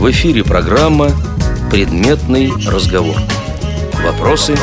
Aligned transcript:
В 0.00 0.10
эфире 0.12 0.42
программа 0.42 1.10
«Предметный 1.70 2.50
разговор». 2.66 3.16
Вопросы, 4.02 4.56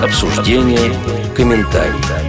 обсуждения, 0.00 0.94
комментарии. 1.34 2.23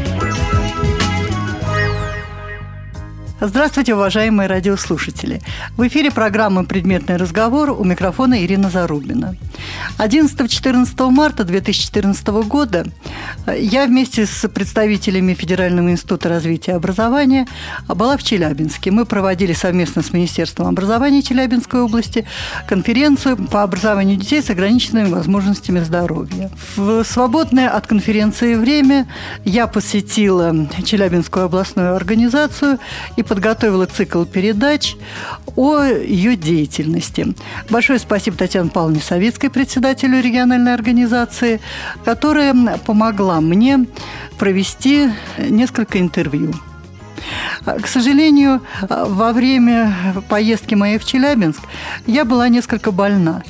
Здравствуйте, 3.42 3.94
уважаемые 3.94 4.48
радиослушатели. 4.48 5.42
В 5.76 5.86
эфире 5.88 6.10
программы 6.10 6.66
«Предметный 6.66 7.18
разговор» 7.18 7.70
у 7.72 7.84
микрофона 7.84 8.42
Ирина 8.42 8.70
Зарубина. 8.70 9.36
11-14 9.98 11.10
марта 11.10 11.44
2014 11.44 12.28
года 12.48 12.86
я 13.58 13.88
вместе 13.88 14.26
с 14.26 14.48
представителями 14.48 15.34
Федерального 15.34 15.92
института 15.92 16.30
развития 16.30 16.72
и 16.72 16.76
образования 16.76 17.46
была 17.90 18.16
в 18.16 18.24
Челябинске. 18.24 18.92
Мы 18.92 19.06
проводили 19.06 19.52
совместно 19.52 20.02
с 20.02 20.14
Министерством 20.14 20.68
образования 20.68 21.22
Челябинской 21.22 21.82
области 21.82 22.26
конференцию 22.68 23.36
по 23.36 23.64
образованию 23.64 24.16
детей 24.16 24.42
с 24.42 24.50
ограниченными 24.50 25.10
возможностями 25.10 25.80
здоровья. 25.80 26.50
В 26.78 27.04
свободное 27.04 27.70
от 27.70 27.86
конференции 27.86 28.56
время 28.56 29.08
я 29.44 29.68
посетила 29.68 30.56
Челябинскую 30.86 31.46
областную 31.46 31.96
организацию 31.96 32.80
и 33.18 33.25
подготовила 33.28 33.86
цикл 33.86 34.24
передач 34.24 34.96
о 35.56 35.84
ее 35.84 36.36
деятельности. 36.36 37.34
Большое 37.70 38.00
спасибо 38.00 38.38
Татьяне 38.38 38.70
Павловне 38.70 39.02
Советской, 39.02 39.50
председателю 39.50 40.22
региональной 40.22 40.74
организации, 40.74 41.60
которая 42.04 42.78
помогла 42.86 43.42
мне 43.42 43.86
провести 44.38 45.10
несколько 45.38 46.00
интервью. 46.00 46.54
К 47.66 47.88
сожалению, 47.88 48.62
во 48.82 49.34
время 49.34 49.96
поездки 50.30 50.76
моей 50.76 50.98
в 50.98 51.06
Челябинск 51.06 51.62
я 52.06 52.26
была 52.26 52.50
несколько 52.50 52.92
больна, 52.92 53.44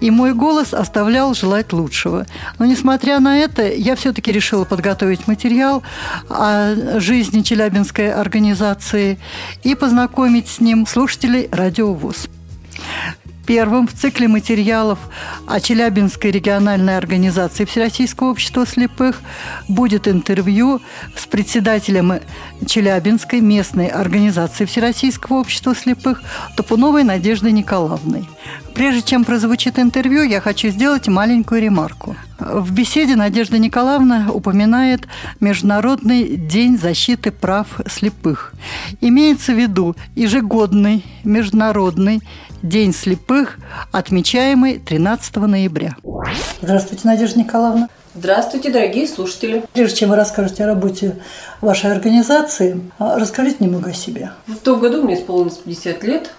и 0.00 0.10
мой 0.10 0.34
голос 0.34 0.74
оставлял 0.74 1.34
желать 1.34 1.72
лучшего. 1.72 2.26
Но, 2.58 2.66
несмотря 2.66 3.20
на 3.20 3.38
это, 3.38 3.66
я 3.66 3.96
все-таки 3.96 4.32
решила 4.32 4.64
подготовить 4.64 5.26
материал 5.26 5.82
о 6.28 7.00
жизни 7.00 7.42
Челябинской 7.42 8.12
организации 8.12 9.18
и 9.62 9.74
познакомить 9.74 10.48
с 10.48 10.60
ним 10.60 10.86
слушателей 10.86 11.48
«Радио 11.50 11.92
ВУЗ». 11.92 12.28
Первым 13.46 13.88
в 13.88 13.92
цикле 13.92 14.28
материалов 14.28 14.98
о 15.46 15.58
Челябинской 15.58 16.30
региональной 16.30 16.96
организации 16.96 17.64
Всероссийского 17.64 18.30
общества 18.30 18.64
слепых 18.66 19.20
будет 19.68 20.06
интервью 20.06 20.80
с 21.16 21.26
председателем 21.26 22.20
Челябинской 22.66 23.40
местной 23.40 23.88
организации 23.88 24.64
Всероссийского 24.64 25.40
общества 25.40 25.74
слепых 25.74 26.22
Топуновой 26.56 27.02
Надеждой 27.02 27.52
Николаевной. 27.52 28.28
Прежде 28.74 29.02
чем 29.02 29.24
прозвучит 29.24 29.78
интервью, 29.78 30.22
я 30.22 30.40
хочу 30.40 30.68
сделать 30.68 31.08
маленькую 31.08 31.62
ремарку. 31.62 32.16
В 32.38 32.72
беседе 32.72 33.16
Надежда 33.16 33.58
Николаевна 33.58 34.30
упоминает 34.32 35.06
Международный 35.40 36.36
день 36.36 36.78
защиты 36.78 37.30
прав 37.30 37.80
слепых. 37.86 38.52
Имеется 39.00 39.52
в 39.52 39.58
виду 39.58 39.96
ежегодный 40.14 41.04
Международный 41.24 42.20
день 42.62 42.92
слепых, 42.92 43.58
отмечаемый 43.90 44.78
13 44.78 45.36
ноября. 45.36 45.96
Здравствуйте, 46.60 47.06
Надежда 47.08 47.40
Николаевна. 47.40 47.88
Здравствуйте, 48.14 48.70
дорогие 48.70 49.08
слушатели. 49.08 49.64
Прежде 49.72 50.00
чем 50.00 50.10
вы 50.10 50.16
расскажете 50.16 50.64
о 50.64 50.66
работе 50.66 51.16
вашей 51.60 51.90
организации, 51.90 52.80
расскажите 52.98 53.56
немного 53.60 53.90
о 53.90 53.94
себе. 53.94 54.32
В 54.46 54.56
том 54.56 54.80
году 54.80 55.02
мне 55.02 55.14
исполнилось 55.14 55.56
50 55.56 56.04
лет. 56.04 56.30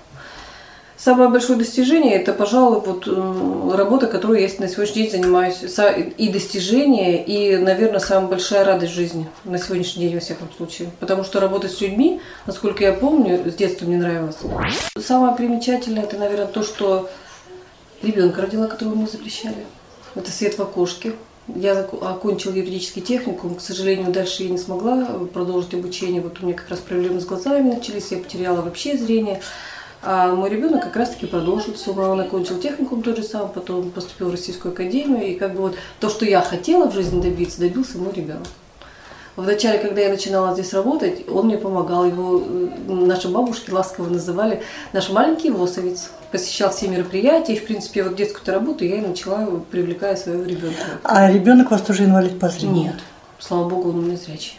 Самое 0.96 1.30
большое 1.30 1.58
достижение– 1.58 2.14
это, 2.16 2.34
пожалуй, 2.34 2.80
вот 2.80 3.08
э, 3.08 3.76
работа, 3.76 4.08
которой 4.08 4.44
я 4.44 4.50
на 4.60 4.68
сегодняшний 4.68 5.04
день 5.04 5.12
занимаюсь. 5.12 5.58
И 6.18 6.30
достижение, 6.30 7.24
и, 7.26 7.58
наверное, 7.58 8.00
самая 8.00 8.30
большая 8.30 8.64
радость 8.64 8.94
жизни 8.94 9.28
на 9.44 9.58
сегодняшний 9.58 10.06
день, 10.06 10.16
во 10.16 10.22
всяком 10.22 10.50
случае. 10.56 10.92
Потому 11.00 11.24
что 11.24 11.40
работать 11.40 11.72
с 11.72 11.82
людьми, 11.82 12.22
насколько 12.46 12.84
я 12.84 12.94
помню, 12.94 13.50
с 13.50 13.56
детства 13.56 13.86
мне 13.86 13.98
нравилось. 13.98 14.38
Самое 14.98 15.36
примечательное– 15.36 16.04
это, 16.06 16.18
наверное, 16.18 16.48
то, 16.48 16.64
что 16.64 17.10
ребенка 18.02 18.42
родила, 18.42 18.68
которого 18.68 18.96
мне 18.96 19.08
запрещали. 19.08 19.66
Это 20.16 20.32
свет 20.32 20.58
в 20.58 20.62
окошке. 20.62 21.14
Я 21.48 21.78
окончила 21.80 22.54
юридический 22.54 23.02
техникум. 23.02 23.56
К 23.56 23.62
сожалению, 23.62 24.12
дальше 24.12 24.44
я 24.44 24.50
не 24.50 24.58
смогла 24.58 25.06
продолжить 25.34 25.74
обучение. 25.74 26.22
Вот 26.22 26.40
у 26.42 26.46
меня 26.46 26.56
как 26.56 26.70
раз 26.70 26.80
проблемы 26.80 27.20
с 27.20 27.26
глазами 27.26 27.74
начались, 27.74 28.12
я 28.12 28.18
потеряла 28.20 28.62
вообще 28.62 28.98
зрение. 28.98 29.42
А 30.06 30.34
мой 30.36 30.50
ребенок 30.50 30.84
как 30.84 30.96
раз-таки 30.96 31.26
продолжил 31.26 31.74
все. 31.74 31.92
Он 31.94 32.20
окончил 32.20 32.60
техникум 32.60 33.02
тот 33.02 33.18
же 33.18 33.24
самый, 33.24 33.50
потом 33.50 33.90
поступил 33.90 34.30
в 34.30 34.32
Российскую 34.32 34.74
академию. 34.74 35.26
И 35.26 35.36
как 35.36 35.54
бы 35.54 35.62
вот 35.62 35.76
то, 36.00 36.10
что 36.10 36.26
я 36.26 36.42
хотела 36.42 36.90
в 36.90 36.94
жизни 36.94 37.22
добиться, 37.22 37.60
добился 37.60 37.98
мой 37.98 38.12
ребенок. 38.14 38.48
Вначале, 39.36 39.80
когда 39.80 40.02
я 40.02 40.10
начинала 40.10 40.54
здесь 40.54 40.74
работать, 40.74 41.28
он 41.28 41.48
мне 41.48 41.58
помогал. 41.58 42.06
Его 42.06 42.44
наши 42.88 43.30
бабушки 43.30 43.72
ласково 43.72 44.08
называли 44.08 44.62
наш 44.92 45.10
маленький 45.10 45.50
восовец. 45.50 46.12
Посещал 46.32 46.70
все 46.72 46.88
мероприятия. 46.88 47.54
И, 47.54 47.60
в 47.60 47.66
принципе, 47.66 48.04
вот 48.04 48.16
детскую 48.16 48.54
работу 48.54 48.86
я 48.86 48.98
и 48.98 49.02
начала, 49.02 49.46
привлекая 49.72 50.16
своего 50.18 50.44
ребенка. 50.44 50.84
А 51.04 51.32
ребенок 51.32 51.68
у 51.68 51.70
вас 51.72 51.82
тоже 51.82 52.04
инвалид 52.04 52.40
по 52.40 52.50
зрению? 52.50 52.84
Нет. 52.84 52.96
Слава 53.46 53.68
богу, 53.68 53.90
он 53.90 54.00
у 54.00 54.02
меня 54.04 54.16
зрячий. 54.16 54.54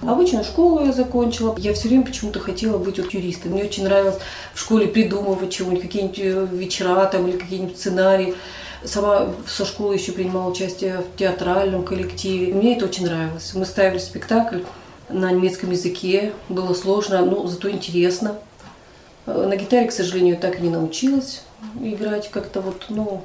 Обычную 0.00 0.44
школу 0.44 0.82
я 0.82 0.92
закончила. 0.92 1.54
Я 1.58 1.74
все 1.74 1.88
время 1.88 2.06
почему-то 2.06 2.40
хотела 2.40 2.78
быть 2.78 2.98
вот 2.98 3.12
юристом. 3.12 3.52
Мне 3.52 3.64
очень 3.64 3.84
нравилось 3.84 4.16
в 4.54 4.60
школе 4.60 4.86
придумывать 4.86 5.52
чего-нибудь, 5.52 5.82
какие-нибудь 5.82 6.18
э, 6.20 6.46
вечера 6.56 7.04
там 7.04 7.28
или 7.28 7.36
какие-нибудь 7.36 7.76
сценарии. 7.76 8.34
Сама 8.82 9.26
со 9.46 9.66
школы 9.66 9.96
еще 9.96 10.12
принимала 10.12 10.50
участие 10.50 11.02
в 11.02 11.18
театральном 11.18 11.84
коллективе. 11.84 12.54
Мне 12.54 12.76
это 12.76 12.86
очень 12.86 13.04
нравилось. 13.04 13.52
Мы 13.54 13.66
ставили 13.66 13.98
спектакль 13.98 14.60
на 15.10 15.30
немецком 15.30 15.72
языке. 15.72 16.32
Было 16.48 16.72
сложно, 16.72 17.22
но 17.26 17.46
зато 17.46 17.68
интересно. 17.68 18.38
Э, 19.26 19.46
на 19.46 19.54
гитаре, 19.56 19.86
к 19.88 19.92
сожалению, 19.92 20.38
так 20.38 20.60
и 20.60 20.62
не 20.62 20.70
научилась 20.70 21.42
играть 21.78 22.30
как-то 22.30 22.62
вот, 22.62 22.86
ну, 22.88 23.22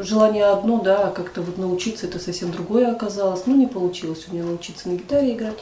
желание 0.00 0.44
одно, 0.46 0.80
да, 0.80 1.08
а 1.08 1.10
как-то 1.10 1.42
вот 1.42 1.58
научиться 1.58 2.06
это 2.06 2.18
совсем 2.18 2.50
другое 2.50 2.92
оказалось. 2.92 3.42
Ну, 3.46 3.56
не 3.56 3.66
получилось 3.66 4.26
у 4.28 4.34
меня 4.34 4.44
научиться 4.44 4.88
на 4.88 4.94
гитаре 4.94 5.34
играть. 5.34 5.58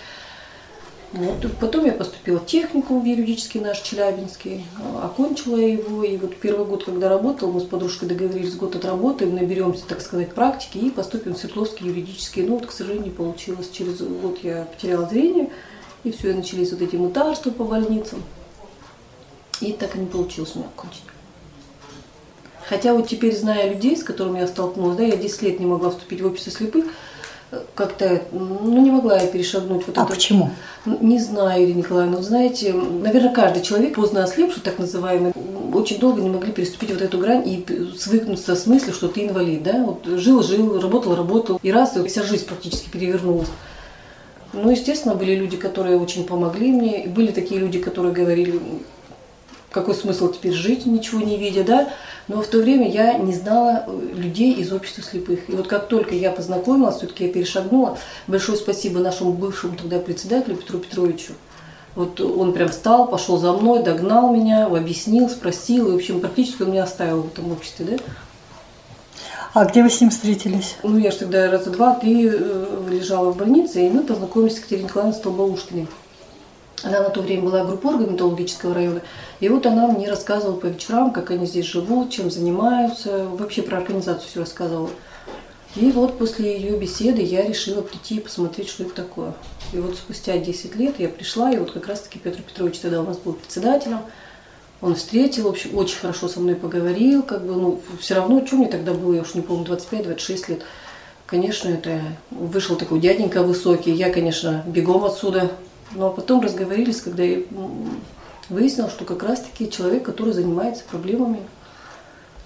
Вот. 1.13 1.45
Потом 1.61 1.85
я 1.85 1.93
поступила 1.93 2.39
в 2.39 2.47
технику 2.47 2.99
в 2.99 3.05
юридический 3.05 3.61
наш 3.61 3.81
Челябинский, 3.83 4.65
окончила 5.03 5.59
его. 5.59 6.03
И 6.05 6.17
вот 6.17 6.37
первый 6.37 6.67
год, 6.67 6.85
когда 6.85 7.11
работала, 7.11 7.53
мы 7.53 7.61
с 7.61 7.65
подружкой 7.65 8.09
договорились, 8.09 8.55
год 8.55 8.77
отработаем, 8.77 9.35
наберемся, 9.35 9.85
так 9.87 10.01
сказать, 10.01 10.33
практики 10.33 10.79
и 10.79 10.91
поступим 10.91 11.35
в 11.35 11.39
Свердловский 11.39 11.87
юридический. 11.87 12.45
Ну, 12.45 12.55
вот, 12.55 12.67
к 12.67 12.73
сожалению, 12.73 13.13
получилось. 13.13 13.69
Через 13.71 14.01
год 14.01 14.39
я 14.43 14.65
потеряла 14.65 15.07
зрение, 15.07 15.51
и 16.03 16.11
все, 16.13 16.31
и 16.31 16.35
начались 16.35 16.73
вот 16.73 16.81
эти 16.81 16.97
мытарства 16.97 17.51
по 17.51 17.65
больницам. 17.65 18.23
И 19.61 19.73
так 19.73 19.95
и 19.95 19.99
не 19.99 20.07
получилось 20.07 20.53
у 20.55 20.61
меня 20.61 20.69
окончить. 20.75 21.12
Хотя 22.69 22.95
вот 22.95 23.09
теперь, 23.09 23.37
зная 23.37 23.71
людей, 23.71 23.97
с 23.97 24.03
которыми 24.03 24.41
я 24.41 24.47
столкнулась, 24.47 24.97
да, 24.97 25.05
я 25.05 25.17
10 25.17 25.43
лет 25.43 25.61
не 25.61 25.67
могла 25.67 25.91
вступить 25.91 26.21
в 26.21 26.27
общество 26.27 26.53
слепых, 26.53 26.87
как-то, 27.75 28.23
ну, 28.33 28.81
не 28.81 28.91
могла 28.91 29.19
я 29.19 29.27
перешагнуть 29.27 29.87
вот 29.87 29.99
а 29.99 30.03
это. 30.03 30.11
почему? 30.11 30.51
Не 30.87 31.19
знаю, 31.19 31.65
Ирина 31.65 31.79
Николаевна. 31.79 32.17
Вот 32.17 32.25
знаете, 32.25 32.73
наверное, 32.73 33.33
каждый 33.33 33.63
человек, 33.63 33.95
поздно 33.95 34.25
ослепший, 34.25 34.63
так 34.63 34.79
называемый, 34.79 35.33
очень 35.75 35.99
долго 35.99 36.23
не 36.23 36.31
могли 36.31 36.53
переступить 36.53 36.91
вот 36.91 37.03
эту 37.03 37.19
грань 37.19 37.47
и 37.47 37.65
свыкнуться 37.99 38.57
с 38.57 38.67
мыслью, 38.67 38.95
что 38.95 39.09
ты 39.09 39.27
инвалид, 39.27 39.63
да? 39.63 39.85
Вот 39.85 40.07
жил, 40.19 40.43
жил, 40.43 40.81
работал, 40.81 41.15
работал, 41.15 41.61
и 41.63 41.71
раз, 41.71 41.97
и 41.97 42.07
вся 42.07 42.23
жизнь 42.23 42.47
практически 42.47 42.89
перевернулась. 42.89 43.49
Ну, 44.55 44.71
естественно, 44.71 45.15
были 45.15 45.35
люди, 45.35 45.57
которые 45.57 45.99
очень 45.99 46.25
помогли 46.25 46.73
мне, 46.73 47.07
были 47.07 47.33
такие 47.33 47.61
люди, 47.61 47.79
которые 47.79 48.13
говорили, 48.13 48.61
какой 49.73 49.95
смысл 49.95 50.31
теперь 50.31 50.53
жить, 50.53 50.87
ничего 50.87 51.21
не 51.21 51.37
видя, 51.37 51.65
да? 51.65 51.89
Но 52.29 52.43
в 52.43 52.47
то 52.47 52.59
время 52.59 52.91
я 52.91 53.15
не 53.15 53.35
знала 53.35 53.85
э, 53.87 54.09
людей 54.15 54.55
из 54.55 54.73
общества 54.73 55.03
слепых. 55.03 55.49
И 55.49 55.53
вот 55.53 55.67
как 55.67 55.89
только 55.89 56.15
я 56.15 56.31
познакомилась, 56.31 56.97
все-таки 56.97 57.27
я 57.27 57.33
перешагнула, 57.33 57.99
большое 58.27 58.57
спасибо 58.57 59.01
нашему 59.01 59.33
бывшему 59.33 59.77
тогда 59.77 59.99
председателю 59.99 60.57
Петру 60.57 60.79
Петровичу. 60.79 61.33
Вот 61.95 62.21
он 62.21 62.53
прям 62.53 62.69
встал, 62.69 63.09
пошел 63.09 63.37
за 63.37 63.53
мной, 63.53 63.83
догнал 63.83 64.33
меня, 64.33 64.67
объяснил, 64.67 65.29
спросил, 65.29 65.89
и, 65.89 65.93
в 65.93 65.97
общем, 65.97 66.21
практически 66.21 66.63
он 66.63 66.71
меня 66.71 66.85
оставил 66.85 67.23
в 67.23 67.27
этом 67.27 67.53
обществе, 67.53 67.87
да? 67.91 67.97
А 69.55 69.67
где 69.67 69.83
вы 69.83 69.91
с 69.91 70.01
ним 70.01 70.09
встретились? 70.09 70.77
Ну, 70.83 70.97
я 70.97 71.11
же 71.11 71.19
тогда 71.19 71.51
раза 71.51 71.71
два-три 71.71 72.31
э, 72.33 72.89
лежала 72.91 73.33
в 73.33 73.37
больнице, 73.37 73.87
и 73.87 73.91
мы 73.91 74.03
познакомились 74.03 74.55
с 74.55 74.59
Екатериной 74.59 74.85
Николаевной 74.85 75.19
Столбоушкиной. 75.19 75.89
Она 76.83 77.01
на 77.01 77.11
то 77.11 77.21
время 77.21 77.43
была 77.45 77.65
группорга 77.65 78.07
металлургического 78.07 78.75
района. 78.75 79.03
И 79.41 79.49
вот 79.49 79.67
она 79.67 79.87
мне 79.87 80.09
рассказывала 80.09 80.57
по 80.57 80.67
вечерам, 80.67 81.13
как 81.13 81.31
они 81.31 81.47
здесь 81.47 81.67
живут, 81.67 82.11
чем 82.11 82.31
занимаются. 82.31 83.27
Вообще 83.27 83.63
про 83.63 83.79
организацию 83.79 84.29
все 84.29 84.41
рассказывала. 84.41 84.91
И 85.77 85.91
вот 85.91 86.19
после 86.19 86.59
ее 86.59 86.77
беседы 86.77 87.23
я 87.23 87.47
решила 87.47 87.81
прийти 87.81 88.17
и 88.17 88.21
посмотреть, 88.21 88.69
что 88.69 88.83
это 88.83 88.95
такое. 88.95 89.33
И 89.73 89.79
вот 89.79 89.97
спустя 89.97 90.37
10 90.37 90.77
лет 90.77 90.97
я 90.99 91.09
пришла, 91.09 91.51
и 91.51 91.57
вот 91.57 91.71
как 91.71 91.87
раз-таки 91.87 92.19
Петр 92.19 92.43
Петрович 92.43 92.79
тогда 92.79 93.01
у 93.01 93.05
нас 93.05 93.17
был 93.17 93.33
председателем. 93.33 94.01
Он 94.83 94.97
встретил, 94.97 95.45
в 95.45 95.49
общем, 95.49 95.79
очень 95.79 95.99
хорошо 95.99 96.29
со 96.29 96.41
мной 96.41 96.57
поговорил, 96.57 97.23
как 97.23 97.47
бы, 97.47 97.55
ну, 97.55 97.81
все 98.01 98.17
равно, 98.17 98.45
что 98.45 98.57
мне 98.57 98.67
тогда 98.67 98.93
было, 98.93 99.15
я 99.15 99.23
уж 99.23 99.35
не 99.35 99.41
помню, 99.41 99.65
25-26 99.65 100.51
лет. 100.51 100.63
Конечно, 101.25 101.71
это 101.71 102.01
вышел 102.31 102.77
такой 102.77 103.01
дяденька 103.01 103.43
высокий, 103.43 103.93
я, 103.93 104.11
конечно, 104.11 104.65
бегом 104.67 105.05
отсюда. 105.05 105.53
Но 105.95 106.11
потом 106.11 106.41
разговорились, 106.41 107.01
когда 107.01 107.23
я 107.23 107.43
выяснил, 108.49 108.89
что 108.89 109.05
как 109.05 109.23
раз-таки 109.23 109.71
человек, 109.71 110.05
который 110.05 110.33
занимается 110.33 110.85
проблемами 110.85 111.41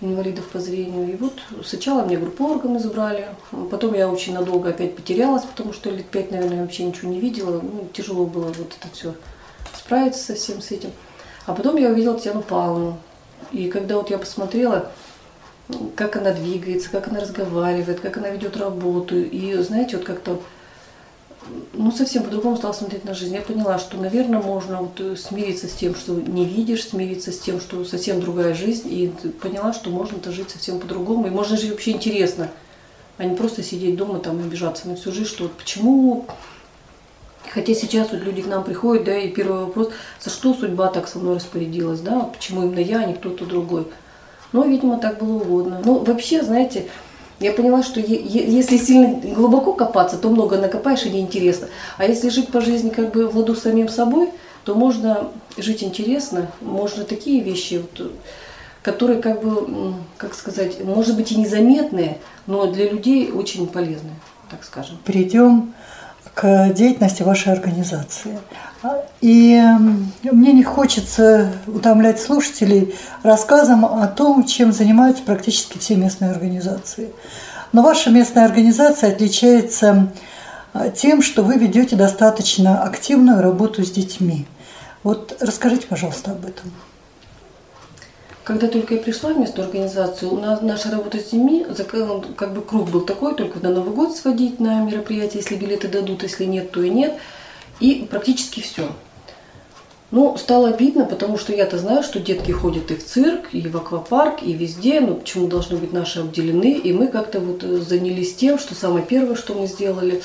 инвалидов 0.00 0.46
по 0.48 0.58
зрению. 0.58 1.12
И 1.12 1.16
вот 1.16 1.34
сначала 1.64 2.04
мне 2.04 2.16
группу 2.16 2.44
органы 2.46 2.78
забрали, 2.78 3.28
потом 3.70 3.94
я 3.94 4.08
очень 4.08 4.34
надолго 4.34 4.70
опять 4.70 4.94
потерялась, 4.94 5.44
потому 5.44 5.72
что 5.72 5.90
лет 5.90 6.06
пять, 6.06 6.30
наверное, 6.30 6.62
вообще 6.62 6.84
ничего 6.84 7.10
не 7.10 7.20
видела. 7.20 7.60
Ну, 7.60 7.88
тяжело 7.92 8.26
было 8.26 8.46
вот 8.46 8.76
это 8.78 8.92
все 8.92 9.14
справиться 9.74 10.22
со 10.22 10.34
всем 10.34 10.60
с 10.60 10.70
этим. 10.70 10.90
А 11.46 11.54
потом 11.54 11.76
я 11.76 11.90
увидела 11.90 12.14
Татьяну 12.14 12.42
Павловну. 12.42 12.98
И 13.52 13.68
когда 13.68 13.96
вот 13.96 14.10
я 14.10 14.18
посмотрела, 14.18 14.90
как 15.94 16.16
она 16.16 16.32
двигается, 16.32 16.90
как 16.90 17.08
она 17.08 17.20
разговаривает, 17.20 18.00
как 18.00 18.16
она 18.16 18.30
ведет 18.30 18.56
работу, 18.56 19.16
и 19.16 19.54
знаете, 19.54 19.96
вот 19.96 20.06
как-то 20.06 20.40
ну, 21.72 21.92
совсем 21.92 22.22
по-другому 22.24 22.56
стала 22.56 22.72
смотреть 22.72 23.04
на 23.04 23.14
жизнь. 23.14 23.34
Я 23.34 23.42
поняла, 23.42 23.78
что, 23.78 23.96
наверное, 23.96 24.40
можно 24.40 24.78
вот 24.82 25.00
э, 25.00 25.16
смириться 25.16 25.68
с 25.68 25.72
тем, 25.72 25.94
что 25.94 26.14
не 26.14 26.44
видишь, 26.44 26.88
смириться 26.88 27.32
с 27.32 27.38
тем, 27.38 27.60
что 27.60 27.84
совсем 27.84 28.20
другая 28.20 28.54
жизнь, 28.54 28.88
и 28.92 29.12
поняла, 29.40 29.72
что 29.72 29.90
можно-то 29.90 30.32
жить 30.32 30.50
совсем 30.50 30.80
по-другому, 30.80 31.26
и 31.26 31.30
можно 31.30 31.56
жить 31.56 31.70
вообще 31.70 31.92
интересно, 31.92 32.50
а 33.18 33.24
не 33.24 33.36
просто 33.36 33.62
сидеть 33.62 33.96
дома 33.96 34.18
там 34.18 34.40
и 34.40 34.44
обижаться 34.44 34.88
на 34.88 34.96
всю 34.96 35.12
жизнь, 35.12 35.28
что 35.28 35.44
вот 35.44 35.52
почему 35.52 36.26
Хотя 37.56 37.74
сейчас 37.74 38.10
вот 38.10 38.20
люди 38.22 38.42
к 38.42 38.46
нам 38.46 38.64
приходят, 38.64 39.04
да, 39.04 39.16
и 39.16 39.30
первый 39.30 39.60
вопрос, 39.60 39.90
за 40.20 40.30
что 40.30 40.52
судьба 40.52 40.88
так 40.88 41.08
со 41.08 41.18
мной 41.18 41.36
распорядилась, 41.36 42.00
да, 42.00 42.20
почему 42.20 42.64
именно 42.64 42.80
я, 42.80 42.98
а 43.00 43.04
не 43.04 43.14
кто-то 43.14 43.46
другой. 43.46 43.86
Ну, 44.52 44.68
видимо, 44.68 44.98
так 44.98 45.18
было 45.18 45.36
угодно. 45.36 45.80
Ну, 45.84 46.00
вообще, 46.04 46.42
знаете, 46.42 46.88
я 47.40 47.52
поняла, 47.52 47.82
что 47.82 48.00
если 48.00 48.78
сильно 48.78 49.20
глубоко 49.34 49.72
копаться, 49.72 50.16
то 50.16 50.30
много 50.30 50.56
накопаешь 50.56 51.04
и 51.04 51.10
неинтересно. 51.10 51.68
А 51.98 52.04
если 52.04 52.30
жить 52.30 52.48
по 52.48 52.60
жизни 52.60 52.90
как 52.90 53.12
бы 53.12 53.28
в 53.28 53.36
ладу 53.36 53.54
с 53.54 53.62
самим 53.62 53.88
собой, 53.88 54.30
то 54.64 54.74
можно 54.74 55.28
жить 55.56 55.82
интересно, 55.84 56.50
можно 56.60 57.04
такие 57.04 57.42
вещи, 57.42 57.82
вот, 57.82 58.12
которые 58.82 59.20
как 59.20 59.42
бы, 59.42 59.94
как 60.16 60.34
сказать, 60.34 60.82
может 60.82 61.16
быть 61.16 61.30
и 61.32 61.36
незаметные, 61.36 62.18
но 62.46 62.66
для 62.66 62.88
людей 62.88 63.30
очень 63.30 63.66
полезные, 63.66 64.16
так 64.50 64.64
скажем. 64.64 64.98
Перейдем 65.04 65.74
к 66.34 66.72
деятельности 66.72 67.22
вашей 67.22 67.52
организации. 67.52 68.38
И 69.20 69.60
мне 70.22 70.52
не 70.52 70.62
хочется 70.62 71.52
утомлять 71.66 72.20
слушателей 72.20 72.94
рассказом 73.22 73.84
о 73.84 74.06
том, 74.06 74.44
чем 74.44 74.72
занимаются 74.72 75.22
практически 75.22 75.78
все 75.78 75.96
местные 75.96 76.30
организации. 76.30 77.12
Но 77.72 77.82
ваша 77.82 78.10
местная 78.10 78.44
организация 78.44 79.12
отличается 79.12 80.12
а, 80.72 80.90
тем, 80.90 81.22
что 81.22 81.42
вы 81.42 81.56
ведете 81.56 81.96
достаточно 81.96 82.82
активную 82.82 83.42
работу 83.42 83.84
с 83.84 83.90
детьми. 83.90 84.46
Вот 85.02 85.36
расскажите, 85.40 85.86
пожалуйста, 85.86 86.32
об 86.32 86.44
этом. 86.44 86.70
Когда 88.44 88.68
только 88.68 88.94
я 88.94 89.00
пришла 89.00 89.32
в 89.32 89.38
местную 89.38 89.66
организацию, 89.66 90.32
у 90.32 90.40
нас 90.40 90.62
наша 90.62 90.90
работа 90.90 91.18
с 91.18 91.24
детьми, 91.24 91.66
как 92.36 92.52
бы 92.52 92.62
круг 92.62 92.88
был 92.90 93.00
такой, 93.00 93.34
только 93.34 93.58
на 93.58 93.70
Новый 93.70 93.92
год 93.92 94.16
сводить 94.16 94.60
на 94.60 94.80
мероприятие, 94.80 95.42
если 95.42 95.56
билеты 95.56 95.88
дадут, 95.88 96.22
если 96.22 96.44
нет, 96.44 96.70
то 96.70 96.82
и 96.82 96.90
нет– 96.90 97.14
и 97.80 98.06
практически 98.10 98.60
все. 98.60 98.88
Ну, 100.12 100.36
стало 100.38 100.68
обидно, 100.68 101.04
потому 101.04 101.36
что 101.36 101.52
я-то 101.52 101.78
знаю, 101.78 102.04
что 102.04 102.20
детки 102.20 102.52
ходят 102.52 102.90
и 102.92 102.94
в 102.94 103.04
цирк, 103.04 103.48
и 103.52 103.66
в 103.66 103.76
аквапарк, 103.76 104.42
и 104.42 104.52
везде, 104.52 105.00
ну, 105.00 105.16
почему 105.16 105.48
должны 105.48 105.76
быть 105.76 105.92
наши 105.92 106.20
обделены. 106.20 106.74
И 106.74 106.92
мы 106.92 107.08
как-то 107.08 107.40
вот 107.40 107.64
э, 107.64 107.78
занялись 107.78 108.36
тем, 108.36 108.58
что 108.58 108.76
самое 108.76 109.04
первое, 109.04 109.34
что 109.34 109.54
мы 109.54 109.66
сделали, 109.66 110.22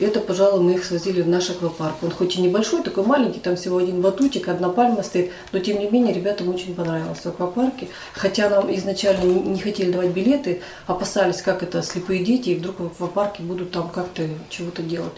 это, 0.00 0.20
пожалуй, 0.20 0.60
мы 0.60 0.72
их 0.74 0.84
свозили 0.84 1.22
в 1.22 1.28
наш 1.28 1.50
аквапарк. 1.50 2.02
Он 2.02 2.10
хоть 2.10 2.36
и 2.36 2.42
небольшой, 2.42 2.82
такой 2.82 3.04
маленький, 3.04 3.38
там 3.38 3.56
всего 3.56 3.78
один 3.78 4.00
батутик, 4.00 4.48
одна 4.48 4.68
пальма 4.68 5.02
стоит, 5.02 5.30
но 5.52 5.60
тем 5.60 5.78
не 5.78 5.88
менее 5.88 6.14
ребятам 6.14 6.48
очень 6.48 6.74
понравилось 6.74 7.18
в 7.18 7.26
аквапарке. 7.26 7.88
Хотя 8.12 8.48
нам 8.48 8.74
изначально 8.74 9.24
не 9.24 9.60
хотели 9.60 9.92
давать 9.92 10.10
билеты, 10.10 10.62
опасались, 10.86 11.42
как 11.42 11.62
это 11.62 11.82
слепые 11.82 12.24
дети, 12.24 12.50
и 12.50 12.54
вдруг 12.56 12.80
в 12.80 12.86
аквапарке 12.86 13.42
будут 13.42 13.70
там 13.70 13.88
как-то 13.88 14.28
чего-то 14.48 14.82
делать. 14.82 15.12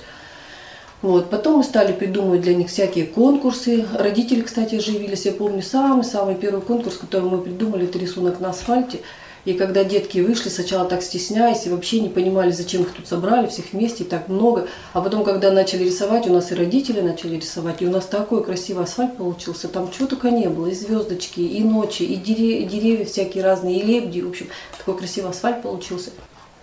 Вот. 1.02 1.31
Потом 1.31 1.58
мы 1.58 1.64
стали 1.64 1.93
придумывать 1.93 2.40
для 2.40 2.54
них 2.54 2.69
всякие 2.69 3.06
конкурсы. 3.06 3.87
Родители, 3.98 4.40
кстати, 4.40 4.76
оживились. 4.76 5.26
Я 5.26 5.32
помню 5.32 5.62
самый-самый 5.62 6.34
первый 6.34 6.62
конкурс, 6.62 6.96
который 6.96 7.28
мы 7.28 7.38
придумали, 7.38 7.84
это 7.84 7.98
рисунок 7.98 8.40
на 8.40 8.50
асфальте. 8.50 9.00
И 9.46 9.52
когда 9.52 9.84
детки 9.84 10.19
вышли, 10.19 10.48
сначала 10.48 10.88
так 10.88 11.04
стесняясь 11.04 11.66
и 11.66 11.70
вообще 11.70 12.00
не 12.00 12.08
понимали, 12.08 12.50
зачем 12.50 12.82
их 12.82 12.93
тут 12.93 13.06
собрали, 13.06 13.46
всех 13.46 13.66
вместе, 13.72 14.02
и 14.02 14.06
так 14.06 14.28
много. 14.28 14.66
А 14.93 15.00
потом, 15.00 15.22
когда 15.22 15.52
начали 15.52 15.84
рисовать, 15.84 16.26
у 16.26 16.32
нас 16.32 16.50
и 16.50 16.56
родители 16.56 17.00
начали 17.00 17.37
рисовать, 17.37 17.81
и 17.81 17.87
у 17.87 17.90
нас 17.92 18.06
такой 18.06 18.42
красивый 18.42 18.82
асфальт 18.82 19.16
получился. 19.16 19.69
Там 19.69 19.88
чего 19.92 20.08
только 20.08 20.32
не 20.32 20.49
было, 20.49 20.66
и 20.66 20.75
звездочки, 20.75 21.40
и 21.40 21.62
ночи, 21.62 22.02
и 22.02 22.16
деревья, 22.16 22.66
деревья 22.66 23.04
всякие 23.04 23.44
разные, 23.44 23.78
и 23.78 23.82
лебеди. 23.84 24.20
В 24.20 24.31
общем, 24.31 24.49
такой 24.76 24.99
красивый 24.99 25.31
асфальт 25.31 25.62
получился. 25.62 26.10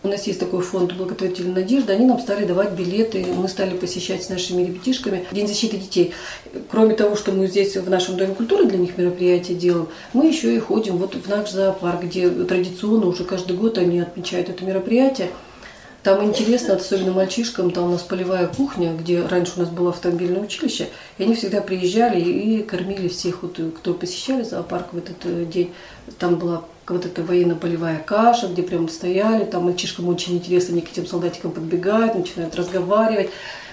У 0.03 0.09
нас 0.09 0.27
есть 0.27 0.39
такой 0.39 0.61
фонд 0.61 0.93
благотворительной 0.93 1.53
надежды. 1.53 1.93
Они 1.93 2.05
нам 2.05 2.19
стали 2.19 2.43
давать 2.43 2.73
билеты. 2.73 3.25
Мы 3.25 3.47
стали 3.47 3.77
посещать 3.77 4.21
с 4.21 4.29
нашими 4.29 4.61
ребятишками 4.61 5.25
День 5.31 5.47
защиты 5.47 5.77
детей. 5.77 6.13
Кроме 6.69 6.93
того, 6.93 7.15
что 7.15 7.31
мы 7.31 7.47
здесь 7.47 7.77
в 7.77 7.89
нашем 7.89 8.17
Доме 8.17 8.35
культуры 8.35 8.65
для 8.65 8.77
них 8.77 8.97
мероприятия 8.97 9.53
делаем, 9.53 9.87
мы 10.11 10.27
еще 10.27 10.53
и 10.53 10.59
ходим 10.59 10.97
вот 10.97 11.15
в 11.15 11.29
наш 11.29 11.51
зоопарк, 11.51 12.03
где 12.03 12.29
традиционно 12.29 13.07
уже 13.07 13.23
каждый 13.23 13.55
год 13.55 13.77
они 13.77 14.01
отмечают 14.01 14.49
это 14.49 14.65
мероприятие. 14.65 15.29
Там 16.03 16.21
интересно, 16.25 16.75
особенно 16.75 17.13
мальчишкам, 17.13 17.71
там 17.71 17.85
у 17.85 17.91
нас 17.91 18.01
полевая 18.01 18.47
кухня, 18.47 18.93
где 18.93 19.21
раньше 19.21 19.53
у 19.55 19.61
нас 19.61 19.69
было 19.69 19.91
автомобильное 19.91 20.41
училище, 20.41 20.89
и 21.17 21.23
они 21.23 21.33
всегда 21.33 21.61
приезжали 21.61 22.19
и 22.19 22.61
кормили 22.61 23.07
всех, 23.07 23.41
вот, 23.41 23.57
кто 23.77 23.93
посещали 23.93 24.43
зоопарк 24.43 24.91
в 24.91 24.97
этот 24.97 25.15
э, 25.23 25.45
день. 25.45 25.71
Там 26.19 26.35
была 26.35 26.65
вот 26.87 27.05
эта 27.05 27.23
военно-полевая 27.23 27.99
каша, 27.99 28.47
где 28.47 28.63
прям 28.63 28.89
стояли, 28.89 29.45
там 29.45 29.65
мальчишкам 29.65 30.07
очень 30.07 30.35
интересно, 30.35 30.73
они 30.73 30.81
к 30.81 30.91
этим 30.91 31.05
солдатикам 31.05 31.51
подбегают, 31.51 32.15
начинают 32.15 32.55
разговаривать. 32.55 33.29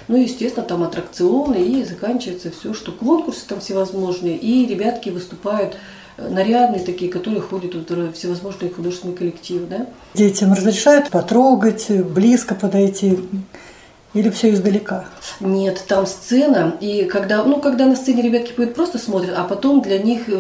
Ну, 0.08 0.16
естественно, 0.16 0.66
там 0.66 0.82
аттракционы, 0.82 1.56
и 1.56 1.84
заканчивается 1.84 2.50
все, 2.50 2.74
что 2.74 2.92
конкурсы 2.92 3.46
там 3.46 3.60
всевозможные, 3.60 4.36
и 4.36 4.66
ребятки 4.66 5.10
выступают 5.10 5.76
э, 6.16 6.28
нарядные 6.28 6.84
такие, 6.84 7.10
которые 7.10 7.40
ходят 7.40 7.74
в 7.74 8.12
всевозможные 8.12 8.70
художественные 8.70 9.16
коллективы. 9.16 9.66
Да? 9.66 9.87
Детям 10.14 10.52
разрешают 10.52 11.11
потрогать, 11.11 11.87
близко 11.90 12.54
подойти 12.54 13.18
или 14.12 14.29
все 14.31 14.50
издалека? 14.50 15.05
Нет, 15.38 15.85
там 15.87 16.05
сцена, 16.05 16.76
и 16.81 17.05
когда, 17.05 17.45
ну, 17.45 17.61
когда 17.61 17.87
на 17.87 17.95
сцене 17.95 18.23
ребятки 18.23 18.52
поют, 18.52 18.75
просто 18.75 18.99
смотрят, 18.99 19.35
а 19.37 19.45
потом 19.45 19.83
для 19.83 19.99
них 19.99 20.29
э, 20.29 20.33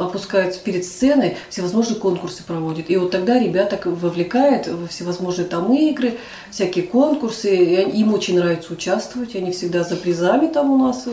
опускаются 0.00 0.60
перед 0.60 0.84
сценой, 0.84 1.38
всевозможные 1.48 1.98
конкурсы 1.98 2.42
проводят. 2.44 2.90
И 2.90 2.96
вот 2.98 3.10
тогда 3.10 3.38
ребята 3.38 3.78
вовлекают 3.82 4.66
во 4.66 4.86
всевозможные 4.86 5.48
там 5.48 5.72
игры, 5.72 6.18
всякие 6.50 6.84
конкурсы, 6.84 7.56
и 7.56 7.98
им 7.98 8.12
очень 8.12 8.38
нравится 8.38 8.74
участвовать, 8.74 9.34
они 9.34 9.52
всегда 9.52 9.84
за 9.84 9.96
призами 9.96 10.46
там 10.48 10.70
у 10.70 10.76
нас. 10.76 11.04
Э, 11.06 11.12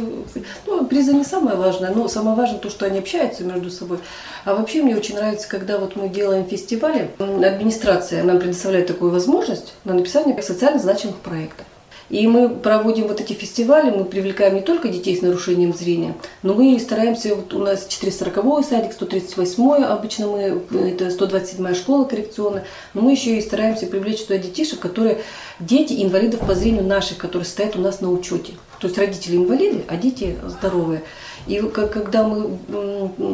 ну, 0.65 0.85
призы 0.85 1.13
не 1.13 1.23
самое 1.23 1.55
важное, 1.55 1.91
но 1.91 2.09
самое 2.09 2.35
важное 2.35 2.59
то, 2.59 2.69
что 2.69 2.85
они 2.85 2.99
общаются 2.99 3.45
между 3.45 3.69
собой. 3.71 3.99
А 4.43 4.53
вообще 4.53 4.83
мне 4.83 4.97
очень 4.97 5.15
нравится, 5.15 5.47
когда 5.47 5.77
вот 5.77 5.95
мы 5.95 6.09
делаем 6.09 6.45
фестивали, 6.45 7.09
администрация 7.19 8.23
нам 8.23 8.39
предоставляет 8.39 8.87
такую 8.87 9.11
возможность 9.11 9.73
на 9.85 9.93
написание 9.93 10.41
социально 10.41 10.79
значимых 10.79 11.15
проектов. 11.17 11.65
И 12.09 12.27
мы 12.27 12.49
проводим 12.49 13.07
вот 13.07 13.19
эти 13.19 13.33
фестивали, 13.33 13.89
мы 13.89 14.05
привлекаем 14.05 14.55
не 14.55 14.61
только 14.61 14.89
детей 14.89 15.17
с 15.17 15.21
нарушением 15.21 15.73
зрения, 15.73 16.15
но 16.43 16.53
мы 16.53 16.79
стараемся, 16.79 17.35
вот 17.35 17.53
у 17.53 17.59
нас 17.59 17.87
440-й 17.89 18.63
садик, 18.63 18.91
138-й, 18.91 19.83
обычно 19.83 20.27
мы, 20.27 20.61
это 20.87 21.07
127-я 21.07 21.73
школа 21.73 22.05
коррекционная, 22.05 22.65
но 22.93 23.01
мы 23.01 23.11
еще 23.13 23.37
и 23.37 23.41
стараемся 23.41 23.87
привлечь 23.87 24.23
туда 24.23 24.37
детишек, 24.37 24.79
которые, 24.79 25.21
дети 25.59 26.03
инвалидов 26.03 26.41
по 26.41 26.53
зрению 26.53 26.83
наших, 26.83 27.17
которые 27.17 27.45
стоят 27.45 27.75
у 27.75 27.79
нас 27.79 28.01
на 28.01 28.11
учете. 28.11 28.53
То 28.79 28.87
есть 28.87 28.97
родители 28.99 29.37
инвалиды, 29.37 29.83
а 29.87 29.95
дети 29.95 30.37
здоровые. 30.47 31.01
И 31.47 31.59
когда 31.59 32.23
мы 32.23 32.57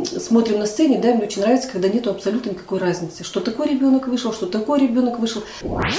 смотрим 0.06 0.60
на 0.60 0.65
сцене, 0.65 1.00
да, 1.00 1.13
мне 1.13 1.24
очень 1.24 1.41
нравится, 1.41 1.70
когда 1.72 1.88
нет 1.88 2.08
абсолютно 2.08 2.50
никакой 2.50 2.80
разницы. 2.80 3.24
Что 3.24 3.39
такой 3.39 3.70
ребенок 3.70 4.08
вышел, 4.08 4.34
что 4.34 4.48
такой 4.48 4.80
ребенок 4.80 5.20
вышел. 5.20 5.44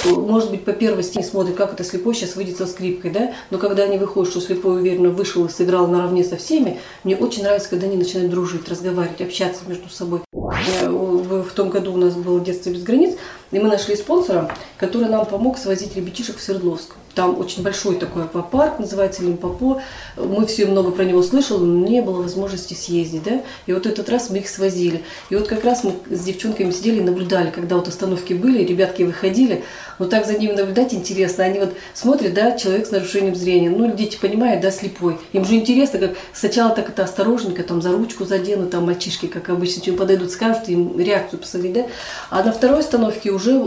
Может 0.05 0.51
быть, 0.51 0.63
по 0.63 0.73
первости 0.73 1.21
смотрят, 1.21 1.55
как 1.55 1.73
это 1.73 1.83
слепой 1.83 2.13
сейчас 2.13 2.35
выйдет 2.35 2.57
со 2.57 2.67
скрипкой, 2.67 3.11
да, 3.11 3.33
но 3.49 3.57
когда 3.57 3.83
они 3.83 3.97
выходят, 3.97 4.31
что 4.31 4.41
слепой 4.41 4.81
уверенно 4.81 5.09
вышел 5.09 5.45
и 5.45 5.49
сыграл 5.49 5.87
наравне 5.87 6.23
со 6.23 6.37
всеми, 6.37 6.79
мне 7.03 7.15
очень 7.15 7.43
нравится, 7.43 7.69
когда 7.69 7.87
они 7.87 7.97
начинают 7.97 8.31
дружить, 8.31 8.67
разговаривать, 8.69 9.21
общаться 9.21 9.61
между 9.67 9.89
собой. 9.89 10.21
В 10.33 11.51
том 11.55 11.69
году 11.69 11.93
у 11.93 11.97
нас 11.97 12.13
было 12.13 12.39
«Детство 12.39 12.69
без 12.69 12.83
границ», 12.83 13.15
и 13.51 13.59
мы 13.59 13.69
нашли 13.69 13.95
спонсора, 13.95 14.53
который 14.77 15.09
нам 15.09 15.25
помог 15.25 15.57
свозить 15.57 15.95
ребятишек 15.95 16.37
в 16.37 16.41
Свердловск. 16.41 16.95
Там 17.15 17.39
очень 17.39 17.63
большой 17.63 17.95
такой 17.95 18.23
аквапарк, 18.23 18.79
называется 18.79 19.23
Лимпопо. 19.23 19.81
Мы 20.17 20.45
все 20.45 20.65
много 20.65 20.91
про 20.91 21.03
него 21.03 21.21
слышали, 21.21 21.59
но 21.59 21.87
не 21.87 22.01
было 22.01 22.21
возможности 22.21 22.73
съездить, 22.73 23.23
да. 23.23 23.41
И 23.67 23.73
вот 23.73 23.85
этот 23.85 24.09
раз 24.09 24.29
мы 24.29 24.39
их 24.39 24.49
свозили. 24.49 25.03
И 25.29 25.35
вот 25.35 25.47
как 25.47 25.63
раз 25.63 25.83
мы 25.83 25.93
с 26.09 26.21
девчонками 26.21 26.71
сидели 26.71 26.99
и 26.99 27.03
наблюдали, 27.03 27.51
когда 27.51 27.75
вот 27.75 27.87
остановки 27.87 28.33
были, 28.33 28.63
ребятки 28.63 29.03
выходили. 29.03 29.63
Вот 29.99 30.09
так 30.09 30.25
за 30.25 30.37
ними 30.37 30.53
наблюдать 30.53 30.93
интересно. 30.93 31.43
Они 31.43 31.59
вот 31.59 31.73
смотрят, 31.93 32.33
да, 32.33 32.57
человек 32.57 32.87
с 32.87 32.91
нарушением 32.91 33.35
зрения. 33.35 33.69
Ну, 33.69 33.95
дети 33.95 34.17
понимают, 34.19 34.61
да, 34.61 34.71
слепой. 34.71 35.17
Им 35.33 35.45
же 35.45 35.53
интересно, 35.53 35.99
как 35.99 36.15
сначала 36.33 36.75
так 36.75 36.89
это 36.89 37.03
осторожненько, 37.03 37.63
там 37.63 37.81
за 37.81 37.91
ручку 37.91 38.25
заденут, 38.25 38.71
там 38.71 38.85
мальчишки, 38.85 39.27
как 39.27 39.49
обычно, 39.49 39.83
чем 39.83 39.97
подойдут, 39.97 40.31
скажут, 40.31 40.67
им 40.67 40.99
реакцию 40.99 41.39
посмотреть, 41.39 41.73
да. 41.73 41.85
А 42.31 42.43
на 42.43 42.51
второй 42.51 42.79
остановке 42.79 43.29
уже 43.29 43.61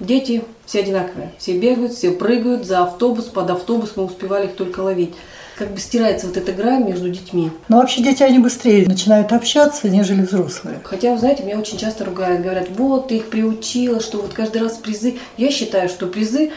Дети 0.00 0.44
все 0.64 0.80
одинаковые, 0.80 1.32
все 1.38 1.58
бегают, 1.58 1.92
все 1.92 2.12
прыгают 2.12 2.64
за 2.64 2.84
автобус, 2.84 3.24
под 3.24 3.50
автобус, 3.50 3.92
мы 3.96 4.04
успевали 4.04 4.46
их 4.46 4.54
только 4.54 4.80
ловить. 4.80 5.14
Как 5.56 5.72
бы 5.72 5.80
стирается 5.80 6.28
вот 6.28 6.36
эта 6.36 6.52
грань 6.52 6.84
между 6.84 7.08
детьми. 7.10 7.50
Но 7.68 7.78
вообще 7.78 8.00
дети, 8.00 8.22
они 8.22 8.38
быстрее 8.38 8.86
начинают 8.86 9.32
общаться, 9.32 9.88
нежели 9.88 10.22
взрослые. 10.22 10.78
Хотя, 10.84 11.12
вы 11.12 11.18
знаете, 11.18 11.42
меня 11.42 11.58
очень 11.58 11.78
часто 11.78 12.04
ругают, 12.04 12.42
говорят, 12.42 12.68
вот, 12.76 13.08
ты 13.08 13.16
их 13.16 13.28
приучила, 13.28 13.98
что 13.98 14.18
вот 14.18 14.32
каждый 14.32 14.62
раз 14.62 14.74
призы. 14.74 15.16
Я 15.36 15.50
считаю, 15.50 15.88
что 15.88 16.06
призы 16.06 16.52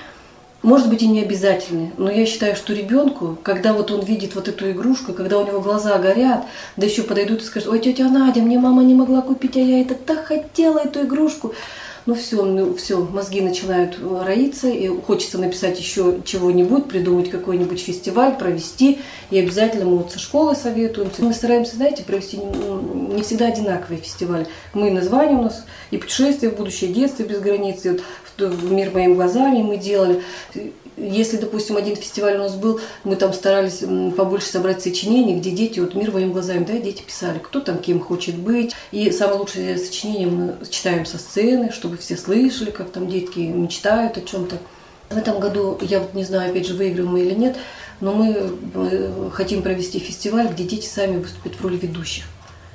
может 0.62 0.89
быть 0.89 1.01
и 1.01 1.07
не 1.07 1.24
обязательны, 1.24 1.91
но 1.98 2.12
я 2.12 2.27
считаю, 2.27 2.55
что 2.55 2.74
ребенку, 2.74 3.39
когда 3.41 3.74
вот 3.74 3.89
он 3.89 4.05
видит 4.05 4.36
вот 4.36 4.48
эту 4.48 4.69
игрушку, 4.69 5.13
когда 5.13 5.39
у 5.39 5.48
него 5.48 5.62
глаза 5.62 5.98
горят, 5.98 6.45
да 6.77 6.86
еще 6.86 7.01
подойдут 7.01 7.41
и 7.41 7.45
скажут, 7.45 7.69
ой, 7.69 7.79
тетя 7.79 8.07
Надя, 8.07 8.41
мне 8.41 8.60
мама 8.60 8.83
не 8.83 8.93
могла 8.93 9.21
купить, 9.21 9.57
а 9.57 9.60
я 9.60 9.81
это 9.81 9.95
так 9.95 10.25
хотела, 10.25 10.77
эту 10.77 11.01
игрушку 11.01 11.55
ну 12.05 12.15
все, 12.15 12.43
ну 12.43 12.74
все, 12.75 13.00
мозги 13.00 13.41
начинают 13.41 13.98
э, 14.00 14.24
роиться, 14.25 14.67
и 14.70 14.88
хочется 14.88 15.38
написать 15.38 15.79
еще 15.79 16.20
чего-нибудь, 16.25 16.88
придумать 16.88 17.29
какой-нибудь 17.29 17.79
фестиваль, 17.79 18.38
провести, 18.38 19.00
и 19.29 19.39
обязательно 19.39 19.86
мы 19.86 19.98
вот 19.98 20.12
со 20.12 20.20
школы 20.20 20.55
советуемся. 20.55 21.24
Мы 21.24 21.34
стараемся, 21.34 21.75
знаете, 21.75 22.03
провести 22.03 22.38
не 22.38 23.22
всегда 23.22 23.48
одинаковые 23.48 24.01
фестивали. 24.01 24.48
Мы 24.74 24.91
название 24.91 25.38
у 25.38 25.43
нас 25.43 25.65
и 25.91 25.98
путешествие 25.98 26.51
в 26.51 26.55
будущее, 26.55 26.91
детство 26.91 27.24
без 27.24 27.39
границ, 27.39 27.86
и 27.86 27.89
вот 27.89 28.01
в 28.38 28.72
мир 28.72 28.91
моими 28.91 29.13
глазами 29.13 29.62
мы 29.62 29.77
делали 29.77 30.24
если, 30.98 31.38
допустим, 31.38 31.77
один 31.77 31.95
фестиваль 31.95 32.36
у 32.36 32.39
нас 32.39 32.55
был, 32.55 32.79
мы 33.03 33.15
там 33.15 33.33
старались 33.33 33.83
побольше 34.15 34.48
собрать 34.48 34.81
сочинений, 34.81 35.38
где 35.38 35.51
дети, 35.51 35.79
вот 35.79 35.95
мир 35.95 36.12
моим 36.12 36.31
глазами, 36.33 36.65
да, 36.65 36.77
дети 36.77 37.01
писали, 37.01 37.39
кто 37.39 37.60
там 37.60 37.79
кем 37.79 38.00
хочет 38.00 38.36
быть. 38.36 38.74
И 38.91 39.10
самое 39.12 39.39
лучшее 39.39 39.77
сочинение 39.77 40.27
мы 40.27 40.57
читаем 40.69 41.05
со 41.05 41.17
сцены, 41.17 41.71
чтобы 41.71 41.98
все 41.98 42.17
слышали, 42.17 42.71
как 42.71 42.91
там 42.91 43.07
детки 43.07 43.39
мечтают 43.39 44.17
о 44.17 44.21
чем-то. 44.21 44.57
В 45.10 45.17
этом 45.17 45.39
году, 45.39 45.77
я 45.81 46.00
вот 46.00 46.13
не 46.13 46.24
знаю, 46.24 46.51
опять 46.51 46.67
же, 46.67 46.74
выиграем 46.74 47.10
мы 47.10 47.21
или 47.21 47.33
нет, 47.33 47.57
но 48.00 48.13
мы 48.13 49.31
хотим 49.31 49.62
провести 49.62 50.00
фестиваль, 50.00 50.48
где 50.48 50.63
дети 50.63 50.88
сами 50.88 51.17
выступят 51.17 51.55
в 51.55 51.62
роли 51.62 51.77
ведущих. 51.77 52.25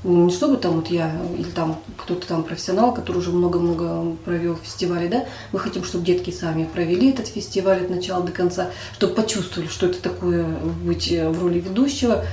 Не 0.05 0.31
чтобы 0.31 0.57
там 0.57 0.75
вот 0.75 0.89
я 0.89 1.11
или 1.37 1.51
там 1.51 1.81
кто-то 1.97 2.27
там 2.27 2.45
профессионал, 2.45 2.95
который 2.95 3.19
уже 3.19 3.33
много-много 3.33 4.17
провел 4.25 4.57
фестивали, 4.57 5.09
да, 5.09 5.25
мы 5.53 5.59
хотим, 5.59 5.85
чтобы 5.85 6.05
детки 6.05 6.31
сами 6.31 6.65
провели 6.65 7.11
этот 7.11 7.27
фестиваль 7.27 7.83
от 7.83 7.91
начала 7.91 8.23
до 8.23 8.31
конца, 8.31 8.71
чтобы 8.95 9.15
почувствовали, 9.15 9.69
что 9.69 9.87
это 9.87 10.01
такое 10.01 10.45
быть 10.45 11.11
в 11.11 11.43
роли 11.43 11.59
ведущего. 11.59 12.25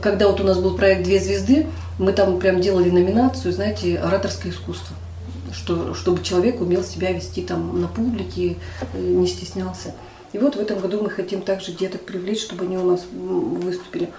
Когда 0.00 0.28
вот 0.28 0.40
у 0.40 0.44
нас 0.44 0.58
был 0.58 0.76
проект 0.76 1.04
«Две 1.04 1.18
звезды», 1.20 1.66
мы 1.98 2.12
там 2.12 2.38
прям 2.38 2.60
делали 2.60 2.90
номинацию, 2.90 3.52
знаете, 3.52 3.98
ораторское 3.98 4.52
искусство 4.52 4.94
что, 5.52 5.94
чтобы 5.94 6.22
человек 6.22 6.60
умел 6.60 6.82
себя 6.82 7.12
вести 7.12 7.42
там 7.42 7.80
на 7.80 7.88
публике, 7.88 8.56
э, 8.92 8.98
не 9.00 9.26
стеснялся. 9.26 9.94
И 10.32 10.38
вот 10.38 10.56
в 10.56 10.60
этом 10.60 10.78
году 10.80 11.02
мы 11.02 11.10
хотим 11.10 11.42
также 11.42 11.72
деток 11.72 12.02
привлечь, 12.02 12.42
чтобы 12.42 12.64
они 12.64 12.76
у 12.76 12.84
нас 12.84 13.04
выступили. 13.12 14.10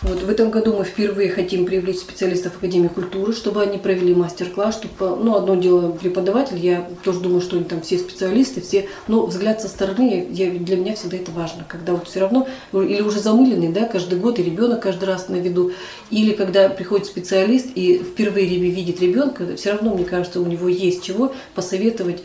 Вот 0.00 0.22
в 0.22 0.30
этом 0.30 0.50
году 0.50 0.76
мы 0.76 0.84
впервые 0.84 1.28
хотим 1.28 1.66
привлечь 1.66 1.98
специалистов 1.98 2.56
Академии 2.56 2.86
культуры, 2.86 3.32
чтобы 3.32 3.62
они 3.62 3.78
провели 3.78 4.14
мастер-класс, 4.14 4.76
чтобы, 4.76 5.16
ну, 5.16 5.34
одно 5.34 5.56
дело 5.56 5.90
преподаватель, 5.90 6.56
я 6.56 6.88
тоже 7.02 7.18
думаю, 7.18 7.40
что 7.40 7.56
они 7.56 7.64
там 7.64 7.80
все 7.80 7.98
специалисты, 7.98 8.60
все, 8.60 8.88
но 9.08 9.26
взгляд 9.26 9.60
со 9.60 9.66
стороны, 9.66 10.28
я, 10.30 10.50
для 10.50 10.76
меня 10.76 10.94
всегда 10.94 11.16
это 11.16 11.32
важно, 11.32 11.64
когда 11.66 11.94
вот 11.94 12.06
все 12.06 12.20
равно, 12.20 12.46
или 12.72 13.00
уже 13.00 13.18
замыленный, 13.18 13.72
да, 13.72 13.86
каждый 13.86 14.20
год, 14.20 14.38
и 14.38 14.44
ребенок 14.44 14.82
каждый 14.82 15.06
раз 15.06 15.28
на 15.28 15.36
виду, 15.36 15.72
или 16.10 16.32
когда 16.32 16.68
приходит 16.68 17.06
специалист 17.06 17.66
и 17.74 17.98
впервые 17.98 18.46
видит 18.46 19.00
ребенка, 19.00 19.56
все 19.56 19.72
равно, 19.72 19.94
мне 19.94 20.04
кажется, 20.04 20.40
у 20.40 20.46
него 20.46 20.68
есть 20.68 21.02
чего 21.02 21.34
посоветовать 21.56 22.22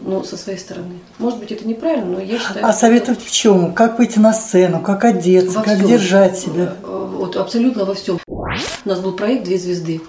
ну, 0.00 0.24
со 0.24 0.36
своей 0.36 0.58
стороны. 0.58 0.98
Может 1.18 1.38
быть, 1.38 1.52
это 1.52 1.66
неправильно, 1.66 2.06
но 2.06 2.20
я 2.20 2.38
считаю... 2.38 2.66
А 2.66 2.72
советовать 2.72 3.22
в 3.22 3.30
чем? 3.30 3.74
Как 3.74 3.98
выйти 3.98 4.18
на 4.18 4.32
сцену, 4.32 4.80
как 4.80 5.04
одеться, 5.04 5.58
во 5.58 5.64
как 5.64 5.76
всем. 5.76 5.88
держать 5.88 6.38
себя? 6.38 6.74
Э, 6.82 7.10
вот 7.16 7.36
абсолютно 7.36 7.84
во 7.84 7.94
всем. 7.94 8.18
У 8.26 8.44
нас 8.84 9.00
был 9.00 9.12
проект 9.12 9.44
«Две 9.44 9.58
звезды». 9.58 10.00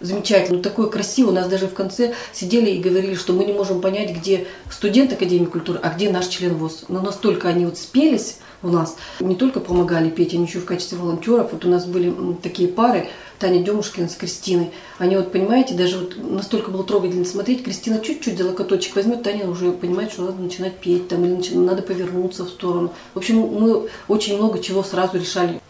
Замечательно, 0.00 0.62
такой 0.62 0.90
красивый. 0.90 1.32
У 1.32 1.34
нас 1.34 1.48
даже 1.48 1.68
в 1.68 1.74
конце 1.74 2.14
сидели 2.32 2.70
и 2.70 2.80
говорили, 2.80 3.14
что 3.14 3.32
мы 3.32 3.44
не 3.44 3.52
можем 3.52 3.80
понять, 3.80 4.14
где 4.14 4.46
студент 4.70 5.12
Академии 5.12 5.46
культуры, 5.46 5.80
а 5.82 5.90
где 5.90 6.10
наш 6.10 6.26
член 6.26 6.54
ВОЗ. 6.54 6.84
Но 6.88 7.00
настолько 7.00 7.48
они 7.48 7.64
вот 7.64 7.78
спелись 7.78 8.36
у 8.62 8.68
нас, 8.68 8.96
не 9.20 9.34
только 9.34 9.60
помогали 9.60 10.10
петь, 10.10 10.34
они 10.34 10.44
еще 10.44 10.58
в 10.58 10.64
качестве 10.64 10.98
волонтеров. 10.98 11.52
Вот 11.52 11.64
у 11.64 11.68
нас 11.68 11.86
были 11.86 12.14
такие 12.42 12.68
пары, 12.68 13.08
Таня 13.38 13.62
Демушкина 13.62 14.08
с 14.08 14.16
Кристиной. 14.16 14.70
Они 14.98 15.16
вот, 15.16 15.32
понимаете, 15.32 15.74
даже 15.74 15.98
вот 15.98 16.16
настолько 16.18 16.70
было 16.70 16.84
трогательно 16.84 17.24
смотреть. 17.24 17.64
Кристина 17.64 18.00
чуть-чуть 18.00 18.38
за 18.38 18.46
локоточек 18.46 18.96
возьмет, 18.96 19.22
Таня 19.22 19.48
уже 19.48 19.72
понимает, 19.72 20.12
что 20.12 20.22
надо 20.22 20.42
начинать 20.42 20.76
петь, 20.78 21.08
там, 21.08 21.24
или 21.24 21.54
надо 21.54 21.82
повернуться 21.82 22.44
в 22.44 22.48
сторону. 22.48 22.92
В 23.14 23.18
общем, 23.18 23.38
мы 23.38 23.88
очень 24.08 24.36
много 24.36 24.58
чего 24.58 24.82
сразу 24.82 25.18
решали. 25.18 25.60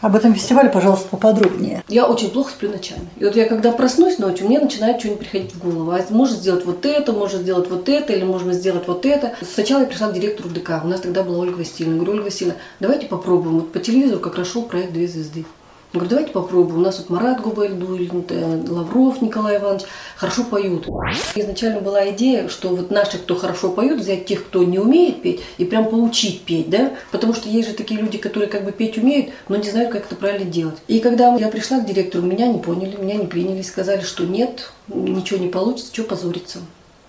Об 0.00 0.16
этом 0.16 0.34
фестивале, 0.34 0.70
пожалуйста, 0.70 1.08
поподробнее. 1.08 1.84
Я 1.88 2.06
очень 2.06 2.30
плохо 2.30 2.50
сплю 2.50 2.70
ночами. 2.70 3.06
И 3.18 3.24
вот 3.24 3.36
я 3.36 3.46
когда 3.46 3.70
проснусь 3.70 4.18
ночью, 4.18 4.46
мне 4.46 4.58
начинает 4.58 4.98
что-нибудь 4.98 5.20
приходить 5.20 5.54
в 5.54 5.62
голову. 5.62 5.90
А 5.90 6.00
можно 6.08 6.36
сделать 6.36 6.64
вот 6.64 6.86
это, 6.86 7.12
можно 7.12 7.38
сделать 7.38 7.68
вот 7.68 7.88
это, 7.88 8.12
или 8.14 8.24
можно 8.24 8.54
сделать 8.54 8.88
вот 8.88 9.04
это. 9.04 9.34
Сначала 9.42 9.80
я 9.80 9.86
пришла 9.86 10.08
к 10.08 10.14
директору 10.14 10.48
ДК. 10.48 10.80
У 10.82 10.88
нас 10.88 11.00
тогда 11.00 11.22
была 11.22 11.38
Ольга 11.38 11.58
Васильевна. 11.58 11.96
Говорю, 11.96 12.12
Ольга 12.12 12.24
Васильевна, 12.24 12.58
давайте 12.80 13.06
попробуем. 13.06 13.56
Вот 13.56 13.72
по 13.72 13.78
телевизору 13.78 14.20
как 14.20 14.36
раз 14.36 14.48
шел 14.48 14.62
проект 14.62 14.92
«Две 14.92 15.06
звезды». 15.06 15.44
Я 15.92 15.98
говорю, 15.98 16.10
давайте 16.10 16.32
попробуем. 16.32 16.78
У 16.78 16.82
нас 16.82 16.98
вот 16.98 17.10
Марат 17.10 17.40
Губальдулин, 17.40 18.24
э, 18.28 18.62
Лавров 18.68 19.20
Николай 19.22 19.58
Иванович 19.58 19.86
хорошо 20.14 20.44
поют. 20.44 20.86
Изначально 21.34 21.80
была 21.80 22.08
идея, 22.10 22.48
что 22.48 22.68
вот 22.68 22.92
наши, 22.92 23.18
кто 23.18 23.34
хорошо 23.34 23.70
поют, 23.70 23.98
взять 23.98 24.24
тех, 24.24 24.46
кто 24.46 24.62
не 24.62 24.78
умеет 24.78 25.20
петь, 25.20 25.40
и 25.58 25.64
прям 25.64 25.90
поучить 25.90 26.42
петь, 26.42 26.70
да? 26.70 26.92
Потому 27.10 27.34
что 27.34 27.48
есть 27.48 27.70
же 27.70 27.74
такие 27.74 28.00
люди, 28.00 28.18
которые 28.18 28.48
как 28.48 28.64
бы 28.64 28.70
петь 28.70 28.98
умеют, 28.98 29.30
но 29.48 29.56
не 29.56 29.68
знают, 29.68 29.90
как 29.90 30.06
это 30.06 30.14
правильно 30.14 30.48
делать. 30.48 30.76
И 30.86 31.00
когда 31.00 31.34
я 31.34 31.48
пришла 31.48 31.80
к 31.80 31.86
директору, 31.86 32.24
меня 32.24 32.46
не 32.46 32.60
поняли, 32.60 32.96
меня 32.96 33.16
не 33.16 33.26
приняли, 33.26 33.62
сказали, 33.62 34.02
что 34.02 34.24
нет, 34.24 34.70
ничего 34.86 35.40
не 35.40 35.48
получится, 35.48 35.92
что 35.92 36.04
позориться. 36.04 36.60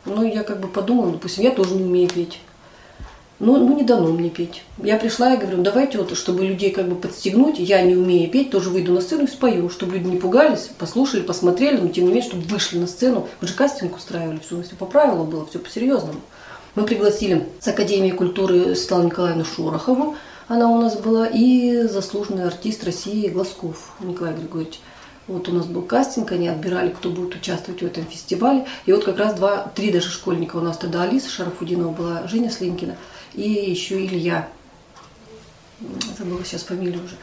Ну, 0.05 0.23
я 0.23 0.41
как 0.41 0.59
бы 0.59 0.67
подумала, 0.67 1.11
допустим, 1.11 1.43
я 1.43 1.51
тоже 1.51 1.75
не 1.75 1.83
умею 1.83 2.09
петь 2.09 2.39
ну, 3.41 3.57
ну 3.57 3.75
не 3.75 3.83
дано 3.83 4.10
мне 4.10 4.29
петь. 4.29 4.63
Я 4.77 4.98
пришла 4.98 5.33
и 5.33 5.38
говорю, 5.38 5.57
«Ну, 5.57 5.63
давайте 5.63 5.98
вот, 5.98 6.15
чтобы 6.15 6.45
людей 6.45 6.69
как 6.69 6.88
бы 6.88 6.95
подстегнуть, 6.95 7.57
я 7.57 7.81
не 7.81 7.95
умею 7.95 8.29
петь, 8.29 8.51
тоже 8.51 8.69
выйду 8.69 8.93
на 8.93 9.01
сцену 9.01 9.24
и 9.24 9.27
спою, 9.27 9.67
чтобы 9.71 9.98
люди 9.98 10.10
не 10.10 10.17
пугались, 10.17 10.69
послушали, 10.77 11.21
посмотрели, 11.21 11.77
но 11.77 11.88
тем 11.88 12.05
не 12.05 12.13
менее, 12.13 12.29
чтобы 12.29 12.43
вышли 12.43 12.77
на 12.77 12.86
сцену. 12.86 13.27
Мы 13.41 13.48
же 13.48 13.55
кастинг 13.55 13.95
устраивали, 13.98 14.39
все, 14.45 14.62
все 14.62 14.75
по 14.75 14.86
правилам 14.86 15.27
было, 15.27 15.48
все 15.48 15.57
по-серьезному. 15.57 16.21
Мы 16.75 16.83
пригласили 16.83 17.48
с 17.60 17.67
Академии 17.67 18.12
культуры 18.12 18.75
Светлану 18.75 19.05
Николаевну 19.05 19.43
Шорохову, 19.43 20.15
она 20.48 20.69
у 20.69 20.79
нас 20.79 20.95
была, 20.95 21.25
и 21.25 21.88
заслуженный 21.88 22.45
артист 22.45 22.83
России 22.83 23.27
Глазков 23.27 23.95
Николай 24.01 24.36
Григорьевич. 24.36 24.79
Вот 25.27 25.50
у 25.50 25.53
нас 25.53 25.65
был 25.65 25.81
кастинг, 25.81 26.31
они 26.31 26.48
отбирали, 26.48 26.89
кто 26.89 27.10
будет 27.10 27.36
участвовать 27.36 27.81
в 27.81 27.86
этом 27.86 28.05
фестивале. 28.05 28.65
И 28.86 28.91
вот 28.91 29.03
как 29.03 29.17
раз 29.17 29.33
два, 29.33 29.71
три 29.74 29.91
даже 29.91 30.10
школьника 30.10 30.57
у 30.57 30.62
нас 30.62 30.77
тогда 30.77 31.03
Алиса 31.03 31.29
Шарафудинова 31.29 31.91
была, 31.91 32.27
Женя 32.27 32.51
Слинкина– 32.51 32.98
и 33.33 33.50
еще 33.50 34.05
Илья. 34.05 34.47
Забыла 36.17 36.43
сейчас 36.45 36.63
фамилию 36.63 37.03
уже. 37.03 37.15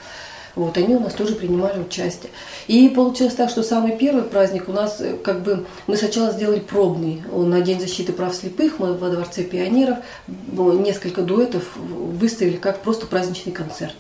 Вот, 0.55 0.77
они 0.77 0.97
у 0.97 1.01
нас 1.01 1.15
тоже 1.15 1.37
принимали 1.37 1.79
участие. 1.79 2.33
И 2.67 2.89
получилось 2.89 3.35
так, 3.35 3.49
что 3.49 3.63
самый 3.63 3.97
первый 3.97 4.25
праздник 4.25 4.69
у 4.69 4.73
нас, 4.73 5.01
э, 5.01 5.17
как 5.17 5.43
бы, 5.43 5.67
мы 5.87 5.97
сначала 5.97 6.33
сделали 6.33 6.59
пробный. 6.59 7.23
На 7.31 7.61
День 7.61 7.81
защиты 7.81 8.13
прав 8.13 8.35
слепых 8.35 8.81
мы 8.81 8.95
во 8.95 9.11
Дворце 9.11 9.45
пионеров 9.45 9.99
несколько 10.27 11.23
дуэтов 11.23 11.77
выставили 11.77 12.57
как 12.57 12.83
просто 12.83 13.07
праздничный 13.07 13.53
концерт. 13.53 13.95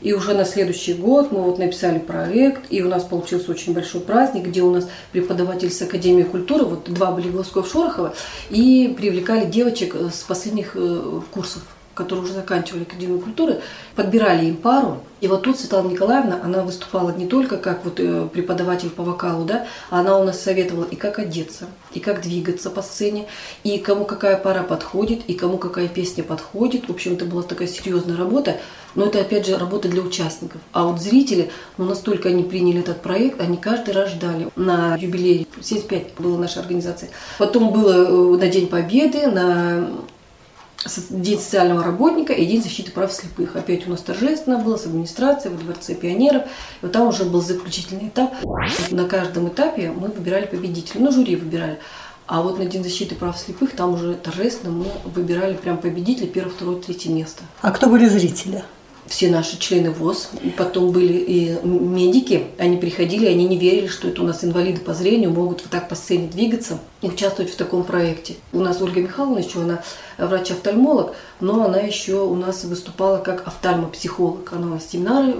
И 0.00 0.12
уже 0.12 0.34
на 0.34 0.44
следующий 0.44 0.94
год 0.94 1.32
мы 1.32 1.42
вот 1.42 1.58
написали 1.58 1.98
проект, 1.98 2.62
и 2.70 2.82
у 2.82 2.88
нас 2.88 3.04
получился 3.04 3.50
очень 3.50 3.74
большой 3.74 4.00
праздник, 4.00 4.46
где 4.46 4.62
у 4.62 4.70
нас 4.70 4.88
преподаватель 5.12 5.70
с 5.70 5.82
Академии 5.82 6.22
культуры, 6.22 6.64
вот 6.64 6.84
два 6.84 7.10
были 7.10 7.28
Глазков 7.28 7.70
Шорохова, 7.70 8.14
и 8.50 8.94
привлекали 8.96 9.46
девочек 9.46 9.94
э, 9.94 10.10
с 10.12 10.22
последних 10.22 10.72
э, 10.74 11.20
курсов 11.30 11.62
которые 11.98 12.24
уже 12.24 12.32
заканчивали 12.32 12.84
Академию 12.84 13.18
культуры, 13.18 13.60
подбирали 13.96 14.46
им 14.46 14.56
пару. 14.56 15.00
И 15.20 15.26
вот 15.26 15.42
тут 15.42 15.58
Светлана 15.58 15.88
Николаевна, 15.88 16.38
она 16.44 16.62
выступала 16.62 17.10
не 17.10 17.26
только 17.26 17.56
как 17.56 17.84
вот 17.84 17.98
э, 17.98 18.28
преподаватель 18.32 18.88
по 18.88 19.02
вокалу, 19.02 19.44
да, 19.44 19.66
а 19.90 19.98
она 19.98 20.16
у 20.16 20.22
нас 20.22 20.40
советовала 20.40 20.84
и 20.84 20.94
как 20.94 21.18
одеться, 21.18 21.66
и 21.92 21.98
как 21.98 22.22
двигаться 22.22 22.70
по 22.70 22.82
сцене, 22.82 23.26
и 23.64 23.78
кому 23.78 24.04
какая 24.04 24.36
пара 24.36 24.62
подходит, 24.62 25.22
и 25.26 25.34
кому 25.34 25.58
какая 25.58 25.88
песня 25.88 26.22
подходит. 26.22 26.86
В 26.88 26.92
общем, 26.92 27.14
это 27.14 27.24
была 27.24 27.42
такая 27.42 27.66
серьезная 27.66 28.16
работа. 28.16 28.58
Но 28.94 29.06
это, 29.06 29.20
опять 29.20 29.46
же, 29.46 29.56
работа 29.56 29.88
для 29.88 30.02
участников. 30.02 30.60
А 30.72 30.84
вот 30.84 31.00
зрители, 31.00 31.50
ну, 31.76 31.84
настолько 31.84 32.30
они 32.30 32.42
приняли 32.42 32.80
этот 32.80 33.02
проект, 33.02 33.40
они 33.40 33.56
каждый 33.56 33.94
раз 33.94 34.10
ждали 34.10 34.48
на 34.56 34.96
юбилей. 34.96 35.46
75 35.60 36.14
была 36.18 36.38
наша 36.38 36.60
организация. 36.60 37.10
Потом 37.38 37.72
было 37.72 37.92
э, 37.92 38.38
на 38.38 38.48
День 38.48 38.68
Победы, 38.68 39.26
на 39.26 39.88
День 41.10 41.38
социального 41.38 41.82
работника 41.82 42.32
и 42.32 42.46
День 42.46 42.62
защиты 42.62 42.92
прав 42.92 43.12
слепых. 43.12 43.56
Опять 43.56 43.86
у 43.86 43.90
нас 43.90 44.00
торжественно 44.00 44.58
было 44.58 44.76
с 44.76 44.86
администрацией 44.86 45.54
в 45.54 45.58
Дворце 45.58 45.94
пионеров. 45.94 46.44
И 46.44 46.46
вот 46.82 46.92
там 46.92 47.08
уже 47.08 47.24
был 47.24 47.42
заключительный 47.42 48.08
этап. 48.08 48.32
На 48.90 49.04
каждом 49.04 49.48
этапе 49.48 49.90
мы 49.90 50.08
выбирали 50.08 50.46
победителя. 50.46 51.00
Ну, 51.00 51.12
жюри 51.12 51.36
выбирали. 51.36 51.78
А 52.26 52.42
вот 52.42 52.58
на 52.58 52.66
День 52.66 52.84
защиты 52.84 53.14
прав 53.14 53.38
слепых 53.38 53.72
там 53.72 53.94
уже 53.94 54.14
торжественно 54.14 54.70
мы 54.70 54.86
выбирали 55.04 55.54
прям 55.54 55.78
победителя 55.78 56.26
первое, 56.26 56.52
второе, 56.52 56.76
третье 56.76 57.10
место. 57.10 57.42
А 57.62 57.70
кто 57.70 57.88
были 57.88 58.06
зрители? 58.06 58.62
Все 59.08 59.28
наши 59.30 59.58
члены 59.58 59.90
ВОЗ, 59.90 60.30
потом 60.56 60.92
были 60.92 61.14
и 61.14 61.58
медики, 61.64 62.46
они 62.58 62.76
приходили, 62.76 63.26
они 63.26 63.46
не 63.46 63.56
верили, 63.56 63.86
что 63.86 64.08
это 64.08 64.22
у 64.22 64.26
нас 64.26 64.44
инвалиды 64.44 64.80
по 64.80 64.94
зрению 64.94 65.30
могут 65.30 65.62
вот 65.62 65.70
так 65.70 65.88
по 65.88 65.94
сцене 65.94 66.28
двигаться 66.28 66.78
и 67.00 67.08
участвовать 67.08 67.52
в 67.52 67.56
таком 67.56 67.84
проекте. 67.84 68.36
У 68.52 68.60
нас 68.60 68.80
Ольга 68.82 69.00
Михайловна 69.00 69.38
еще, 69.38 69.62
она 69.62 69.82
врач-офтальмолог, 70.18 71.14
но 71.40 71.64
она 71.64 71.78
еще 71.78 72.22
у 72.22 72.34
нас 72.34 72.64
выступала 72.64 73.18
как 73.18 73.46
офтальмопсихолог. 73.46 74.52
Она 74.52 74.66
у 74.66 74.70
нас 74.70 74.86
семинары 74.86 75.34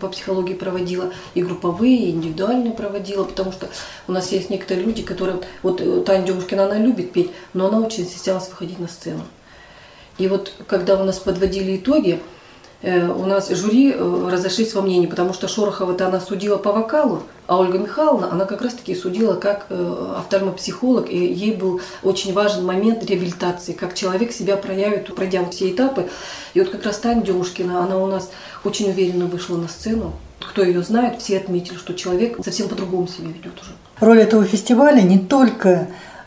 по 0.00 0.08
психологии 0.08 0.54
проводила, 0.54 1.12
и 1.34 1.42
групповые, 1.42 1.96
и 1.96 2.10
индивидуальные 2.10 2.72
проводила, 2.72 3.24
потому 3.24 3.52
что 3.52 3.68
у 4.06 4.12
нас 4.12 4.30
есть 4.32 4.50
некоторые 4.50 4.86
люди, 4.86 5.02
которые... 5.02 5.40
Вот 5.62 5.80
э, 5.80 6.02
Таня 6.02 6.26
Демушкина, 6.26 6.64
она 6.64 6.78
любит 6.78 7.12
петь, 7.12 7.30
но 7.54 7.68
она 7.68 7.80
очень 7.80 8.06
стеснялась 8.06 8.48
выходить 8.48 8.78
на 8.78 8.88
сцену. 8.88 9.22
И 10.18 10.28
вот 10.28 10.52
когда 10.66 11.00
у 11.00 11.04
нас 11.04 11.18
подводили 11.18 11.76
итоги, 11.76 12.20
у 12.82 13.26
нас 13.26 13.48
жюри 13.50 13.92
э, 13.92 14.28
разошлись 14.30 14.72
во 14.72 14.82
мнении, 14.82 15.06
потому 15.06 15.34
что 15.34 15.48
Шорохова-то 15.48 16.06
она 16.06 16.20
судила 16.20 16.58
по 16.58 16.72
вокалу, 16.72 17.24
а 17.48 17.58
Ольга 17.58 17.78
Михайловна, 17.78 18.30
она 18.30 18.44
как 18.44 18.62
раз-таки 18.62 18.94
судила 18.94 19.34
как 19.34 19.66
э, 19.68 20.14
офтальмопсихолог, 20.18 21.10
и 21.10 21.18
ей 21.18 21.56
был 21.56 21.80
очень 22.04 22.32
важен 22.32 22.64
момент 22.64 23.04
реабилитации, 23.04 23.72
как 23.72 23.94
человек 23.94 24.30
себя 24.30 24.56
проявит, 24.56 25.12
пройдя 25.14 25.44
все 25.50 25.72
этапы. 25.72 26.08
И 26.54 26.60
вот 26.60 26.68
как 26.68 26.84
раз 26.84 26.98
Таня 26.98 27.22
Демушкина, 27.22 27.82
она 27.82 27.98
у 27.98 28.06
нас 28.06 28.30
очень 28.62 28.90
уверенно 28.90 29.26
вышла 29.26 29.56
на 29.56 29.66
сцену. 29.66 30.12
Кто 30.38 30.62
ее 30.62 30.82
знает, 30.82 31.20
все 31.20 31.38
отметили, 31.38 31.76
что 31.76 31.94
человек 31.94 32.38
совсем 32.44 32.68
по-другому 32.68 33.08
себя 33.08 33.28
ведет 33.28 33.60
уже. 33.60 33.72
Роль 33.98 34.20
этого 34.20 34.44
фестиваля 34.44 35.02
не 35.02 35.18
только 35.18 35.88
Э, 35.88 36.17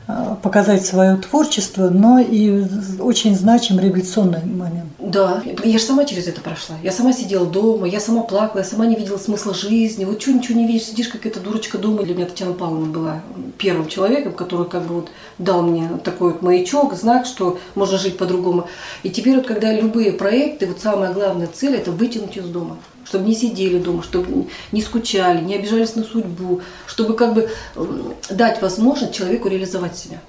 показать 0.42 0.86
свое 0.86 1.16
творчество, 1.18 1.90
но 1.90 2.20
и 2.20 2.64
очень 3.00 3.36
значим 3.36 3.80
революционный 3.80 4.44
момент. 4.46 4.90
Да, 5.00 5.42
я 5.64 5.78
же 5.78 5.84
сама 5.84 6.06
через 6.06 6.28
это 6.28 6.42
прошла. 6.42 6.76
Я 6.84 6.92
сама 6.92 7.12
сидела 7.12 7.46
дома, 7.46 7.88
я 7.88 8.00
сама 8.00 8.22
плакала, 8.22 8.60
я 8.62 8.66
сама 8.66 8.86
не 8.86 8.96
видела 8.96 9.18
смысла 9.18 9.54
жизни. 9.54 10.06
Вот 10.06 10.22
что 10.22 10.32
ничего 10.32 10.58
не 10.58 10.68
видишь, 10.68 10.88
сидишь 10.88 11.08
как 11.08 11.26
эта 11.26 11.40
дурочка 11.40 11.78
дома. 11.78 12.04
Для 12.04 12.16
меня 12.16 12.26
Татьяна 12.26 12.54
Павловна 12.54 12.92
была 12.92 13.22
первым 13.58 13.88
человеком, 13.88 14.34
который 14.34 14.68
как 14.68 14.84
бы 14.84 14.96
вот 14.96 15.10
дал 15.38 15.64
мне 15.64 15.90
такой 16.04 16.34
вот 16.34 16.42
маячок, 16.42 16.94
знак, 16.94 17.26
что 17.26 17.60
можно 17.76 17.98
жить 17.98 18.18
по-другому. 18.18 18.68
И 19.04 19.10
теперь 19.10 19.36
вот 19.36 19.48
когда 19.48 19.74
любые 19.74 20.12
проекты, 20.12 20.68
вот 20.68 20.80
самая 20.80 21.14
главная 21.14 21.48
цель– 21.48 21.76
это 21.76 21.92
вытянуть 21.92 22.38
из 22.38 22.46
дома 22.46 22.78
чтобы 23.12 23.28
не 23.28 23.36
сидели 23.36 23.78
дома, 23.78 24.04
чтобы 24.04 24.48
не 24.72 24.82
скучали, 24.82 25.44
не 25.44 25.56
обижались 25.56 25.96
на 25.96 26.04
судьбу, 26.06 26.62
чтобы 26.88 27.14
как 27.14 27.34
бы 27.34 27.50
дать 28.30 28.62
возможность 28.62 29.14
человеку 29.14 29.50
реализовать 29.50 29.98
себя. 29.98 30.22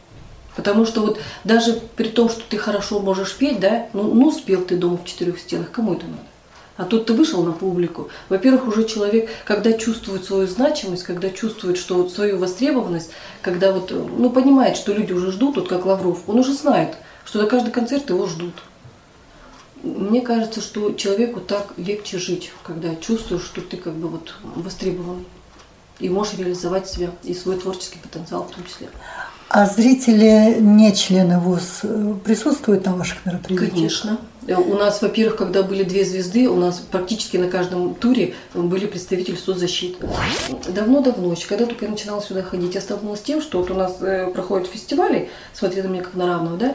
Потому 0.57 0.85
что 0.85 1.03
вот 1.03 1.21
даже 1.45 1.79
при 1.95 2.09
том, 2.09 2.29
что 2.29 2.43
ты 2.49 2.57
хорошо 2.57 2.99
можешь 2.99 3.37
петь, 3.37 3.61
да, 3.61 3.87
ну, 3.93 4.13
ну 4.13 4.33
спел 4.33 4.65
ты 4.65 4.77
дома 4.77 4.97
в 4.97 5.05
четырех 5.05 5.39
стенах, 5.39 5.71
кому 5.71 5.95
это 5.95 6.07
надо? 6.07 6.23
А 6.77 6.85
тут 6.85 7.07
ты 7.07 7.13
вышел 7.13 7.45
на 7.45 7.53
публику. 7.53 8.09
Во-первых, 8.29 8.67
уже 8.67 8.83
человек, 8.85 9.31
когда 9.45 9.73
чувствует 9.75 10.25
свою 10.25 10.49
значимость, 10.49 11.05
когда 11.05 11.31
чувствует, 11.31 11.79
что 11.79 11.95
вот 11.95 12.11
свою 12.11 12.39
востребованность, 12.39 13.11
когда 13.43 13.71
вот, 13.71 13.93
ну, 13.93 14.29
понимает, 14.31 14.77
что 14.77 14.93
люди 14.93 15.13
уже 15.13 15.31
ждут, 15.31 15.55
вот 15.55 15.69
как 15.69 15.87
Лавров, 15.87 16.23
он 16.27 16.41
уже 16.41 16.53
знает, 16.53 16.97
что 17.25 17.41
на 17.41 17.47
каждый 17.47 17.71
концерт 17.71 18.11
его 18.11 18.27
ждут. 18.27 18.55
Мне 19.83 20.21
кажется, 20.21 20.61
что 20.61 20.93
человеку 20.93 21.41
так 21.41 21.75
легче 21.77 22.19
жить, 22.19 22.53
когда 22.63 22.95
чувствуешь, 22.95 23.43
что 23.43 23.61
ты 23.61 23.77
как 23.77 23.95
бы 23.95 24.09
вот 24.09 24.35
востребован 24.43 25.25
и 25.99 26.09
можешь 26.09 26.39
реализовать 26.39 26.89
себя 26.89 27.11
и 27.25 27.35
свой 27.35 27.57
творческий 27.57 27.99
потенциал 27.99 28.45
в 28.45 28.55
том 28.55 28.65
числе. 28.65 28.89
А 29.49 29.67
зрители, 29.67 30.57
не 30.61 30.95
члены 30.95 31.39
ВУЗ, 31.39 31.81
э, 31.83 32.15
присутствуют 32.25 32.87
на 32.87 32.97
ваших 32.97 33.27
мероприятиях? 33.27 33.71
Конечно. 33.71 34.19
Э, 34.47 34.55
у 34.55 34.75
нас, 34.77 35.03
во-первых, 35.03 35.37
когда 35.37 35.63
были 35.63 35.83
две 35.83 36.07
звезды, 36.07 36.49
у 36.49 36.57
нас 36.57 36.79
практически 36.79 37.37
на 37.37 37.49
каждом 37.49 37.95
туре 37.95 38.35
были 38.55 38.87
представители 38.87 39.37
соцзащиты. 39.37 40.09
Давно-давно, 40.69 41.35
когда 41.47 41.67
только 41.67 41.85
я 41.85 41.91
начинала 41.91 42.23
сюда 42.23 42.43
ходить, 42.43 42.75
я 42.75 42.81
столкнулась 42.81 43.21
с 43.21 43.25
тем, 43.25 43.43
что 43.43 43.59
вот 43.59 43.71
у 43.71 43.75
нас 43.75 43.99
э, 44.01 44.31
проходят 44.33 44.69
фестивали, 44.69 45.29
смотри 45.53 45.83
на 45.83 45.89
меня 45.89 46.03
как 46.03 46.15
на 46.15 46.27
равного, 46.27 46.57
да, 46.57 46.75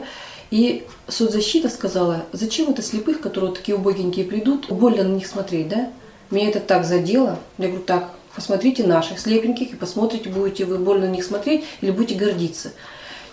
и 0.50 0.86
соцзащита 1.08 1.68
сказала, 1.68 2.24
зачем 2.32 2.70
это 2.70 2.82
слепых, 2.82 3.20
которые 3.20 3.50
вот 3.50 3.58
такие 3.58 3.76
убогенькие 3.76 4.24
придут, 4.24 4.68
больно 4.70 5.04
на 5.04 5.14
них 5.14 5.26
смотреть, 5.26 5.68
да? 5.68 5.90
Меня 6.30 6.48
это 6.48 6.60
так 6.60 6.84
задело. 6.84 7.38
Я 7.58 7.68
говорю, 7.68 7.84
так, 7.84 8.10
посмотрите 8.34 8.86
наших 8.86 9.18
слепеньких 9.18 9.72
и 9.72 9.76
посмотрите, 9.76 10.30
будете 10.30 10.64
вы 10.64 10.78
больно 10.78 11.06
на 11.06 11.10
них 11.10 11.24
смотреть 11.24 11.64
или 11.80 11.90
будете 11.90 12.18
гордиться. 12.18 12.72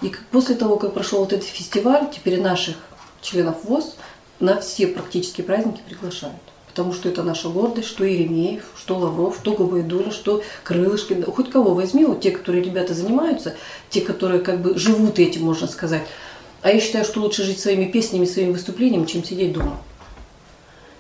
И 0.02 0.12
после 0.32 0.56
того, 0.56 0.78
как 0.78 0.94
прошел 0.94 1.20
вот 1.20 1.34
этот 1.34 1.48
фестиваль, 1.48 2.10
теперь 2.14 2.42
наших 2.42 2.76
членов 3.22 3.64
ВОЗ 3.64 3.96
на 4.40 4.60
все 4.60 4.88
практически 4.88 5.42
праздники 5.42 5.82
приглашают. 5.88 6.36
Потому 6.68 6.92
что 6.92 7.08
это 7.08 7.24
наша 7.24 7.48
гордость, 7.48 7.88
что 7.88 8.04
Еремеев, 8.04 8.66
что 8.76 8.98
Лавров, 8.98 9.38
что 9.38 9.54
Губайдуля, 9.54 10.12
что 10.12 10.44
Крылышкин. 10.64 11.24
Хоть 11.24 11.50
кого 11.50 11.74
возьми, 11.74 12.04
вот 12.04 12.20
те, 12.20 12.32
которые 12.32 12.64
ребята 12.64 12.94
занимаются, 12.94 13.56
те, 13.90 14.02
которые 14.02 14.42
как 14.42 14.62
бы 14.62 14.78
живут 14.78 15.18
этим, 15.20 15.44
можно 15.44 15.68
сказать. 15.68 16.02
А 16.66 16.72
я 16.72 16.80
считаю, 16.80 17.06
что 17.06 17.22
лучше 17.22 17.44
жить 17.44 17.60
своими 17.60 17.86
песнями, 17.86 18.26
своими 18.26 18.54
выступлениями, 18.54 19.06
чем 19.06 19.24
сидеть 19.24 19.54
дома. 19.54 19.78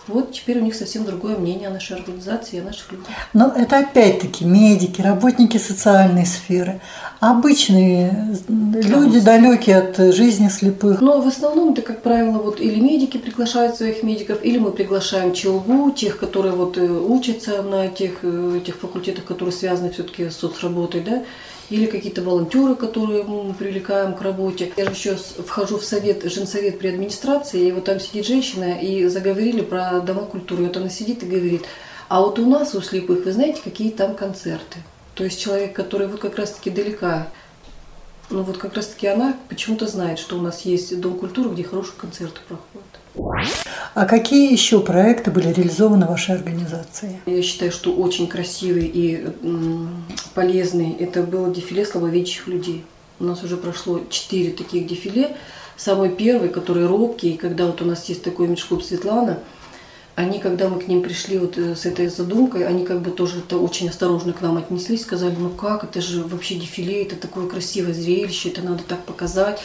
Вот 0.06 0.32
теперь 0.32 0.60
у 0.60 0.62
них 0.62 0.76
совсем 0.76 1.06
другое 1.06 1.38
мнение 1.38 1.70
о 1.70 1.72
нашей 1.72 1.98
организации, 1.98 2.60
о 2.60 2.64
наших 2.64 2.92
людях. 2.92 3.08
Но 3.34 3.48
это 3.48 3.80
опять-таки 3.80 4.46
медики, 4.46 5.02
работники 5.02 5.58
социальной 5.58 6.28
сферы, 6.28 6.82
обычные 7.20 8.38
люди, 8.48 9.20
далекие 9.20 9.78
от 9.78 10.14
жизни 10.14 10.50
слепых. 10.50 11.02
Но 11.02 11.20
в 11.20 11.28
основном 11.28 11.74
это, 11.74 11.82
как 11.82 12.04
правило, 12.04 12.38
вот 12.38 12.62
или 12.62 12.80
медики 12.80 13.18
приглашают 13.18 13.76
своих 13.76 14.04
медиков, 14.04 14.46
или 14.46 14.60
мы 14.60 14.70
приглашаем 14.70 15.34
ЧЛГУ, 15.34 15.94
тех, 15.94 16.20
которые 16.20 16.54
вот 16.54 16.78
э, 16.78 16.88
учатся 16.88 17.64
на 17.64 17.88
тех, 17.88 18.20
э, 18.22 18.60
тех 18.64 18.76
факультетах, 18.76 19.26
которые 19.26 19.52
связаны 19.52 19.90
все-таки 19.90 20.30
с 20.30 20.38
соцработой, 20.38 21.02
да, 21.02 21.24
или 21.70 21.88
какие-то 21.88 22.22
волонтеры, 22.22 22.76
которые 22.76 23.24
мы 23.24 23.54
привлекаем 23.54 24.14
к 24.14 24.22
работе. 24.22 24.72
Я 24.78 24.86
же 24.86 24.92
еще 24.92 25.16
вхожу 25.16 25.78
в 25.78 25.86
совет, 25.86 26.24
женсовет 26.24 26.80
при 26.80 26.90
администрации, 26.90 27.68
и 27.68 27.72
вот 27.72 27.86
там 27.86 28.00
сидит 28.00 28.26
женщина, 28.26 28.80
и 28.80 29.08
заговорили 29.08 29.62
про 29.62 30.00
дома 30.00 30.24
культуры. 30.24 30.66
Вот 30.66 30.78
она 30.78 30.90
сидит 30.90 31.24
и 31.24 31.26
говорит, 31.26 31.66
а 32.08 32.22
вот 32.22 32.38
у 32.38 32.46
нас, 32.46 32.76
у 32.76 32.82
слепых, 32.82 33.26
вы 33.26 33.32
знаете, 33.32 33.62
какие 33.64 33.90
там 33.90 34.16
концерты? 34.16 34.80
То 35.16 35.24
есть 35.24 35.42
человек, 35.42 35.74
который 35.74 36.08
вот 36.08 36.20
как 36.20 36.38
раз-таки 36.38 36.70
далека, 36.70 37.28
ну 38.30 38.44
вот 38.44 38.58
как 38.58 38.76
раз-таки 38.76 39.08
она 39.08 39.38
почему-то 39.50 39.88
знает, 39.88 40.20
что 40.20 40.38
у 40.38 40.42
нас 40.42 40.62
есть 40.62 41.00
дом 41.00 41.18
культуры, 41.18 41.50
где 41.50 41.64
хорошие 41.64 41.96
концерты 41.98 42.42
проходят. 42.48 43.56
А 43.96 44.06
какие 44.06 44.52
еще 44.52 44.82
проекты 44.82 45.32
были 45.32 45.54
реализованы 45.54 46.06
вашей 46.06 46.36
организации? 46.36 47.22
Я 47.26 47.42
считаю, 47.42 47.72
что 47.72 47.94
очень 47.94 48.28
красивый 48.28 48.92
и 48.94 49.26
полезный 50.34 50.92
это 51.00 51.24
было 51.24 51.50
дефиле 51.50 51.86
слабовидящих 51.86 52.48
людей. 52.48 52.84
У 53.22 53.24
нас 53.24 53.42
уже 53.46 53.56
прошло 53.56 54.02
четыре 54.10 54.52
таких 54.52 54.86
дефиле. 54.86 55.38
Самый 55.78 56.10
первый, 56.10 56.50
который 56.50 56.86
робкий, 56.86 57.38
когда 57.38 57.68
вот 57.68 57.82
у 57.82 57.86
нас 57.86 58.10
есть 58.10 58.22
такой 58.22 58.48
имидж-клуб 58.48 58.84
Светлана, 58.84 59.40
они, 60.16 60.40
когда 60.40 60.68
мы 60.68 60.82
к 60.82 60.90
ним 60.90 61.02
пришли 61.02 61.38
вот 61.38 61.58
э, 61.58 61.76
с 61.76 61.86
этой 61.86 62.08
задумкой, 62.08 62.66
они 62.66 62.86
как 62.86 63.02
бы 63.02 63.12
тоже 63.12 63.40
это 63.40 63.58
очень 63.58 63.90
осторожно 63.90 64.32
к 64.32 64.42
нам 64.42 64.58
отнеслись, 64.58 65.04
сказали, 65.04 65.36
ну 65.38 65.50
как, 65.50 65.84
это 65.86 66.02
же 66.02 66.24
вообще 66.24 66.56
дефиле, 66.56 67.04
это 67.04 67.16
такое 67.16 67.48
красивое 67.48 67.94
зрелище, 67.94 68.50
это 68.50 68.62
надо 68.62 68.84
так 68.84 69.04
показать. 69.04 69.60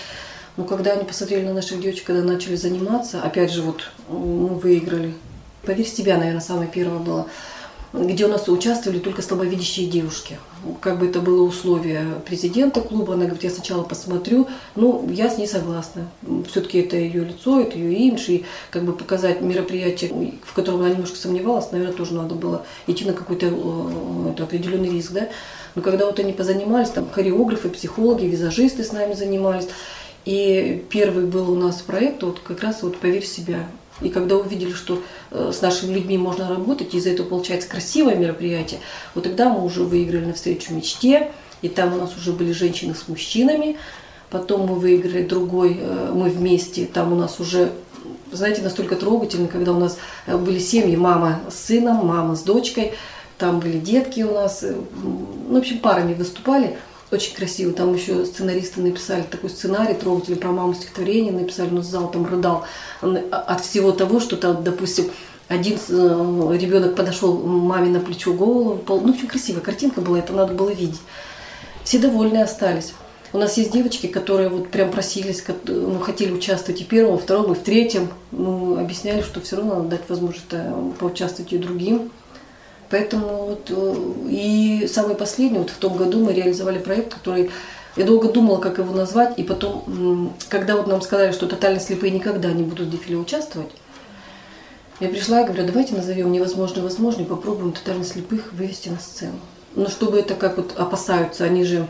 Но 0.60 0.66
когда 0.66 0.92
они 0.92 1.04
посмотрели 1.04 1.46
на 1.46 1.54
наших 1.54 1.80
девочек, 1.80 2.04
когда 2.04 2.22
начали 2.22 2.54
заниматься, 2.54 3.22
опять 3.22 3.50
же, 3.50 3.62
вот 3.62 3.80
мы 4.10 4.48
выиграли. 4.48 5.14
Поверь 5.64 5.86
в 5.86 5.88
себя, 5.88 6.18
наверное, 6.18 6.42
самое 6.42 6.68
первое 6.70 6.98
было. 6.98 7.26
где 7.92 8.24
у 8.24 8.28
нас 8.28 8.48
участвовали 8.48 8.98
только 8.98 9.20
слабовидящие 9.20 9.88
девушки. 9.88 10.38
Как 10.80 10.98
бы 10.98 11.06
это 11.06 11.20
было 11.20 11.42
условие 11.42 12.04
президента 12.24 12.80
клуба, 12.80 13.14
она 13.14 13.24
говорит, 13.24 13.42
я 13.42 13.50
сначала 13.50 13.82
посмотрю, 13.82 14.46
ну, 14.76 15.08
я 15.10 15.28
с 15.28 15.38
ней 15.38 15.48
согласна. 15.48 16.08
Все-таки 16.48 16.78
это 16.78 16.96
ее 16.96 17.24
лицо, 17.24 17.60
это 17.60 17.76
ее 17.76 17.94
имидж, 17.94 18.30
и 18.30 18.44
как 18.70 18.84
бы 18.84 18.92
показать 18.92 19.40
мероприятие, 19.40 20.34
в 20.44 20.52
котором 20.52 20.80
она 20.80 20.90
немножко 20.90 21.16
сомневалась, 21.16 21.72
наверное, 21.72 21.96
тоже 21.96 22.14
надо 22.14 22.36
было 22.36 22.64
идти 22.86 23.04
на 23.04 23.12
какой-то 23.12 23.46
э, 23.46 24.42
определенный 24.42 24.90
риск, 24.90 25.12
да. 25.12 25.28
Но 25.74 25.82
когда 25.82 26.06
вот 26.06 26.18
они 26.20 26.32
позанимались, 26.32 26.90
там 26.90 27.08
хореографы, 27.10 27.70
психологи, 27.70 28.24
визажисты 28.24 28.84
с 28.84 28.92
нами 28.92 29.14
занимались, 29.14 29.66
и 30.24 30.84
первый 30.90 31.24
был 31.24 31.50
у 31.50 31.56
нас 31.56 31.80
проект, 31.80 32.22
вот 32.22 32.40
как 32.40 32.62
раз 32.62 32.82
вот 32.82 32.98
«Поверь 32.98 33.22
в 33.22 33.26
себя». 33.26 33.66
И 34.00 34.08
когда 34.08 34.36
увидели, 34.36 34.72
что 34.72 35.02
э, 35.30 35.50
с 35.52 35.60
нашими 35.60 35.92
людьми 35.92 36.16
можно 36.16 36.48
работать, 36.48 36.94
и 36.94 36.98
из-за 36.98 37.10
этого 37.10 37.26
получается 37.26 37.68
красивое 37.68 38.16
мероприятие, 38.16 38.80
вот 39.14 39.24
тогда 39.24 39.50
мы 39.50 39.64
уже 39.64 39.82
выиграли 39.82 40.26
на 40.26 40.32
встречу 40.32 40.72
мечте, 40.72 41.30
и 41.62 41.68
там 41.68 41.92
у 41.94 41.96
нас 41.96 42.16
уже 42.16 42.32
были 42.32 42.52
женщины 42.52 42.94
с 42.94 43.08
мужчинами. 43.08 43.76
Потом 44.30 44.66
мы 44.66 44.76
выиграли 44.76 45.22
другой, 45.22 45.76
э, 45.80 46.12
мы 46.14 46.30
вместе, 46.30 46.86
там 46.86 47.12
у 47.12 47.16
нас 47.16 47.40
уже, 47.40 47.72
знаете, 48.32 48.62
настолько 48.62 48.96
трогательно, 48.96 49.48
когда 49.48 49.72
у 49.72 49.80
нас 49.80 49.98
э, 50.26 50.36
были 50.36 50.58
семьи, 50.58 50.96
мама 50.96 51.40
с 51.50 51.66
сыном, 51.66 52.06
мама 52.06 52.36
с 52.36 52.42
дочкой, 52.42 52.92
там 53.36 53.60
были 53.60 53.78
детки 53.78 54.20
у 54.20 54.32
нас, 54.32 54.62
ну, 54.62 55.54
в 55.54 55.56
общем, 55.56 55.78
парами 55.78 56.14
выступали– 56.14 56.76
очень 57.10 57.34
красиво. 57.34 57.72
Там 57.72 57.94
еще 57.94 58.24
сценаристы 58.24 58.80
написали 58.80 59.22
такой 59.22 59.50
сценарий 59.50 59.94
трогательный 59.94 60.38
про 60.38 60.50
маму 60.50 60.74
стихотворение, 60.74 61.32
написали, 61.32 61.70
но 61.70 61.82
зал 61.82 62.10
там 62.10 62.26
рыдал 62.26 62.64
от 63.00 63.60
всего 63.64 63.92
того, 63.92 64.20
что 64.20 64.36
там, 64.36 64.62
допустим, 64.62 65.10
один 65.48 65.78
э, 65.88 66.56
ребенок 66.58 66.94
подошел 66.94 67.36
маме 67.36 67.90
на 67.90 67.98
плечо 67.98 68.32
голову, 68.32 68.80
ну, 68.86 69.00
в 69.00 69.10
общем, 69.10 69.26
красивая 69.26 69.60
картинка 69.60 70.00
была, 70.00 70.20
это 70.20 70.32
надо 70.32 70.54
было 70.54 70.70
видеть. 70.70 71.00
Все 71.82 71.98
довольны 71.98 72.38
остались. 72.38 72.92
У 73.32 73.38
нас 73.38 73.56
есть 73.56 73.72
девочки, 73.72 74.06
которые 74.06 74.48
вот 74.48 74.70
прям 74.70 74.90
просились, 74.90 75.44
ну, 75.64 75.98
хотели 75.98 76.32
участвовать 76.32 76.80
и 76.80 76.84
в 76.84 76.88
первом, 76.88 77.16
и 77.16 77.20
втором, 77.20 77.52
и 77.52 77.56
в 77.56 77.60
третьем. 77.60 78.08
Ну, 78.30 78.78
объясняли, 78.78 79.22
что 79.22 79.40
все 79.40 79.56
равно 79.56 79.76
надо 79.76 79.88
дать 79.88 80.08
возможность 80.08 80.46
э, 80.52 80.72
поучаствовать 80.98 81.52
и 81.52 81.58
другим. 81.58 82.12
Поэтому 82.90 83.46
вот, 83.46 83.70
э, 83.70 84.28
и 84.28 84.88
самый 84.92 85.14
последний, 85.14 85.58
вот 85.58 85.70
в 85.70 85.76
том 85.76 85.96
году 85.96 86.24
мы 86.24 86.32
реализовали 86.32 86.78
проект, 86.78 87.14
который 87.14 87.50
я 87.96 88.04
долго 88.04 88.30
думала, 88.30 88.58
как 88.58 88.78
его 88.78 88.94
назвать, 88.94 89.38
и 89.38 89.42
потом, 89.42 90.32
когда 90.48 90.76
вот 90.76 90.86
нам 90.86 91.00
сказали, 91.00 91.32
что 91.32 91.46
тотально 91.46 91.80
слепые 91.80 92.12
никогда 92.12 92.52
не 92.52 92.62
будут 92.62 92.88
в 92.88 92.90
дефиле 92.90 93.16
участвовать, 93.16 93.70
я 95.00 95.08
пришла 95.08 95.40
и 95.40 95.44
говорю, 95.44 95.66
давайте 95.66 95.94
назовем 95.94 96.30
невозможно 96.30 96.82
возможно 96.82 97.24
попробуем 97.24 97.72
тотально 97.72 98.04
слепых 98.04 98.52
вывести 98.52 98.90
на 98.90 98.98
сцену. 98.98 99.40
Но 99.74 99.88
чтобы 99.88 100.18
это 100.18 100.34
как 100.34 100.56
вот 100.56 100.74
опасаются, 100.76 101.44
они 101.44 101.64
же 101.64 101.86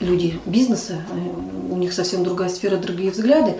люди 0.00 0.38
бизнеса, 0.46 1.02
э, 1.10 1.72
у 1.72 1.76
них 1.76 1.92
совсем 1.92 2.22
другая 2.22 2.48
сфера, 2.50 2.76
другие 2.76 3.10
взгляды. 3.10 3.54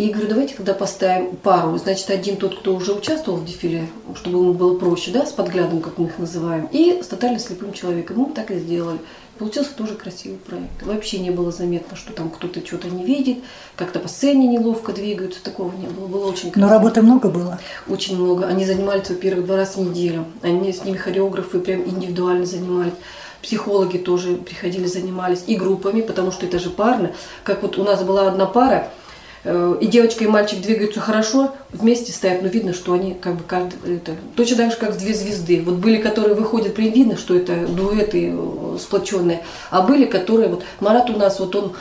И 0.00 0.08
говорю, 0.08 0.30
давайте 0.30 0.54
тогда 0.54 0.72
поставим 0.72 1.36
пару. 1.36 1.76
Значит, 1.76 2.08
один 2.08 2.38
тот, 2.38 2.58
кто 2.58 2.74
уже 2.74 2.94
участвовал 2.94 3.36
в 3.36 3.44
дефиле, 3.44 3.86
чтобы 4.14 4.38
ему 4.38 4.54
было 4.54 4.78
проще, 4.78 5.10
да, 5.10 5.26
с 5.26 5.32
подглядом, 5.32 5.82
как 5.82 5.98
мы 5.98 6.06
их 6.06 6.18
называем, 6.18 6.70
и 6.72 7.02
с 7.02 7.06
тотально 7.06 7.38
слепым 7.38 7.74
человеком. 7.74 8.16
Мы 8.16 8.32
так 8.32 8.50
и 8.50 8.58
сделали. 8.58 8.98
Получился 9.38 9.74
тоже 9.76 9.96
красивый 9.96 10.38
проект. 10.38 10.82
Вообще 10.84 11.18
не 11.18 11.28
было 11.28 11.52
заметно, 11.52 11.98
что 11.98 12.14
там 12.14 12.30
кто-то 12.30 12.66
что-то 12.66 12.88
не 12.88 13.04
видит, 13.04 13.40
как-то 13.76 13.98
по 13.98 14.08
сцене 14.08 14.48
неловко 14.48 14.92
двигаются. 14.92 15.44
Такого 15.44 15.70
не 15.76 15.86
было. 15.86 16.06
Было 16.06 16.28
очень 16.28 16.50
красиво. 16.50 16.60
Но 16.60 16.68
работы 16.70 17.02
много 17.02 17.28
было? 17.28 17.58
Очень 17.86 18.16
много. 18.16 18.46
Они 18.46 18.64
занимались, 18.64 19.10
во-первых, 19.10 19.44
два 19.44 19.56
раза 19.56 19.80
в 19.80 19.86
неделю. 19.86 20.24
Они 20.40 20.72
с 20.72 20.82
ними 20.82 20.96
хореографы 20.96 21.60
прям 21.60 21.82
индивидуально 21.82 22.46
занимались 22.46 22.94
психологи 23.42 23.98
тоже 23.98 24.34
приходили, 24.34 24.86
занимались, 24.86 25.44
и 25.46 25.56
группами, 25.56 26.02
потому 26.02 26.30
что 26.30 26.46
это 26.46 26.58
же 26.58 26.70
парно. 26.70 27.12
Как 27.42 27.62
вот 27.62 27.78
у 27.78 27.84
нас 27.84 28.02
была 28.02 28.28
одна 28.28 28.46
пара, 28.46 28.90
и 29.44 29.86
девочка, 29.86 30.24
и 30.24 30.26
мальчик 30.26 30.60
двигаются 30.60 31.00
хорошо, 31.00 31.54
вместе 31.72 32.12
стоят, 32.12 32.42
но 32.42 32.48
видно, 32.48 32.74
что 32.74 32.92
они 32.92 33.14
как 33.14 33.36
бы 33.36 33.44
каждый, 33.44 33.96
это, 33.96 34.12
точно 34.36 34.56
так 34.58 34.70
же, 34.72 34.76
как 34.76 34.98
две 34.98 35.14
звезды. 35.14 35.62
Вот 35.64 35.76
были, 35.76 35.96
которые 35.96 36.34
выходят, 36.34 36.74
прям 36.74 36.90
видно, 36.90 37.16
что 37.16 37.34
это 37.34 37.66
дуэты 37.66 38.34
э, 38.34 38.76
сплоченные, 38.78 39.42
а 39.70 39.80
были, 39.80 40.04
которые, 40.04 40.50
вот 40.50 40.64
Марат 40.80 41.08
у 41.08 41.16
нас, 41.16 41.40
вот 41.40 41.56
он 41.56 41.72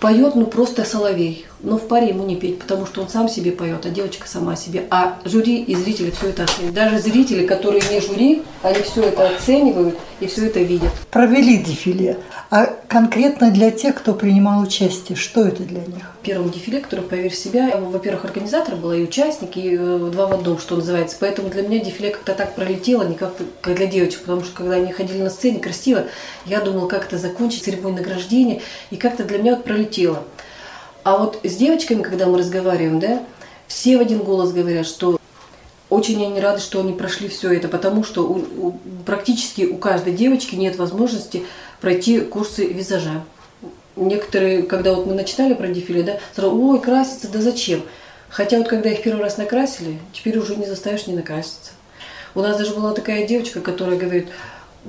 поет, 0.00 0.34
ну 0.34 0.46
просто 0.46 0.84
соловей. 0.84 1.46
Но 1.60 1.78
в 1.78 1.88
паре 1.88 2.08
ему 2.08 2.24
не 2.24 2.36
петь, 2.36 2.58
потому 2.58 2.86
что 2.86 3.02
он 3.02 3.08
сам 3.08 3.28
себе 3.28 3.50
поет, 3.52 3.86
а 3.86 3.90
девочка 3.90 4.28
сама 4.28 4.56
себе. 4.56 4.84
А 4.90 5.18
жюри 5.24 5.62
и 5.62 5.74
зрители 5.74 6.10
все 6.10 6.28
это 6.28 6.44
оценивают. 6.44 6.74
Даже 6.74 6.98
зрители, 6.98 7.46
которые 7.46 7.82
не 7.90 8.00
жюри, 8.00 8.42
они 8.62 8.82
все 8.82 9.02
это 9.04 9.28
оценивают 9.30 9.96
и 10.20 10.26
все 10.26 10.46
это 10.46 10.60
видят. 10.60 10.90
Провели 11.10 11.58
дефиле. 11.58 12.18
А 12.50 12.66
конкретно 12.88 13.50
для 13.50 13.70
тех, 13.70 13.96
кто 13.96 14.14
принимал 14.14 14.62
участие, 14.62 15.16
что 15.16 15.46
это 15.46 15.62
для 15.62 15.80
них? 15.80 16.12
В 16.20 16.24
первом 16.24 16.50
дефиле, 16.50 16.80
который 16.80 17.04
«Поверь 17.04 17.30
в 17.30 17.36
себя», 17.36 17.68
я, 17.68 17.76
во-первых, 17.76 18.24
организатор 18.24 18.76
была 18.76 18.96
и 18.96 19.02
участник, 19.02 19.56
и 19.56 19.76
э, 19.76 20.10
два 20.12 20.26
в 20.26 20.32
одном, 20.32 20.58
что 20.58 20.76
называется. 20.76 21.16
Поэтому 21.18 21.48
для 21.48 21.62
меня 21.62 21.84
дефиле 21.84 22.10
как-то 22.10 22.34
так 22.34 22.54
пролетело, 22.54 23.02
не 23.02 23.14
как, 23.14 23.32
как 23.60 23.76
для 23.76 23.86
девочек, 23.86 24.20
потому 24.20 24.44
что 24.44 24.54
когда 24.54 24.76
они 24.76 24.92
ходили 24.92 25.22
на 25.22 25.30
сцене 25.30 25.58
красиво, 25.58 26.04
я 26.44 26.60
думала, 26.60 26.88
как 26.88 27.06
это 27.06 27.18
закончить, 27.18 27.64
церемонию 27.64 28.02
награждения, 28.02 28.60
и 28.90 28.96
как-то 28.96 29.24
для 29.24 29.38
меня 29.38 29.54
вот 29.54 29.64
пролетело. 29.64 30.24
А 31.06 31.16
вот 31.18 31.38
с 31.44 31.54
девочками, 31.54 32.02
когда 32.02 32.26
мы 32.26 32.36
разговариваем, 32.36 32.98
да, 32.98 33.22
все 33.68 33.96
в 33.96 34.00
один 34.00 34.24
голос 34.24 34.50
говорят, 34.50 34.88
что 34.88 35.20
очень 35.88 36.20
они 36.26 36.40
рады, 36.40 36.60
что 36.60 36.80
они 36.80 36.94
прошли 36.94 37.28
все 37.28 37.52
это, 37.52 37.68
потому 37.68 38.02
что 38.02 38.26
у, 38.26 38.38
у, 38.38 38.72
практически 39.04 39.66
у 39.66 39.76
каждой 39.76 40.14
девочки 40.14 40.56
нет 40.56 40.74
возможности 40.74 41.44
пройти 41.80 42.22
курсы 42.22 42.66
визажа. 42.66 43.22
Некоторые, 43.94 44.64
когда 44.64 44.94
вот 44.94 45.06
мы 45.06 45.14
начинали 45.14 45.54
про 45.54 45.68
дефиле, 45.68 46.02
да, 46.02 46.18
сразу, 46.34 46.60
ой, 46.60 46.80
краситься, 46.80 47.28
да 47.28 47.40
зачем? 47.40 47.82
Хотя 48.28 48.58
вот 48.58 48.66
когда 48.66 48.90
их 48.90 49.04
первый 49.04 49.22
раз 49.22 49.36
накрасили, 49.36 50.00
теперь 50.12 50.36
уже 50.38 50.56
не 50.56 50.66
заставишь 50.66 51.06
не 51.06 51.14
накраситься. 51.14 51.70
У 52.34 52.40
нас 52.40 52.58
даже 52.58 52.74
была 52.74 52.92
такая 52.92 53.28
девочка, 53.28 53.60
которая 53.60 53.96
говорит, 53.96 54.26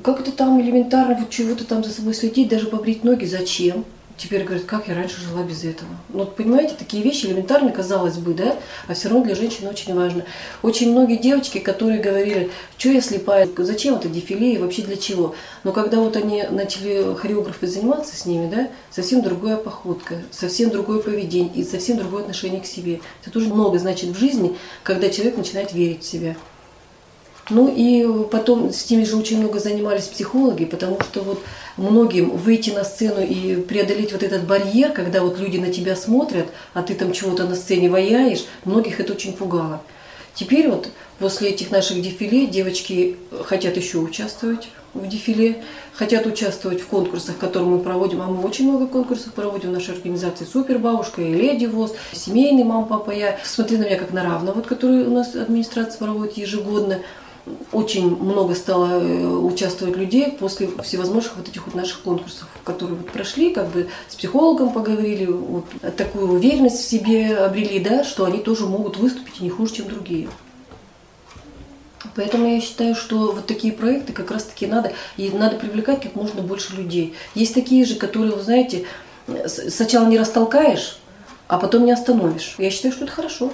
как 0.03 0.21
это 0.21 0.31
там 0.31 0.59
элементарно, 0.59 1.13
вот 1.13 1.29
чего-то 1.29 1.63
там 1.63 1.83
за 1.83 1.91
собой 1.91 2.15
следить, 2.15 2.49
даже 2.49 2.65
побрить 2.65 3.03
ноги, 3.03 3.25
зачем? 3.25 3.85
Теперь 4.17 4.43
говорят, 4.43 4.65
как 4.65 4.87
я 4.87 4.95
раньше 4.95 5.21
жила 5.21 5.43
без 5.43 5.63
этого. 5.63 5.89
Ну, 6.09 6.19
вот 6.19 6.35
понимаете, 6.35 6.75
такие 6.77 7.03
вещи 7.03 7.27
элементарные, 7.27 7.73
казалось 7.73 8.17
бы, 8.17 8.33
да, 8.33 8.55
а 8.87 8.93
все 8.93 9.09
равно 9.09 9.23
для 9.23 9.35
женщины 9.35 9.69
очень 9.69 9.93
важно. 9.95 10.25
Очень 10.63 10.91
многие 10.91 11.17
девочки, 11.17 11.59
которые 11.59 12.01
говорили, 12.01 12.49
что 12.77 12.89
я 12.89 13.01
слепая, 13.01 13.47
зачем 13.57 13.95
это 13.95 14.09
дефиле 14.09 14.55
и 14.55 14.57
вообще 14.57 14.81
для 14.81 14.97
чего. 14.97 15.35
Но 15.63 15.71
когда 15.71 15.97
вот 15.99 16.15
они 16.15 16.43
начали 16.49 17.15
хореографы 17.15 17.67
заниматься 17.67 18.17
с 18.17 18.25
ними, 18.25 18.49
да, 18.49 18.69
совсем 18.89 19.21
другая 19.21 19.57
походка, 19.57 20.15
совсем 20.31 20.69
другое 20.71 20.99
поведение 20.99 21.53
и 21.53 21.63
совсем 21.63 21.97
другое 21.97 22.21
отношение 22.21 22.61
к 22.61 22.65
себе. 22.65 22.99
Это 23.21 23.31
тоже 23.31 23.53
много 23.53 23.77
значит 23.77 24.09
в 24.09 24.19
жизни, 24.19 24.57
когда 24.83 25.09
человек 25.09 25.37
начинает 25.37 25.73
верить 25.73 26.03
в 26.03 26.07
себя. 26.07 26.35
Ну 27.49 27.73
и 27.73 28.27
потом 28.29 28.73
с 28.73 28.89
ними 28.89 29.03
же 29.03 29.15
очень 29.15 29.39
много 29.39 29.59
занимались 29.59 30.05
психологи, 30.05 30.65
потому 30.65 30.99
что 30.99 31.21
вот 31.21 31.41
многим 31.77 32.31
выйти 32.31 32.71
на 32.71 32.83
сцену 32.83 33.21
и 33.21 33.55
преодолеть 33.55 34.11
вот 34.11 34.23
этот 34.23 34.45
барьер, 34.45 34.91
когда 34.91 35.21
вот 35.21 35.39
люди 35.39 35.57
на 35.57 35.71
тебя 35.71 35.95
смотрят, 35.95 36.47
а 36.73 36.83
ты 36.83 36.93
там 36.93 37.13
чего-то 37.13 37.45
на 37.45 37.55
сцене 37.55 37.89
ваяешь, 37.89 38.45
многих 38.65 38.99
это 38.99 39.13
очень 39.13 39.33
пугало. 39.33 39.81
Теперь 40.35 40.67
вот 40.69 40.89
после 41.19 41.49
этих 41.49 41.71
наших 41.71 42.01
дефиле 42.01 42.45
девочки 42.45 43.15
хотят 43.45 43.75
еще 43.77 43.97
участвовать 43.97 44.67
в 44.93 45.07
дефиле, 45.07 45.63
хотят 45.93 46.25
участвовать 46.25 46.81
в 46.81 46.87
конкурсах, 46.87 47.37
которые 47.37 47.69
мы 47.69 47.79
проводим, 47.79 48.21
а 48.21 48.27
мы 48.27 48.43
очень 48.43 48.69
много 48.69 48.87
конкурсов 48.87 49.33
проводим 49.33 49.69
в 49.69 49.73
нашей 49.73 49.95
организации 49.95 50.45
«Супер 50.45 50.79
бабушка» 50.79 51.21
и 51.21 51.33
«Леди 51.33 51.65
ВОЗ», 51.65 51.93
«Семейный 52.13 52.63
мам, 52.63 52.87
папа, 52.87 53.11
я». 53.11 53.39
Смотри 53.43 53.77
на 53.77 53.85
меня 53.85 53.97
как 53.97 54.11
на 54.11 54.23
равно, 54.23 54.51
вот, 54.53 54.67
который 54.67 55.05
у 55.05 55.11
нас 55.11 55.33
администрация 55.35 55.97
проводит 55.97 56.37
ежегодно 56.37 56.99
очень 57.71 58.15
много 58.15 58.55
стало 58.55 59.01
э, 59.01 59.25
участвовать 59.25 59.97
людей 59.97 60.31
после 60.31 60.69
всевозможных 60.83 61.37
вот 61.37 61.47
этих 61.47 61.65
вот 61.65 61.75
наших 61.75 62.01
конкурсов, 62.01 62.47
которые 62.63 62.97
вот 62.97 63.09
прошли, 63.11 63.53
как 63.53 63.69
бы 63.69 63.87
с 64.09 64.15
психологом 64.15 64.71
поговорили, 64.71 65.25
вот, 65.25 65.65
такую 65.95 66.31
уверенность 66.31 66.79
в 66.79 66.89
себе 66.89 67.35
обрели, 67.37 67.79
да, 67.79 68.03
что 68.03 68.25
они 68.25 68.39
тоже 68.39 68.65
могут 68.65 68.97
выступить 68.97 69.39
и 69.39 69.43
не 69.43 69.49
хуже, 69.49 69.75
чем 69.75 69.87
другие. 69.87 70.29
Поэтому 72.15 72.47
я 72.47 72.61
считаю, 72.61 72.95
что 72.95 73.31
вот 73.33 73.45
такие 73.45 73.73
проекты 73.73 74.13
как 74.13 74.31
раз-таки 74.31 74.65
надо, 74.65 74.93
и 75.17 75.29
надо 75.29 75.57
привлекать 75.57 76.01
как 76.01 76.15
можно 76.15 76.41
больше 76.41 76.75
людей. 76.75 77.13
Есть 77.35 77.53
такие 77.53 77.85
же, 77.85 77.95
которые, 77.95 78.33
вы 78.33 78.41
знаете, 78.41 78.85
сначала 79.45 80.07
не 80.07 80.17
растолкаешь, 80.17 80.99
а 81.47 81.57
потом 81.57 81.85
не 81.85 81.91
остановишь. 81.91 82.55
Я 82.57 82.69
считаю, 82.71 82.93
что 82.93 83.05
это 83.05 83.13
хорошо. 83.13 83.51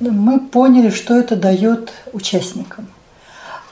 Мы 0.00 0.40
поняли, 0.40 0.90
что 0.90 1.16
это 1.16 1.36
дает 1.36 1.92
участникам. 2.12 2.88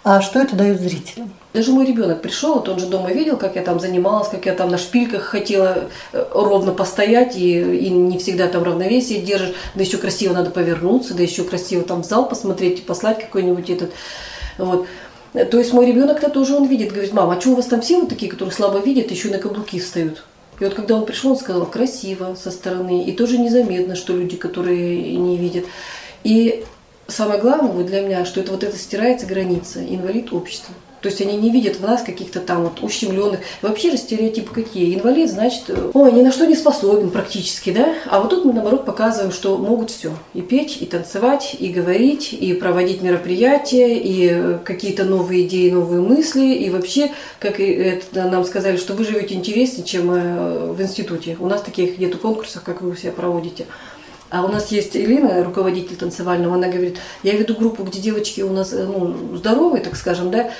А 0.04 0.20
что 0.20 0.38
это 0.38 0.54
дает 0.54 0.80
зрителям? 0.80 1.32
Даже 1.54 1.72
мой 1.72 1.86
ребенок 1.86 2.20
пришел, 2.20 2.56
вот 2.56 2.68
он 2.68 2.78
же 2.78 2.86
дома 2.86 3.10
видел, 3.10 3.38
как 3.38 3.56
я 3.56 3.62
там 3.62 3.80
занималась, 3.80 4.28
как 4.28 4.44
я 4.44 4.52
там 4.52 4.68
на 4.68 4.76
шпильках 4.76 5.22
хотела 5.22 5.84
э, 6.12 6.24
ровно 6.34 6.72
постоять, 6.72 7.36
и, 7.36 7.58
и 7.58 7.88
не 7.88 8.18
всегда 8.18 8.48
там 8.48 8.64
равновесие 8.64 9.22
держишь, 9.22 9.54
да 9.74 9.82
еще 9.82 9.96
красиво 9.96 10.34
надо 10.34 10.50
повернуться, 10.50 11.14
да 11.14 11.22
еще 11.22 11.42
красиво 11.42 11.84
там 11.84 12.02
в 12.02 12.06
зал 12.06 12.28
посмотреть 12.28 12.80
и 12.80 12.82
послать 12.82 13.20
какой-нибудь 13.20 13.70
этот. 13.70 13.92
Вот. 14.58 14.86
То 15.32 15.58
есть 15.58 15.72
мой 15.72 15.86
ребенок-то 15.86 16.28
тоже 16.28 16.54
он 16.54 16.66
видит, 16.66 16.92
говорит, 16.92 17.14
мама, 17.14 17.36
а 17.36 17.40
что 17.40 17.50
у 17.50 17.56
вас 17.56 17.66
там 17.66 17.80
все 17.80 17.98
вот 17.98 18.10
такие, 18.10 18.30
которые 18.30 18.54
слабо 18.54 18.80
видят, 18.80 19.10
еще 19.10 19.30
на 19.30 19.38
каблуки 19.38 19.80
встают? 19.80 20.22
И 20.60 20.64
вот 20.64 20.74
когда 20.74 20.96
он 20.96 21.06
пришел, 21.06 21.30
он 21.30 21.38
сказал, 21.38 21.64
красиво 21.66 22.36
со 22.40 22.50
стороны, 22.50 23.04
и 23.04 23.12
тоже 23.12 23.38
незаметно, 23.38 23.96
что 23.96 24.12
люди, 24.12 24.36
которые 24.36 25.16
не 25.16 25.38
видят. 25.38 25.64
И 26.24 26.64
самое 27.08 27.40
главное 27.40 27.84
для 27.84 28.02
меня, 28.02 28.24
что 28.24 28.40
это 28.40 28.52
вот 28.52 28.64
это 28.64 28.76
стирается 28.76 29.26
граница, 29.26 29.84
инвалид 29.84 30.32
общества. 30.32 30.74
То 31.04 31.10
есть 31.10 31.20
они 31.20 31.36
не 31.36 31.50
видят 31.50 31.76
в 31.76 31.82
нас 31.82 32.02
каких-то 32.02 32.40
там 32.40 32.62
вот 32.62 32.82
ущемленных. 32.82 33.40
Вообще 33.60 33.90
же 33.90 33.98
стереотипы 33.98 34.54
какие? 34.54 34.94
Инвалид, 34.94 35.30
значит, 35.30 35.64
ой, 35.92 36.12
ни 36.12 36.22
на 36.22 36.32
что 36.32 36.46
не 36.46 36.56
способен 36.56 37.10
практически, 37.10 37.74
да? 37.74 37.92
А 38.06 38.20
вот 38.20 38.30
тут 38.30 38.46
мы, 38.46 38.54
наоборот, 38.54 38.86
показываем, 38.86 39.30
что 39.30 39.58
могут 39.58 39.90
все. 39.90 40.12
И 40.32 40.40
петь, 40.40 40.80
и 40.80 40.86
танцевать, 40.86 41.56
и 41.58 41.68
говорить, 41.68 42.32
и 42.32 42.54
проводить 42.54 43.02
мероприятия, 43.02 43.98
и 43.98 44.56
какие-то 44.64 45.04
новые 45.04 45.46
идеи, 45.46 45.68
новые 45.68 46.00
мысли. 46.00 46.54
И 46.54 46.70
вообще, 46.70 47.10
как 47.38 47.60
это 47.60 48.26
нам 48.26 48.42
сказали, 48.46 48.78
что 48.78 48.94
вы 48.94 49.04
живете 49.04 49.34
интереснее, 49.34 49.84
чем 49.84 50.10
э, 50.10 50.72
в 50.72 50.80
институте. 50.80 51.36
У 51.38 51.48
нас 51.48 51.60
таких 51.60 51.98
нету 51.98 52.16
конкурсов, 52.16 52.62
как 52.62 52.80
вы 52.80 52.92
у 52.92 52.96
себя 52.96 53.12
проводите. 53.12 53.66
А 54.34 54.42
у 54.42 54.48
нас 54.48 54.72
есть 54.72 54.96
Элина, 54.96 55.44
руководитель 55.44 55.94
танцевального, 55.94 56.56
она 56.56 56.66
говорит, 56.66 56.98
я 57.22 57.34
веду 57.34 57.54
группу, 57.54 57.84
где 57.84 58.00
девочки 58.00 58.40
у 58.40 58.50
нас 58.50 58.72
ну, 58.72 59.36
здоровые, 59.36 59.80
так 59.80 59.94
скажем, 59.94 60.32
да, 60.32 60.50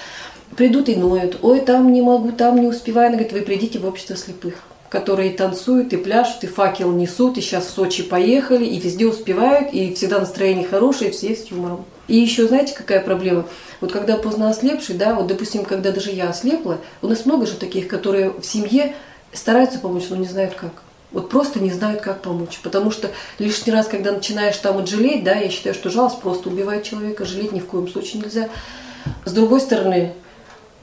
придут 0.56 0.88
и 0.88 0.94
ноют. 0.94 1.40
Ой, 1.42 1.58
там 1.60 1.92
не 1.92 2.00
могу, 2.00 2.30
там 2.30 2.60
не 2.60 2.68
успеваю. 2.68 3.08
Она 3.08 3.16
говорит, 3.16 3.32
вы 3.32 3.40
придите 3.40 3.80
в 3.80 3.86
общество 3.86 4.16
слепых 4.16 4.54
которые 4.90 5.32
танцуют 5.32 5.92
и 5.92 5.96
пляшут, 5.96 6.44
и 6.44 6.46
факел 6.46 6.92
несут, 6.92 7.36
и 7.36 7.40
сейчас 7.40 7.64
в 7.64 7.70
Сочи 7.70 8.04
поехали, 8.04 8.64
и 8.64 8.78
везде 8.78 9.06
успевают, 9.06 9.74
и 9.74 9.92
всегда 9.92 10.20
настроение 10.20 10.64
хорошее, 10.64 11.10
и 11.10 11.12
все 11.12 11.34
с 11.34 11.46
юмором. 11.46 11.84
И 12.06 12.16
еще, 12.16 12.46
знаете, 12.46 12.76
какая 12.76 13.00
проблема? 13.00 13.44
Вот 13.80 13.90
когда 13.90 14.16
поздно 14.16 14.50
ослепший, 14.50 14.94
да, 14.94 15.16
вот, 15.16 15.26
допустим, 15.26 15.64
когда 15.64 15.90
даже 15.90 16.12
я 16.12 16.28
ослепла, 16.28 16.78
у 17.02 17.08
нас 17.08 17.26
много 17.26 17.44
же 17.44 17.54
таких, 17.54 17.88
которые 17.88 18.30
в 18.30 18.44
семье 18.44 18.94
стараются 19.32 19.80
помочь, 19.80 20.04
но 20.10 20.14
не 20.14 20.28
знают 20.28 20.54
как. 20.54 20.84
Вот 21.14 21.30
просто 21.30 21.60
не 21.60 21.70
знают, 21.70 22.02
как 22.02 22.20
помочь. 22.20 22.58
Потому 22.62 22.90
что 22.90 23.10
лишний 23.38 23.72
раз, 23.72 23.86
когда 23.86 24.12
начинаешь 24.12 24.56
там 24.56 24.74
вот 24.74 24.88
жалеть, 24.88 25.24
да, 25.24 25.36
я 25.36 25.48
считаю, 25.48 25.74
что 25.74 25.88
жалость 25.88 26.20
просто 26.20 26.50
убивает 26.50 26.82
человека, 26.82 27.24
жалеть 27.24 27.52
ни 27.52 27.60
в 27.60 27.66
коем 27.66 27.88
случае 27.88 28.22
нельзя. 28.22 28.48
С 29.24 29.32
другой 29.32 29.60
стороны, 29.60 30.12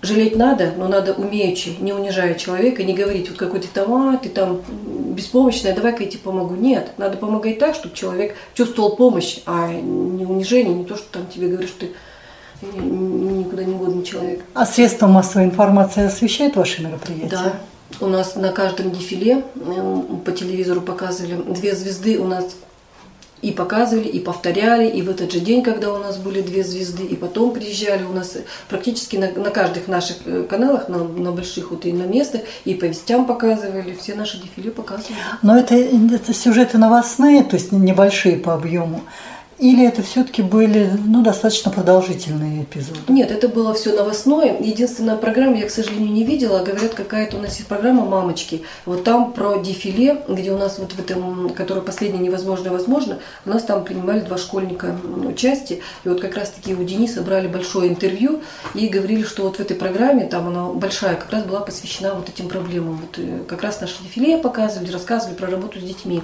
жалеть 0.02 0.36
надо, 0.36 0.72
но 0.78 0.88
надо 0.88 1.13
умеючи, 1.13 1.76
не 1.80 1.94
унижая 1.94 2.36
человека, 2.36 2.84
не 2.84 2.94
говорить, 2.94 3.30
вот 3.30 3.38
какой 3.38 3.60
ты 3.60 3.67
там, 3.67 3.94
а, 3.94 4.17
ты 4.17 4.30
там 4.30 4.62
беспомощная, 5.13 5.76
давай-ка 5.76 6.04
я 6.04 6.10
тебе 6.10 6.22
помогу. 6.22 6.56
Нет, 6.56 6.94
надо 6.98 7.17
помогать 7.17 7.60
так, 7.60 7.76
чтобы 7.76 7.94
человек 7.94 8.36
чувствовал 8.54 8.96
помощь, 8.96 9.39
а 9.46 9.72
не 9.72 10.26
унижение, 10.26 10.74
не 10.74 10.86
то, 10.86 10.96
что 10.96 11.06
там 11.12 11.28
тебе 11.28 11.50
говорят, 11.50 11.70
что 11.70 11.82
ты 11.82 11.91
никуда 12.62 13.63
не 13.63 13.74
годный 13.74 14.04
человек. 14.04 14.44
А 14.54 14.65
средства 14.65 15.08
массовой 15.08 15.46
информации 15.46 16.06
освещают 16.06 16.56
ваши 16.56 16.82
мероприятия? 16.82 17.30
Да. 17.30 17.54
У 18.00 18.08
нас 18.08 18.36
на 18.36 18.52
каждом 18.52 18.92
дефиле 18.92 19.44
э, 19.56 20.02
по 20.26 20.32
телевизору 20.32 20.82
показывали 20.82 21.36
две 21.36 21.76
звезды 21.76 22.20
у 22.20 22.26
нас 22.26 22.46
и 23.42 23.52
показывали, 23.52 24.08
и 24.08 24.20
повторяли, 24.20 24.88
и 24.88 25.02
в 25.02 25.10
этот 25.10 25.32
же 25.32 25.40
день, 25.40 25.64
когда 25.64 25.92
у 25.92 25.98
нас 25.98 26.18
были 26.18 26.42
две 26.42 26.64
звезды, 26.64 27.04
и 27.04 27.16
потом 27.16 27.54
приезжали 27.54 28.04
у 28.04 28.14
нас 28.14 28.38
практически 28.70 29.16
на, 29.18 29.32
на 29.32 29.50
каждых 29.50 29.88
наших 29.88 30.18
э, 30.26 30.46
каналах, 30.50 30.90
на, 30.90 31.00
на 31.04 31.32
больших 31.32 31.72
вот 31.72 31.86
и 31.86 31.94
на 31.94 32.04
местах, 32.04 32.42
и 32.66 32.76
по 32.76 32.86
вестям 32.86 33.26
показывали, 33.26 33.98
все 34.00 34.16
наши 34.16 34.40
дефиле 34.40 34.72
показывали. 34.72 35.16
Но 35.42 35.58
это, 35.58 35.76
это 35.76 36.34
сюжеты 36.34 36.78
новостные, 36.78 37.44
то 37.44 37.56
есть 37.56 37.72
небольшие 37.72 38.38
по 38.38 38.54
объему. 38.54 39.02
Или 39.62 39.88
это 39.88 40.02
все-таки 40.02 40.41
были 40.41 40.91
ну, 41.06 41.21
достаточно 41.21 41.69
продолжительные 41.69 42.63
эпизоды? 42.63 43.00
Нет, 43.10 43.30
это 43.30 43.47
было 43.47 43.76
все 43.76 43.93
новостное. 43.93 44.60
Единственная 44.60 45.17
программа 45.17 45.60
я, 45.60 45.67
к 45.67 45.69
сожалению, 45.69 46.12
не 46.12 46.24
видела. 46.24 46.65
Говорят, 46.65 46.95
какая-то 46.95 47.38
у 47.38 47.41
нас 47.41 47.58
есть 47.58 47.67
программа 47.67 48.04
«Мамочки». 48.04 48.63
Вот 48.88 49.04
там 49.04 49.34
про 49.34 49.58
дефиле, 49.60 50.24
где 50.28 50.52
у 50.52 50.58
нас 50.58 50.80
вот 50.80 50.93
в 50.93 51.00
этом, 51.00 51.52
которое 51.52 51.82
последнее 51.82 52.24
невозможно 52.24 52.71
возможно, 52.71 53.19
у 53.45 53.52
нас 53.52 53.62
там 53.62 53.84
принимали 53.84 54.21
два 54.21 54.39
школьника 54.39 54.97
участие. 55.24 55.82
И 56.06 56.10
вот 56.10 56.21
как 56.21 56.36
раз-таки 56.38 56.74
у 56.74 56.84
Дениса 56.84 57.21
брали 57.21 57.47
большое 57.47 57.88
интервью 57.88 58.41
и 58.74 58.88
говорили, 58.88 59.21
что 59.21 59.43
вот 59.43 59.58
в 59.58 59.60
этой 59.60 59.78
программе, 59.78 60.26
там 60.26 60.47
она 60.47 60.69
большая, 60.74 61.15
как 61.17 61.30
раз 61.30 61.43
была 61.43 61.60
посвящена 61.60 62.15
вот 62.15 62.30
этим 62.30 62.50
проблемам. 62.50 63.00
Вот 63.00 63.19
э, 63.19 63.43
как 63.47 63.62
раз 63.62 63.80
наши 63.80 64.02
дефиле 64.02 64.39
показывали, 64.39 64.91
рассказывали 64.91 65.36
про 65.36 65.52
работу 65.52 65.80
с 65.80 65.84
детьми. 65.84 66.24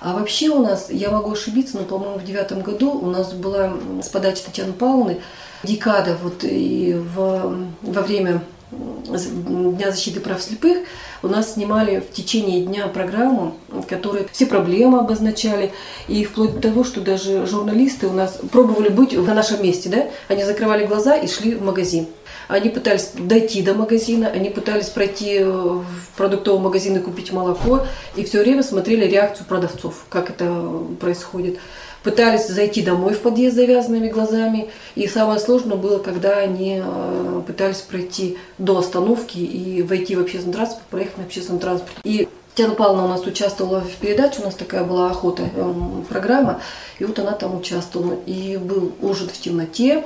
А 0.00 0.14
вообще 0.14 0.48
у 0.48 0.62
нас, 0.62 0.88
я 0.90 1.10
могу 1.10 1.32
ошибиться, 1.32 1.76
но, 1.76 1.84
по-моему, 1.84 2.18
в 2.18 2.24
девятом 2.24 2.62
году 2.62 2.92
у 2.92 3.06
нас 3.06 3.32
была 3.32 3.74
с 4.02 4.08
подачи 4.08 4.42
Татьяны 4.42 4.72
Павловны 4.72 5.20
декада 5.62 6.16
вот 6.22 6.42
и 6.42 6.94
в, 6.94 7.68
во 7.82 8.02
время 8.02 8.42
Дня 8.70 9.90
защиты 9.90 10.20
прав 10.20 10.40
слепых 10.40 10.78
у 11.22 11.28
нас 11.28 11.54
снимали 11.54 11.98
в 11.98 12.14
течение 12.14 12.64
дня 12.64 12.86
программу, 12.86 13.54
которая 13.88 14.26
все 14.30 14.46
проблемы 14.46 15.00
обозначали, 15.00 15.72
и 16.06 16.24
вплоть 16.24 16.54
до 16.54 16.60
того, 16.60 16.84
что 16.84 17.00
даже 17.00 17.46
журналисты 17.46 18.06
у 18.06 18.12
нас 18.12 18.38
пробовали 18.52 18.88
быть 18.88 19.12
на 19.12 19.34
нашем 19.34 19.62
месте, 19.62 19.88
да, 19.88 20.06
они 20.28 20.44
закрывали 20.44 20.86
глаза 20.86 21.16
и 21.16 21.26
шли 21.26 21.54
в 21.54 21.62
магазин. 21.62 22.06
Они 22.46 22.68
пытались 22.68 23.10
дойти 23.16 23.62
до 23.62 23.74
магазина, 23.74 24.28
они 24.28 24.50
пытались 24.50 24.88
пройти 24.88 25.38
э, 25.38 25.44
в 25.48 25.84
продуктовый 26.16 26.60
магазин 26.60 26.96
и 26.96 27.00
купить 27.00 27.32
молоко, 27.32 27.86
и 28.16 28.24
все 28.24 28.40
время 28.40 28.64
смотрели 28.64 29.04
реакцию 29.06 29.46
продавцов, 29.46 30.04
как 30.08 30.30
это 30.30 30.68
происходит. 30.98 31.58
Пытались 32.02 32.48
зайти 32.48 32.82
домой 32.82 33.14
в 33.14 33.20
подъезд 33.20 33.56
завязанными 33.56 34.08
глазами, 34.08 34.70
и 34.94 35.06
самое 35.06 35.38
сложное 35.38 35.76
было, 35.76 35.98
когда 35.98 36.38
они 36.38 36.80
э, 36.82 37.42
пытались 37.46 37.78
пройти 37.78 38.38
до 38.56 38.78
остановки 38.78 39.38
и 39.38 39.82
войти 39.82 40.16
в 40.16 40.20
общественный 40.20 40.54
транспорт, 40.54 40.84
проехать 40.90 41.18
на 41.18 41.24
общественном 41.24 41.60
транспорте. 41.60 42.00
И 42.04 42.28
Татьяна 42.54 42.74
Павловна 42.74 43.04
у 43.04 43.08
нас 43.08 43.26
участвовала 43.26 43.80
в 43.80 43.94
передаче, 43.96 44.40
у 44.40 44.44
нас 44.44 44.54
такая 44.54 44.82
была 44.84 45.10
охота, 45.10 45.44
э, 45.54 45.74
программа, 46.08 46.60
и 46.98 47.04
вот 47.04 47.18
она 47.18 47.32
там 47.32 47.56
участвовала. 47.56 48.16
И 48.26 48.56
был 48.56 48.92
ужин 49.02 49.28
в 49.28 49.38
темноте, 49.38 50.04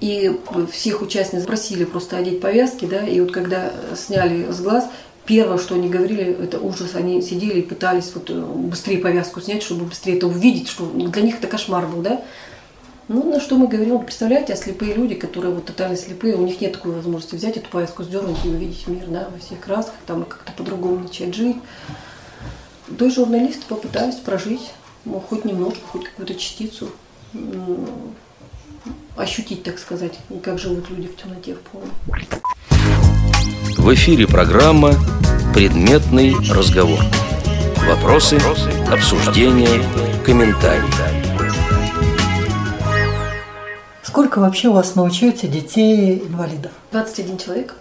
и 0.00 0.38
всех 0.70 1.02
участниц 1.02 1.44
просили 1.44 1.84
просто 1.84 2.16
одеть 2.16 2.40
повязки, 2.40 2.84
да, 2.84 3.06
и 3.06 3.20
вот 3.20 3.32
когда 3.32 3.72
сняли 3.96 4.50
с 4.50 4.60
глаз, 4.60 4.88
первое, 5.28 5.58
что 5.58 5.74
они 5.74 5.90
говорили, 5.90 6.24
это 6.24 6.58
ужас. 6.58 6.94
Они 6.94 7.20
сидели 7.20 7.60
и 7.60 7.62
пытались 7.62 8.10
вот 8.14 8.30
э, 8.30 8.34
быстрее 8.34 8.98
повязку 8.98 9.42
снять, 9.42 9.62
чтобы 9.62 9.84
быстрее 9.84 10.16
это 10.16 10.26
увидеть, 10.26 10.68
что 10.68 10.86
для 10.86 11.22
них 11.22 11.36
это 11.36 11.46
кошмар 11.46 11.86
был, 11.86 12.00
да. 12.00 12.22
Ну, 13.08 13.30
на 13.30 13.38
что 13.38 13.56
мы 13.56 13.68
говорим, 13.68 14.00
представляете, 14.00 14.54
а 14.54 14.56
слепые 14.56 14.94
люди, 14.94 15.14
которые 15.14 15.54
вот 15.54 15.66
тотально 15.66 15.96
слепые, 15.96 16.34
у 16.34 16.44
них 16.44 16.60
нет 16.62 16.72
такой 16.72 16.92
возможности 16.92 17.34
взять 17.34 17.58
эту 17.58 17.68
повязку, 17.68 18.02
сдернуть 18.04 18.38
и 18.44 18.48
увидеть 18.48 18.86
мир, 18.86 19.04
да, 19.08 19.28
во 19.30 19.38
всех 19.38 19.60
красках, 19.60 19.94
там 20.06 20.24
как-то 20.24 20.52
по-другому 20.52 21.00
начать 21.00 21.34
жить. 21.34 21.56
То 22.98 23.04
есть 23.04 23.16
журналисты 23.16 23.66
попытались 23.68 24.16
прожить, 24.16 24.72
ну, 25.04 25.20
хоть 25.20 25.44
немножко, 25.44 25.80
хоть 25.88 26.04
какую-то 26.04 26.34
частицу 26.34 26.90
ощутить, 29.14 29.62
так 29.62 29.78
сказать, 29.78 30.18
как 30.42 30.58
живут 30.58 30.88
люди 30.88 31.08
в 31.08 31.16
темноте 31.16 31.54
в 31.54 31.60
полном. 31.60 31.90
В 33.76 33.94
эфире 33.94 34.26
программа 34.26 34.94
«Предметный 35.54 36.34
разговор». 36.50 37.00
Вопросы, 37.88 38.38
обсуждения, 38.90 39.82
комментарии. 40.24 40.84
Сколько 44.02 44.40
вообще 44.40 44.68
у 44.68 44.72
вас 44.72 44.94
научается 44.94 45.46
детей-инвалидов? 45.46 46.72
21 46.92 47.38
человек. 47.38 47.76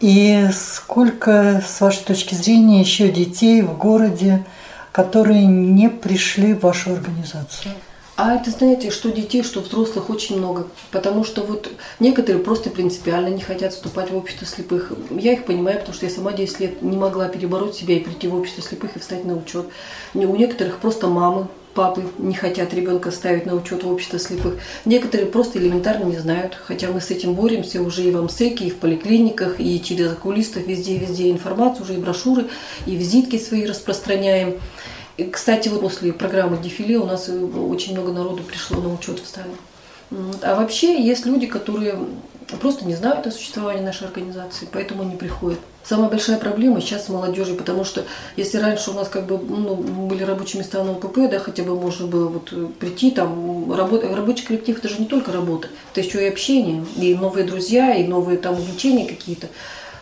И 0.00 0.48
сколько, 0.52 1.62
с 1.66 1.80
вашей 1.80 2.04
точки 2.04 2.34
зрения, 2.34 2.80
еще 2.80 3.08
детей 3.10 3.62
в 3.62 3.76
городе, 3.76 4.44
которые 4.92 5.46
не 5.46 5.88
пришли 5.88 6.54
в 6.54 6.60
вашу 6.60 6.92
организацию? 6.92 7.72
А 8.16 8.34
это, 8.34 8.50
знаете, 8.50 8.90
что 8.90 9.12
детей, 9.12 9.42
что 9.42 9.60
взрослых 9.60 10.08
очень 10.08 10.38
много. 10.38 10.66
Потому 10.90 11.22
что 11.22 11.42
вот 11.42 11.70
некоторые 12.00 12.42
просто 12.42 12.70
принципиально 12.70 13.28
не 13.28 13.42
хотят 13.42 13.74
вступать 13.74 14.10
в 14.10 14.16
общество 14.16 14.46
слепых. 14.46 14.92
Я 15.10 15.34
их 15.34 15.44
понимаю, 15.44 15.78
потому 15.78 15.94
что 15.94 16.06
я 16.06 16.12
сама 16.12 16.32
10 16.32 16.60
лет 16.60 16.82
не 16.82 16.96
могла 16.96 17.28
перебороть 17.28 17.74
себя 17.74 17.94
и 17.96 18.00
прийти 18.00 18.26
в 18.26 18.34
общество 18.34 18.62
слепых 18.62 18.96
и 18.96 19.00
встать 19.00 19.26
на 19.26 19.36
учет. 19.36 19.66
У 20.14 20.34
некоторых 20.34 20.78
просто 20.78 21.08
мамы, 21.08 21.48
папы 21.74 22.04
не 22.16 22.34
хотят 22.34 22.72
ребенка 22.72 23.10
ставить 23.10 23.44
на 23.44 23.54
учет 23.54 23.84
в 23.84 23.92
общество 23.92 24.18
слепых. 24.18 24.54
Некоторые 24.86 25.26
просто 25.26 25.58
элементарно 25.58 26.04
не 26.04 26.16
знают, 26.16 26.54
хотя 26.54 26.88
мы 26.90 27.02
с 27.02 27.10
этим 27.10 27.34
боремся 27.34 27.82
уже 27.82 28.02
и 28.02 28.10
в 28.10 28.22
МСЭКе, 28.22 28.64
и 28.64 28.70
в 28.70 28.76
поликлиниках, 28.76 29.60
и 29.60 29.78
через 29.82 30.10
окулистов, 30.12 30.66
везде-везде 30.66 31.30
информацию, 31.30 31.82
уже 31.82 31.94
и 31.94 31.98
брошюры, 31.98 32.46
и 32.86 32.96
визитки 32.96 33.38
свои 33.38 33.66
распространяем. 33.66 34.58
И, 35.16 35.24
кстати, 35.24 35.68
вот 35.68 35.80
после 35.80 36.12
программы 36.12 36.58
дефиле 36.58 36.98
у 36.98 37.06
нас 37.06 37.28
очень 37.28 37.92
много 37.92 38.12
народу 38.12 38.42
пришло 38.42 38.80
на 38.80 38.92
учет 38.92 39.18
встали. 39.18 39.50
А 40.42 40.54
вообще 40.54 41.02
есть 41.02 41.26
люди, 41.26 41.46
которые 41.46 41.98
просто 42.60 42.84
не 42.84 42.94
знают 42.94 43.26
о 43.26 43.30
существовании 43.30 43.82
нашей 43.82 44.06
организации, 44.06 44.68
поэтому 44.70 45.02
не 45.02 45.16
приходят. 45.16 45.58
Самая 45.84 46.10
большая 46.10 46.38
проблема 46.38 46.80
сейчас 46.80 47.06
с 47.06 47.08
молодежью, 47.08 47.56
потому 47.56 47.84
что 47.84 48.04
если 48.36 48.58
раньше 48.58 48.90
у 48.90 48.94
нас 48.94 49.08
как 49.08 49.26
бы 49.26 49.38
ну, 49.38 49.74
были 49.74 50.24
рабочие 50.24 50.60
места 50.60 50.82
на 50.82 50.92
УПП, 50.92 51.30
да, 51.30 51.38
хотя 51.38 51.62
бы 51.62 51.78
можно 51.78 52.06
было 52.06 52.28
вот 52.28 52.52
прийти, 52.78 53.10
там, 53.10 53.72
работ... 53.72 54.04
рабочий 54.04 54.44
коллектив 54.44 54.78
это 54.78 54.88
же 54.88 54.98
не 54.98 55.06
только 55.06 55.32
работа, 55.32 55.68
это 55.92 56.00
еще 56.00 56.24
и 56.24 56.28
общение, 56.28 56.84
и 56.96 57.14
новые 57.14 57.46
друзья, 57.46 57.94
и 57.94 58.06
новые 58.06 58.38
там 58.38 58.54
увлечения 58.54 59.06
какие-то. 59.06 59.48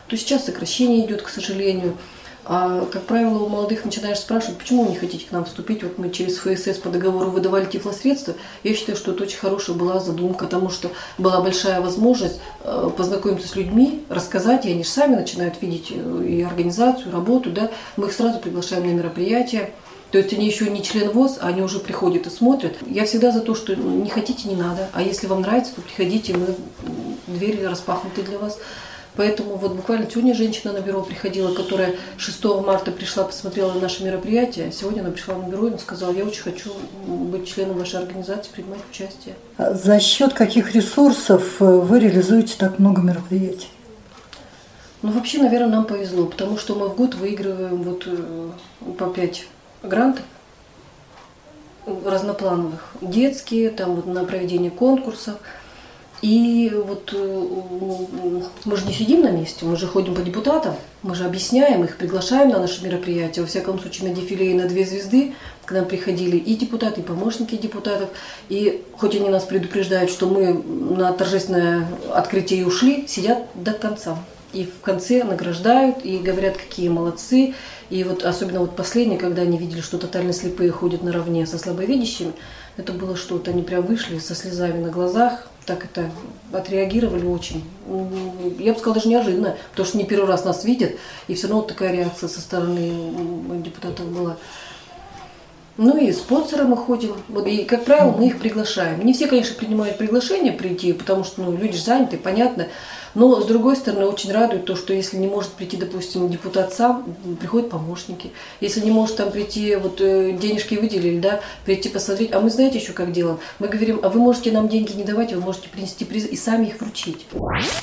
То 0.08 0.16
сейчас 0.16 0.44
сокращение 0.44 1.04
идет, 1.04 1.22
к 1.22 1.28
сожалению. 1.28 1.96
А, 2.46 2.86
как 2.92 3.04
правило, 3.04 3.38
у 3.38 3.48
молодых 3.48 3.84
начинаешь 3.84 4.18
спрашивать, 4.18 4.58
почему 4.58 4.84
вы 4.84 4.90
не 4.90 4.96
хотите 4.96 5.26
к 5.26 5.32
нам 5.32 5.44
вступить? 5.46 5.82
Вот 5.82 5.98
мы 5.98 6.10
через 6.10 6.36
ФСС 6.38 6.78
по 6.78 6.90
договору 6.90 7.30
выдавали 7.30 7.64
тифлосредства. 7.64 8.34
Я 8.62 8.74
считаю, 8.74 8.98
что 8.98 9.12
это 9.12 9.22
очень 9.22 9.38
хорошая 9.38 9.76
была 9.76 9.98
задумка, 9.98 10.44
потому 10.44 10.68
что 10.68 10.90
была 11.16 11.40
большая 11.40 11.80
возможность 11.80 12.40
э, 12.62 12.90
познакомиться 12.96 13.48
с 13.48 13.56
людьми, 13.56 14.04
рассказать, 14.10 14.66
и 14.66 14.70
они 14.70 14.84
же 14.84 14.90
сами 14.90 15.16
начинают 15.16 15.60
видеть 15.62 15.88
э, 15.90 16.24
и 16.26 16.42
организацию, 16.42 17.08
и 17.08 17.12
работу, 17.12 17.50
да. 17.50 17.70
Мы 17.96 18.08
их 18.08 18.12
сразу 18.12 18.38
приглашаем 18.38 18.86
на 18.86 18.92
мероприятия. 18.92 19.70
То 20.10 20.18
есть 20.18 20.32
они 20.32 20.46
еще 20.46 20.70
не 20.70 20.82
член 20.82 21.10
ВОЗ, 21.10 21.38
а 21.40 21.48
они 21.48 21.62
уже 21.62 21.80
приходят 21.80 22.26
и 22.26 22.30
смотрят. 22.30 22.76
Я 22.86 23.04
всегда 23.04 23.32
за 23.32 23.40
то, 23.40 23.54
что 23.54 23.74
не 23.74 24.08
хотите, 24.10 24.48
не 24.48 24.54
надо. 24.54 24.88
А 24.92 25.02
если 25.02 25.26
вам 25.26 25.40
нравится, 25.40 25.74
то 25.74 25.80
приходите, 25.80 26.36
мы 26.36 26.54
двери 27.26 27.64
распахнуты 27.64 28.22
для 28.22 28.38
вас. 28.38 28.58
Поэтому 29.16 29.56
вот 29.56 29.74
буквально 29.74 30.10
сегодня 30.10 30.34
женщина 30.34 30.72
на 30.72 30.80
бюро 30.80 31.02
приходила, 31.02 31.54
которая 31.54 31.94
6 32.18 32.44
марта 32.66 32.90
пришла, 32.90 33.24
посмотрела 33.24 33.72
на 33.72 33.80
наше 33.80 34.02
мероприятие. 34.02 34.72
Сегодня 34.72 35.02
она 35.02 35.10
пришла 35.10 35.36
на 35.36 35.44
бюро 35.44 35.68
и 35.68 35.78
сказала, 35.78 36.12
я 36.12 36.24
очень 36.24 36.42
хочу 36.42 36.72
быть 37.06 37.48
членом 37.48 37.78
вашей 37.78 38.00
организации, 38.00 38.50
принимать 38.50 38.80
участие. 38.90 39.36
А 39.56 39.72
за 39.74 40.00
счет 40.00 40.32
каких 40.32 40.74
ресурсов 40.74 41.60
э, 41.60 41.64
вы 41.64 42.00
реализуете 42.00 42.54
так 42.58 42.80
много 42.80 43.02
мероприятий? 43.02 43.68
Ну, 45.02 45.12
вообще, 45.12 45.38
наверное, 45.38 45.68
нам 45.68 45.84
повезло, 45.84 46.26
потому 46.26 46.58
что 46.58 46.74
мы 46.74 46.88
в 46.88 46.96
год 46.96 47.14
выигрываем 47.14 47.82
вот 47.84 48.04
э, 48.06 48.50
по 48.98 49.06
5 49.06 49.46
грантов 49.84 50.24
разноплановых. 51.86 52.94
Детские, 53.00 53.70
там 53.70 53.94
вот 53.94 54.06
на 54.06 54.24
проведение 54.24 54.72
конкурсов– 54.72 55.36
и 56.22 56.72
вот 56.74 57.10
э, 57.12 58.40
мы 58.64 58.76
же 58.76 58.86
не 58.86 58.94
сидим 58.94 59.22
на 59.22 59.30
месте, 59.30 59.64
мы 59.66 59.76
же 59.76 59.86
ходим 59.86 60.14
по 60.14 60.22
депутатам, 60.22 60.74
мы 61.02 61.14
же 61.14 61.24
объясняем 61.24 61.84
их, 61.84 61.96
приглашаем 61.98 62.50
на 62.50 62.60
наши 62.60 62.82
мероприятия. 62.82 63.42
Во 63.42 63.46
всяком 63.46 63.78
случае, 63.78 64.08
на 64.08 64.14
дефиле 64.14 64.52
и 64.52 64.54
на 64.54 64.66
две 64.66 64.86
звезды 64.86 65.34
к 65.64 65.72
нам 65.72 65.84
приходили 65.84 66.36
и 66.36 66.56
депутаты, 66.56 67.00
и 67.00 67.04
помощники 67.04 67.56
депутатов. 67.56 68.08
И 68.48 68.84
хоть 68.96 69.14
они 69.16 69.28
нас 69.28 69.44
предупреждают, 69.44 70.10
что 70.10 70.26
мы 70.26 70.54
на 70.54 71.12
торжественное 71.12 71.86
открытие 72.14 72.66
ушли, 72.66 73.06
сидят 73.06 73.44
до 73.54 73.72
конца. 73.72 74.16
И 74.52 74.64
в 74.64 74.80
конце 74.82 75.24
награждают 75.24 76.04
и 76.04 76.18
говорят, 76.18 76.56
какие 76.56 76.88
молодцы. 76.88 77.54
И 77.90 78.04
вот 78.04 78.24
особенно 78.24 78.60
вот 78.60 78.76
последние, 78.76 79.18
когда 79.18 79.42
они 79.42 79.58
видели, 79.58 79.80
что 79.80 79.98
тотально 79.98 80.32
слепые 80.32 80.70
ходят 80.70 81.02
наравне 81.02 81.44
со 81.46 81.58
слабовидящими, 81.58 82.32
это 82.76 82.92
было 82.92 83.16
что-то. 83.16 83.50
Они 83.50 83.62
прям 83.62 83.82
вышли 83.82 84.18
со 84.18 84.34
слезами 84.34 84.80
на 84.82 84.90
глазах, 84.90 85.48
так 85.66 85.84
это 85.84 86.10
отреагировали 86.52 87.26
очень. 87.26 87.64
Я 88.58 88.72
бы 88.72 88.78
сказала, 88.78 88.94
даже 88.96 89.08
неожиданно, 89.08 89.56
потому 89.70 89.88
что 89.88 89.98
не 89.98 90.04
первый 90.04 90.26
раз 90.26 90.44
нас 90.44 90.64
видят, 90.64 90.92
и 91.28 91.34
все 91.34 91.46
равно 91.46 91.62
вот 91.62 91.68
такая 91.68 91.92
реакция 91.92 92.28
со 92.28 92.40
стороны 92.40 93.62
депутатов 93.62 94.06
была. 94.06 94.36
Ну 95.76 95.96
и 95.96 96.12
спонсоры 96.12 96.64
мы 96.64 96.76
ходим. 96.76 97.16
И, 97.46 97.64
как 97.64 97.84
правило, 97.84 98.12
мы 98.12 98.28
их 98.28 98.38
приглашаем. 98.38 99.04
Не 99.04 99.12
все, 99.12 99.26
конечно, 99.26 99.56
принимают 99.56 99.98
приглашение 99.98 100.52
прийти, 100.52 100.92
потому 100.92 101.24
что 101.24 101.42
ну, 101.42 101.56
люди 101.56 101.76
заняты, 101.76 102.16
понятно. 102.16 102.68
Но, 103.14 103.40
с 103.40 103.46
другой 103.46 103.76
стороны, 103.76 104.06
очень 104.06 104.32
радует 104.32 104.64
то, 104.64 104.74
что 104.76 104.92
если 104.92 105.16
не 105.16 105.28
может 105.28 105.50
прийти, 105.50 105.76
допустим, 105.76 106.28
депутат 106.28 106.74
сам, 106.74 107.14
приходят 107.38 107.70
помощники. 107.70 108.32
Если 108.60 108.80
не 108.80 108.90
может 108.90 109.16
там 109.16 109.30
прийти, 109.30 109.76
вот 109.76 110.00
э, 110.00 110.32
денежки 110.32 110.74
выделили, 110.74 111.20
да, 111.20 111.40
прийти 111.64 111.88
посмотреть. 111.88 112.32
А 112.32 112.40
мы 112.40 112.50
знаете 112.50 112.78
еще 112.78 112.92
как 112.92 113.12
делаем? 113.12 113.38
Мы 113.58 113.68
говорим, 113.68 114.00
а 114.02 114.08
вы 114.08 114.20
можете 114.20 114.50
нам 114.50 114.68
деньги 114.68 114.92
не 114.92 115.04
давать, 115.04 115.32
вы 115.32 115.40
можете 115.40 115.68
принести 115.68 116.04
призы 116.04 116.28
и 116.28 116.36
сами 116.36 116.66
их 116.66 116.80
вручить. 116.80 117.26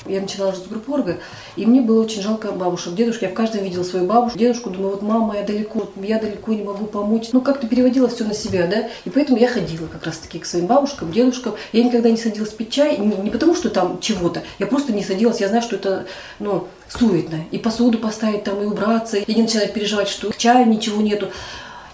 Я 0.06 0.22
начинала 0.22 0.54
жить 0.54 0.66
с 0.66 0.68
группорга, 0.68 1.18
и 1.56 1.66
мне 1.66 1.82
было 1.82 2.04
очень 2.04 2.22
жалко 2.22 2.52
бабушек, 2.52 2.94
дедушек. 2.96 3.22
Я 3.24 3.30
в 3.30 3.34
каждом 3.34 3.64
видела 3.64 3.84
свою 3.84 4.06
бабушку, 4.06 4.38
дедушку, 4.38 4.70
думаю, 4.70 4.92
вот 4.92 5.02
мама, 5.02 5.38
я 5.38 5.44
далеко, 5.44 5.90
я 6.02 6.20
далеко 6.20 6.52
не 6.52 6.64
могу 6.64 6.86
помочь. 6.86 7.30
Ну, 7.32 7.42
как-то 7.42 7.68
переводила 7.68 8.10
все 8.10 8.26
на 8.26 8.34
себя, 8.34 8.68
да, 8.68 8.90
и 9.06 9.10
поэтому 9.10 9.38
я 9.38 9.48
ходила 9.48 9.88
как 9.88 10.06
раз-таки 10.06 10.40
к 10.40 10.46
своим 10.46 10.68
бабушкам, 10.68 11.12
дедушкам. 11.12 11.54
Я 11.72 11.84
никогда 11.84 12.10
не 12.10 12.18
садилась 12.18 12.50
пить 12.50 12.72
чай, 12.72 12.98
не, 12.98 13.16
не 13.16 13.30
потому 13.30 13.56
что 13.56 13.70
там 13.70 14.00
чего-то, 14.02 14.44
я 14.60 14.68
просто 14.68 14.92
не 14.92 15.04
садилась 15.04 15.21
садилась, 15.22 15.42
я 15.42 15.48
знаю, 15.48 15.62
что 15.62 15.76
это, 15.76 16.08
ну, 16.40 16.68
суетно. 16.90 17.46
И 17.52 17.58
посуду 17.58 18.00
поставить 18.00 18.44
там, 18.44 18.62
и 18.62 18.66
убраться. 18.66 19.18
И 19.18 19.32
они 19.32 19.44
начинают 19.44 19.74
переживать, 19.74 20.08
что 20.08 20.32
чая 20.36 20.66
ничего 20.66 21.02
нету. 21.02 21.30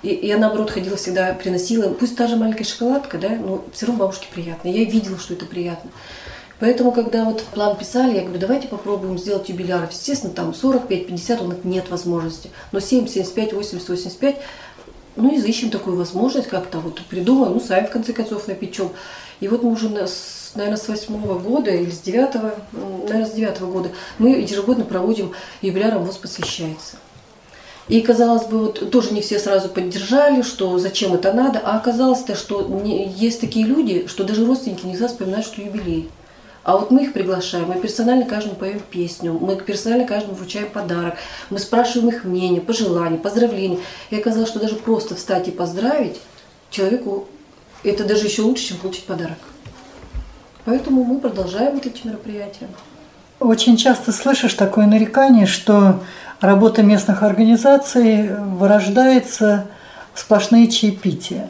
И 0.03 0.27
я, 0.27 0.37
наоборот, 0.37 0.71
ходила 0.71 0.95
всегда, 0.95 1.33
приносила 1.33 1.91
пусть 1.91 2.15
та 2.15 2.27
же 2.27 2.35
маленькая 2.37 2.63
шоколадка, 2.63 3.17
да, 3.17 3.29
но 3.29 3.65
все 3.73 3.87
равно 3.87 4.03
бабушке 4.03 4.27
приятно. 4.33 4.69
Я 4.69 4.85
видела, 4.85 5.17
что 5.17 5.33
это 5.33 5.45
приятно. 5.45 5.89
Поэтому, 6.59 6.91
когда 6.91 7.25
вот 7.25 7.43
план 7.43 7.75
писали, 7.77 8.15
я 8.15 8.21
говорю, 8.21 8.39
давайте 8.39 8.67
попробуем 8.67 9.17
сделать 9.17 9.49
юбиляров. 9.49 9.91
Естественно, 9.91 10.33
там 10.33 10.51
45-50 10.51 11.43
у 11.43 11.47
нас 11.47 11.57
нет 11.63 11.89
возможности. 11.89 12.49
Но 12.71 12.79
7, 12.79 13.07
75, 13.07 13.53
80, 13.53 13.89
85, 13.89 14.37
ну, 15.17 15.35
изыщем 15.35 15.69
такую 15.69 15.97
возможность 15.97 16.47
как-то, 16.47 16.79
вот 16.79 17.01
придумаем, 17.09 17.53
ну, 17.53 17.59
сами, 17.59 17.85
в 17.85 17.91
конце 17.91 18.13
концов, 18.13 18.47
напечем. 18.47 18.89
И 19.39 19.47
вот 19.47 19.63
мы 19.63 19.71
уже 19.71 19.89
с 20.07 20.37
наверное, 20.55 20.77
с 20.77 20.87
восьмого 20.87 21.37
года 21.39 21.71
или 21.71 21.89
с 21.89 21.99
девятого, 21.99 22.55
наверное, 22.71 23.25
с 23.25 23.31
девятого 23.31 23.71
года 23.71 23.89
мы 24.17 24.29
ежегодно 24.31 24.85
проводим 24.85 25.33
юбиляром 25.61 26.03
ВОЗ 26.03 26.17
посвящается. 26.17 26.97
И 27.87 28.01
казалось 28.01 28.45
бы, 28.47 28.59
вот 28.59 28.91
тоже 28.91 29.13
не 29.13 29.21
все 29.21 29.39
сразу 29.39 29.69
поддержали, 29.69 30.41
что 30.41 30.77
зачем 30.77 31.13
это 31.13 31.31
надо, 31.31 31.61
а 31.63 31.77
оказалось-то, 31.77 32.35
что 32.35 32.61
не, 32.63 33.07
есть 33.07 33.39
такие 33.39 33.65
люди, 33.65 34.07
что 34.07 34.25
даже 34.25 34.45
родственники 34.45 34.85
нельзя 34.85 35.07
вспоминать, 35.07 35.45
что 35.45 35.61
юбилей. 35.61 36.09
А 36.63 36.75
вот 36.77 36.91
мы 36.91 37.03
их 37.03 37.13
приглашаем, 37.13 37.69
мы 37.69 37.79
персонально 37.79 38.25
каждому 38.25 38.55
поем 38.55 38.81
песню, 38.91 39.31
мы 39.31 39.55
персонально 39.55 40.05
каждому 40.05 40.35
вручаем 40.35 40.69
подарок, 40.69 41.15
мы 41.49 41.59
спрашиваем 41.59 42.09
их 42.09 42.25
мнение, 42.25 42.59
пожелания, 42.59 43.17
поздравления. 43.17 43.79
И 44.09 44.17
оказалось, 44.17 44.49
что 44.49 44.59
даже 44.59 44.75
просто 44.75 45.15
встать 45.15 45.47
и 45.47 45.51
поздравить 45.51 46.19
человеку, 46.69 47.29
это 47.83 48.05
даже 48.05 48.25
еще 48.25 48.41
лучше, 48.41 48.69
чем 48.69 48.77
получить 48.77 49.05
подарок. 49.05 49.37
Поэтому 50.65 51.03
мы 51.03 51.19
продолжаем 51.19 51.75
вот 51.75 51.85
эти 51.85 52.05
мероприятия. 52.05 52.67
Очень 53.39 53.77
часто 53.77 54.11
слышишь 54.11 54.53
такое 54.53 54.87
нарекание, 54.87 55.45
что 55.45 56.03
работа 56.41 56.83
местных 56.83 57.23
организаций 57.23 58.29
вырождается 58.35 59.67
в 60.13 60.19
сплошные 60.19 60.67
чаепития. 60.67 61.49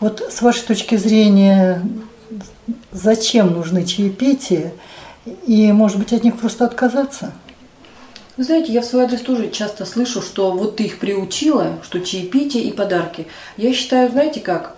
Вот 0.00 0.20
с 0.30 0.42
вашей 0.42 0.66
точки 0.66 0.96
зрения, 0.96 1.82
зачем 2.92 3.52
нужны 3.52 3.84
чаепития? 3.84 4.72
И, 5.46 5.70
может 5.72 5.98
быть, 5.98 6.12
от 6.12 6.24
них 6.24 6.38
просто 6.38 6.64
отказаться? 6.64 7.32
Вы 8.36 8.44
знаете, 8.44 8.72
я 8.72 8.82
в 8.82 8.84
свой 8.84 9.04
адрес 9.04 9.20
тоже 9.20 9.50
часто 9.50 9.84
слышу, 9.84 10.22
что 10.22 10.52
вот 10.52 10.76
ты 10.76 10.84
их 10.84 10.98
приучила, 10.98 11.78
что 11.82 12.00
чаепитие 12.00 12.64
и 12.64 12.72
подарки. 12.72 13.26
Я 13.56 13.72
считаю, 13.72 14.10
знаете 14.10 14.40
как, 14.40 14.76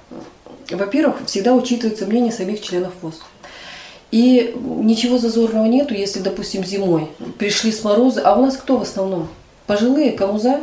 во-первых, 0.76 1.16
всегда 1.26 1.54
учитывается 1.54 2.06
мнение 2.06 2.32
самих 2.32 2.62
членов 2.62 2.92
ВОЗ. 3.02 3.20
И 4.10 4.54
ничего 4.56 5.18
зазорного 5.18 5.66
нету, 5.66 5.94
если, 5.94 6.20
допустим, 6.20 6.64
зимой 6.64 7.08
пришли 7.38 7.70
с 7.70 7.84
мороза, 7.84 8.22
а 8.24 8.36
у 8.36 8.42
нас 8.42 8.56
кто 8.56 8.76
в 8.76 8.82
основном? 8.82 9.28
Пожилые, 9.66 10.12
кому 10.12 10.38
за? 10.38 10.60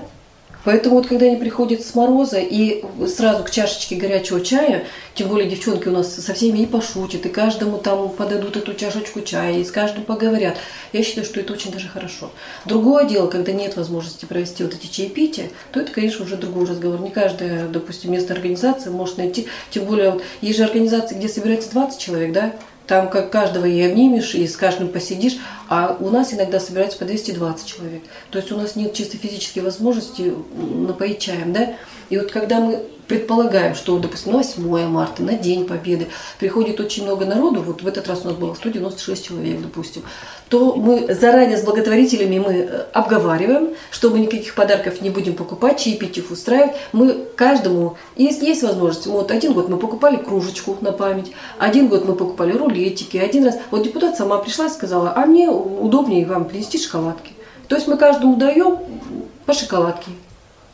Поэтому 0.67 0.97
вот 0.97 1.07
когда 1.07 1.27
они 1.27 1.37
приходят 1.37 1.81
с 1.81 1.95
мороза 1.95 2.39
и 2.39 2.83
сразу 3.07 3.45
к 3.45 3.51
чашечке 3.51 3.95
горячего 3.95 4.41
чая, 4.41 4.83
тем 5.15 5.29
более 5.29 5.49
девчонки 5.49 5.87
у 5.87 5.91
нас 5.91 6.13
со 6.13 6.33
всеми 6.33 6.59
и 6.59 6.65
пошутят, 6.65 7.25
и 7.25 7.29
каждому 7.29 7.77
там 7.77 8.09
подадут 8.09 8.57
эту 8.57 8.73
чашечку 8.73 9.21
чая, 9.21 9.59
и 9.59 9.63
с 9.63 9.71
каждым 9.71 10.03
поговорят. 10.03 10.57
Я 10.91 11.03
считаю, 11.03 11.25
что 11.25 11.39
это 11.39 11.53
очень 11.53 11.71
даже 11.71 11.87
хорошо. 11.87 12.31
Другое 12.65 13.05
дело, 13.05 13.27
когда 13.27 13.53
нет 13.53 13.77
возможности 13.77 14.25
провести 14.25 14.63
вот 14.63 14.73
эти 14.73 14.87
чаепития, 14.87 15.51
то 15.71 15.79
это, 15.79 15.93
конечно, 15.93 16.25
уже 16.25 16.35
другой 16.35 16.65
разговор. 16.65 16.99
Не 16.99 17.11
каждая, 17.11 17.69
допустим, 17.69 18.11
местная 18.11 18.35
организация 18.35 18.91
может 18.91 19.17
найти, 19.17 19.47
тем 19.69 19.85
более 19.85 20.11
вот 20.11 20.23
есть 20.41 20.57
же 20.57 20.65
организации, 20.65 21.15
где 21.15 21.29
собирается 21.29 21.71
20 21.71 21.97
человек, 21.97 22.33
да, 22.33 22.53
там 22.87 23.09
как 23.09 23.29
каждого 23.29 23.65
и 23.65 23.81
обнимешь, 23.81 24.33
и 24.33 24.47
с 24.47 24.55
каждым 24.55 24.87
посидишь, 24.87 25.37
а 25.67 25.97
у 25.99 26.09
нас 26.09 26.33
иногда 26.33 26.59
собирается 26.59 26.97
по 26.97 27.05
220 27.05 27.67
человек. 27.67 28.01
То 28.31 28.39
есть 28.39 28.51
у 28.51 28.57
нас 28.57 28.75
нет 28.75 28.93
чисто 28.93 29.17
физической 29.17 29.59
возможности 29.59 30.33
напоить 30.57 31.19
чаем, 31.19 31.53
да? 31.53 31.75
И 32.09 32.17
вот 32.17 32.31
когда 32.31 32.61
мы 32.61 32.85
предполагаем, 33.07 33.75
что, 33.75 33.97
допустим, 33.99 34.33
на 34.33 34.39
8 34.39 34.87
марта, 34.87 35.23
на 35.23 35.33
День 35.33 35.65
Победы 35.65 36.07
приходит 36.39 36.79
очень 36.79 37.03
много 37.03 37.25
народу, 37.25 37.61
вот 37.61 37.81
в 37.81 37.87
этот 37.87 38.07
раз 38.07 38.21
у 38.23 38.27
нас 38.27 38.37
было 38.37 38.53
196 38.53 39.25
человек, 39.25 39.61
допустим, 39.61 40.03
то 40.49 40.75
мы 40.75 41.13
заранее 41.13 41.57
с 41.57 41.63
благотворителями 41.63 42.39
мы 42.39 42.53
э, 42.53 42.85
обговариваем, 42.93 43.69
что 43.91 44.09
мы 44.09 44.19
никаких 44.19 44.55
подарков 44.55 45.01
не 45.01 45.09
будем 45.09 45.35
покупать, 45.35 45.79
чаепитие 45.79 46.25
устраивать. 46.29 46.75
Мы 46.91 47.25
каждому, 47.35 47.97
есть, 48.15 48.41
есть 48.41 48.63
возможность, 48.63 49.07
вот 49.07 49.31
один 49.31 49.53
год 49.53 49.69
мы 49.69 49.77
покупали 49.77 50.17
кружечку 50.17 50.77
на 50.81 50.91
память, 50.91 51.31
один 51.57 51.87
год 51.87 52.05
мы 52.05 52.15
покупали 52.15 52.53
рулетики, 52.53 53.17
один 53.17 53.45
раз, 53.45 53.57
вот 53.71 53.83
депутат 53.83 54.17
сама 54.17 54.37
пришла 54.37 54.67
и 54.67 54.69
сказала, 54.69 55.13
а 55.15 55.25
мне 55.25 55.49
удобнее 55.49 56.25
вам 56.25 56.45
принести 56.45 56.77
шоколадки. 56.77 57.31
То 57.67 57.75
есть 57.75 57.87
мы 57.87 57.97
каждому 57.97 58.35
даем 58.35 58.79
по 59.45 59.53
шоколадке. 59.53 60.11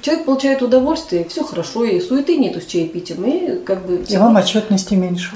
Человек 0.04 0.26
получает 0.26 0.62
удовольствие, 0.62 1.24
все 1.24 1.45
хорошо, 1.45 1.86
и 1.86 2.01
суеты 2.01 2.36
нету 2.36 2.60
с 2.60 2.66
чаепитием, 2.66 3.24
и 3.24 3.64
как 3.64 3.86
бы... 3.86 4.04
И 4.06 4.18
вам 4.18 4.36
отчетности 4.36 4.95
меньше. 4.95 5.32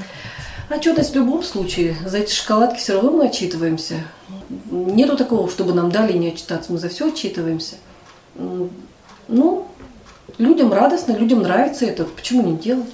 Отчетность 0.68 1.12
в 1.12 1.14
любом 1.14 1.42
случае. 1.42 1.96
За 2.04 2.18
эти 2.18 2.34
шоколадки 2.34 2.78
все 2.78 2.92
равно 2.92 3.12
мы 3.12 3.28
отчитываемся. 3.28 3.94
Нету 4.70 5.16
такого, 5.16 5.48
чтобы 5.48 5.72
нам 5.72 5.90
дали 5.90 6.12
не 6.12 6.28
отчитаться. 6.28 6.70
Мы 6.70 6.76
за 6.76 6.90
все 6.90 7.08
отчитываемся. 7.08 7.76
Ну, 8.36 9.66
людям 10.36 10.70
радостно, 10.70 11.12
людям 11.12 11.40
нравится 11.40 11.86
это. 11.86 12.04
Почему 12.04 12.42
не 12.42 12.58
делать? 12.58 12.90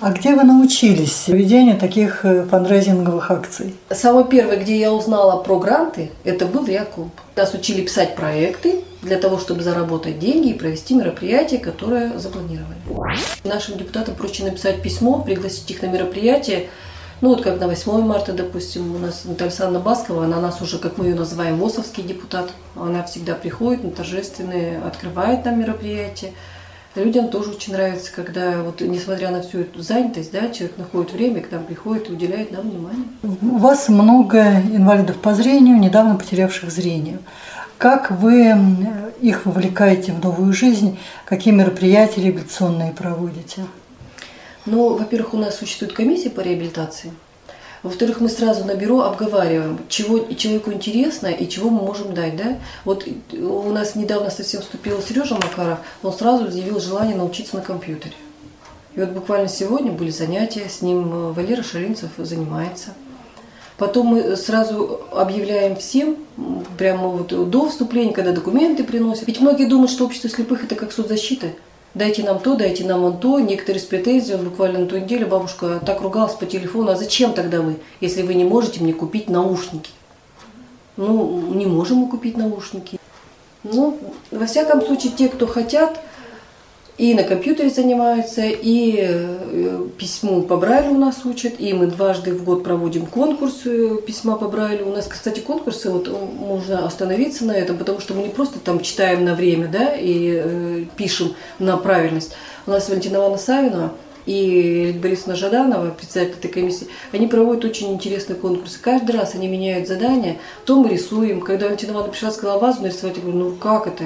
А 0.00 0.12
где 0.12 0.34
вы 0.34 0.44
научились 0.44 1.28
ведению 1.28 1.78
таких 1.78 2.26
э, 2.26 2.44
фандрайзинговых 2.44 3.30
акций? 3.30 3.76
Самое 3.88 4.26
первое, 4.26 4.56
где 4.58 4.78
я 4.78 4.92
узнала 4.92 5.42
про 5.42 5.58
гранты, 5.58 6.10
это 6.24 6.44
был 6.44 6.66
Реакомп. 6.66 7.14
Нас 7.34 7.54
учили 7.54 7.80
писать 7.80 8.14
проекты 8.14 8.84
для 9.02 9.18
того, 9.18 9.38
чтобы 9.38 9.62
заработать 9.62 10.18
деньги 10.18 10.50
и 10.50 10.58
провести 10.58 10.94
мероприятие, 10.94 11.60
которое 11.60 12.18
запланировали. 12.18 12.76
Нашим 13.44 13.78
депутатам 13.78 14.14
проще 14.14 14.44
написать 14.44 14.82
письмо, 14.82 15.22
пригласить 15.22 15.70
их 15.70 15.82
на 15.82 15.86
мероприятие, 15.86 16.68
ну 17.20 17.28
вот 17.28 17.42
как 17.42 17.60
на 17.60 17.68
8 17.68 18.00
марта, 18.02 18.32
допустим, 18.32 18.96
у 18.96 18.98
нас 18.98 19.24
Наталья 19.26 19.50
Александровна 19.50 19.80
Баскова, 19.80 20.24
она 20.24 20.40
нас 20.40 20.62
уже, 20.62 20.78
как 20.78 20.96
мы 20.96 21.06
ее 21.06 21.14
называем, 21.14 21.56
ВОСовский 21.56 22.02
депутат. 22.02 22.50
Она 22.74 23.02
всегда 23.02 23.34
приходит 23.34 23.84
на 23.84 23.90
торжественные, 23.90 24.78
открывает 24.78 25.44
нам 25.44 25.60
мероприятия. 25.60 26.32
Людям 26.96 27.28
тоже 27.28 27.50
очень 27.50 27.74
нравится, 27.74 28.10
когда, 28.12 28.62
вот, 28.62 28.80
несмотря 28.80 29.30
на 29.30 29.42
всю 29.42 29.60
эту 29.60 29.80
занятость, 29.80 30.32
да, 30.32 30.48
человек 30.48 30.76
находит 30.78 31.12
время, 31.12 31.40
к 31.42 31.52
нам 31.52 31.64
приходит 31.64 32.08
и 32.08 32.12
уделяет 32.14 32.52
нам 32.52 32.62
внимание. 32.62 33.04
У 33.22 33.58
вас 33.58 33.88
много 33.88 34.40
инвалидов 34.72 35.18
по 35.18 35.34
зрению, 35.34 35.78
недавно 35.78 36.16
потерявших 36.16 36.70
зрение. 36.72 37.18
Как 37.80 38.12
вы 38.12 38.54
их 39.20 39.46
вовлекаете 39.46 40.12
в 40.12 40.22
новую 40.22 40.52
жизнь? 40.52 40.98
Какие 41.24 41.52
мероприятия 41.52 42.20
реабилитационные 42.20 42.92
проводите? 42.92 43.64
Ну, 44.66 44.96
во-первых, 44.96 45.34
у 45.34 45.38
нас 45.38 45.56
существует 45.56 45.92
комиссия 45.94 46.30
по 46.30 46.40
реабилитации– 46.40 47.12
во-вторых, 47.82 48.20
мы 48.20 48.28
сразу 48.28 48.64
на 48.64 48.74
бюро 48.74 49.00
обговариваем, 49.00 49.78
чего 49.88 50.18
человеку 50.34 50.70
интересно 50.70 51.28
и 51.28 51.48
чего 51.48 51.70
мы 51.70 51.80
можем 51.80 52.12
дать. 52.12 52.36
Да? 52.36 52.58
Вот 52.84 53.08
у 53.32 53.70
нас 53.70 53.94
недавно 53.94 54.30
совсем 54.30 54.60
вступил 54.60 55.00
Сережа 55.00 55.36
Макаров, 55.36 55.78
он 56.02 56.12
сразу 56.12 56.50
заявил 56.50 56.78
желание 56.78 57.16
научиться 57.16 57.56
на 57.56 57.62
компьютере. 57.62 58.14
И 58.94 59.00
вот 59.00 59.10
буквально 59.10 59.48
сегодня 59.48 59.92
были 59.92 60.10
занятия, 60.10 60.68
с 60.68 60.82
ним 60.82 61.10
э, 61.12 61.32
Валера 61.32 61.62
Шалинцев 61.62 62.10
занимается. 62.18 62.90
Потом 63.80 64.06
мы 64.08 64.36
сразу 64.36 65.00
объявляем 65.10 65.74
всем, 65.74 66.16
прямо 66.78 67.08
вот 67.08 67.50
до 67.50 67.68
вступления, 67.68 68.12
когда 68.12 68.30
документы 68.32 68.84
приносят. 68.84 69.26
Ведь 69.26 69.40
многие 69.40 69.64
думают, 69.64 69.90
что 69.90 70.04
общество 70.04 70.30
слепых– 70.30 70.62
это 70.64 70.76
как 70.76 70.92
соцзащита– 70.92 71.48
дайте 71.94 72.22
нам 72.22 72.40
то, 72.40 72.56
дайте 72.56 72.84
нам 72.84 73.04
он 73.04 73.18
то. 73.18 73.40
Некоторые 73.40 73.80
с 73.80 73.84
претензией, 73.84 74.38
буквально 74.38 74.80
на 74.80 74.86
ту 74.86 74.98
неделю 74.98 75.26
бабушка 75.26 75.80
так 75.84 76.00
ругалась 76.02 76.34
по 76.34 76.46
телефону, 76.46 76.90
а 76.90 76.96
зачем 76.96 77.32
тогда 77.32 77.60
вы, 77.60 77.76
если 78.00 78.22
вы 78.22 78.34
не 78.34 78.44
можете 78.44 78.80
мне 78.80 78.92
купить 78.92 79.28
наушники? 79.28 79.90
Ну, 80.96 81.54
не 81.54 81.66
можем 81.66 81.98
мы 81.98 82.08
купить 82.08 82.36
наушники. 82.36 82.98
Ну, 83.62 83.98
во 84.30 84.46
всяком 84.46 84.82
случае, 84.82 85.12
те, 85.12 85.28
кто 85.28 85.46
хотят, 85.46 86.00
и 87.00 87.14
на 87.14 87.22
компьютере 87.22 87.70
занимаются, 87.70 88.42
и 88.44 88.98
э, 89.00 89.86
письму 89.96 90.42
по 90.42 90.58
Брайлю 90.58 90.90
у 90.90 90.98
нас 90.98 91.24
учат, 91.24 91.54
и 91.58 91.72
мы 91.72 91.86
дважды 91.86 92.34
в 92.34 92.44
год 92.44 92.62
проводим 92.62 93.06
конкурс 93.06 93.62
э, 93.64 93.96
письма 94.06 94.36
по 94.36 94.48
Брайлю. 94.48 94.86
У 94.86 94.92
нас, 94.92 95.06
кстати, 95.06 95.40
конкурсы, 95.40 95.90
вот 95.90 96.10
можно 96.10 96.84
остановиться 96.84 97.46
на 97.46 97.52
этом, 97.52 97.78
потому 97.78 98.00
что 98.00 98.12
мы 98.12 98.24
не 98.24 98.28
просто 98.28 98.58
там 98.58 98.80
читаем 98.80 99.24
на 99.24 99.34
время, 99.34 99.68
да, 99.68 99.94
и 99.96 100.42
э, 100.44 100.84
пишем 100.94 101.32
на 101.58 101.78
правильность. 101.78 102.34
У 102.66 102.70
нас 102.70 102.86
Валентина 102.90 103.16
Ивановна 103.16 103.38
Савина– 103.38 103.92
и 104.26 104.98
Борисовна 105.00 105.36
Жаданова, 105.36 105.90
председатель 105.90 106.34
этой 106.34 106.50
комиссии, 106.50 106.88
они 107.12 107.26
проводят 107.26 107.64
очень 107.64 107.92
интересные 107.92 108.36
конкурсы. 108.36 108.78
Каждый 108.80 109.16
раз 109.16 109.34
они 109.34 109.48
меняют 109.48 109.88
задания, 109.88 110.36
то 110.64 110.76
мы 110.76 110.88
рисуем. 110.88 111.40
Когда 111.40 111.66
Валентина 111.66 111.92
Ивановна 111.92 112.12
пришла, 112.12 112.30
сказала 112.30 112.58
вазу 112.58 112.82
нарисовать, 112.82 113.16
я 113.16 113.22
говорю, 113.22 113.38
ну 113.38 113.52
как 113.52 113.86
это, 113.86 114.04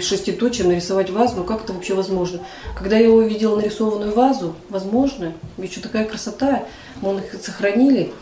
шеститочием 0.00 0.68
нарисовать 0.68 1.10
вазу, 1.10 1.36
ну 1.36 1.44
как 1.44 1.64
это 1.64 1.72
вообще 1.72 1.94
возможно? 1.94 2.40
Когда 2.76 2.98
я 2.98 3.10
увидела 3.10 3.56
нарисованную 3.56 4.12
вазу, 4.12 4.54
возможно, 4.68 5.32
ведь 5.56 5.72
что 5.72 5.82
такая 5.82 6.04
красота, 6.04 6.64
мы 7.00 7.18
их 7.18 7.40
сохранили. 7.42 8.12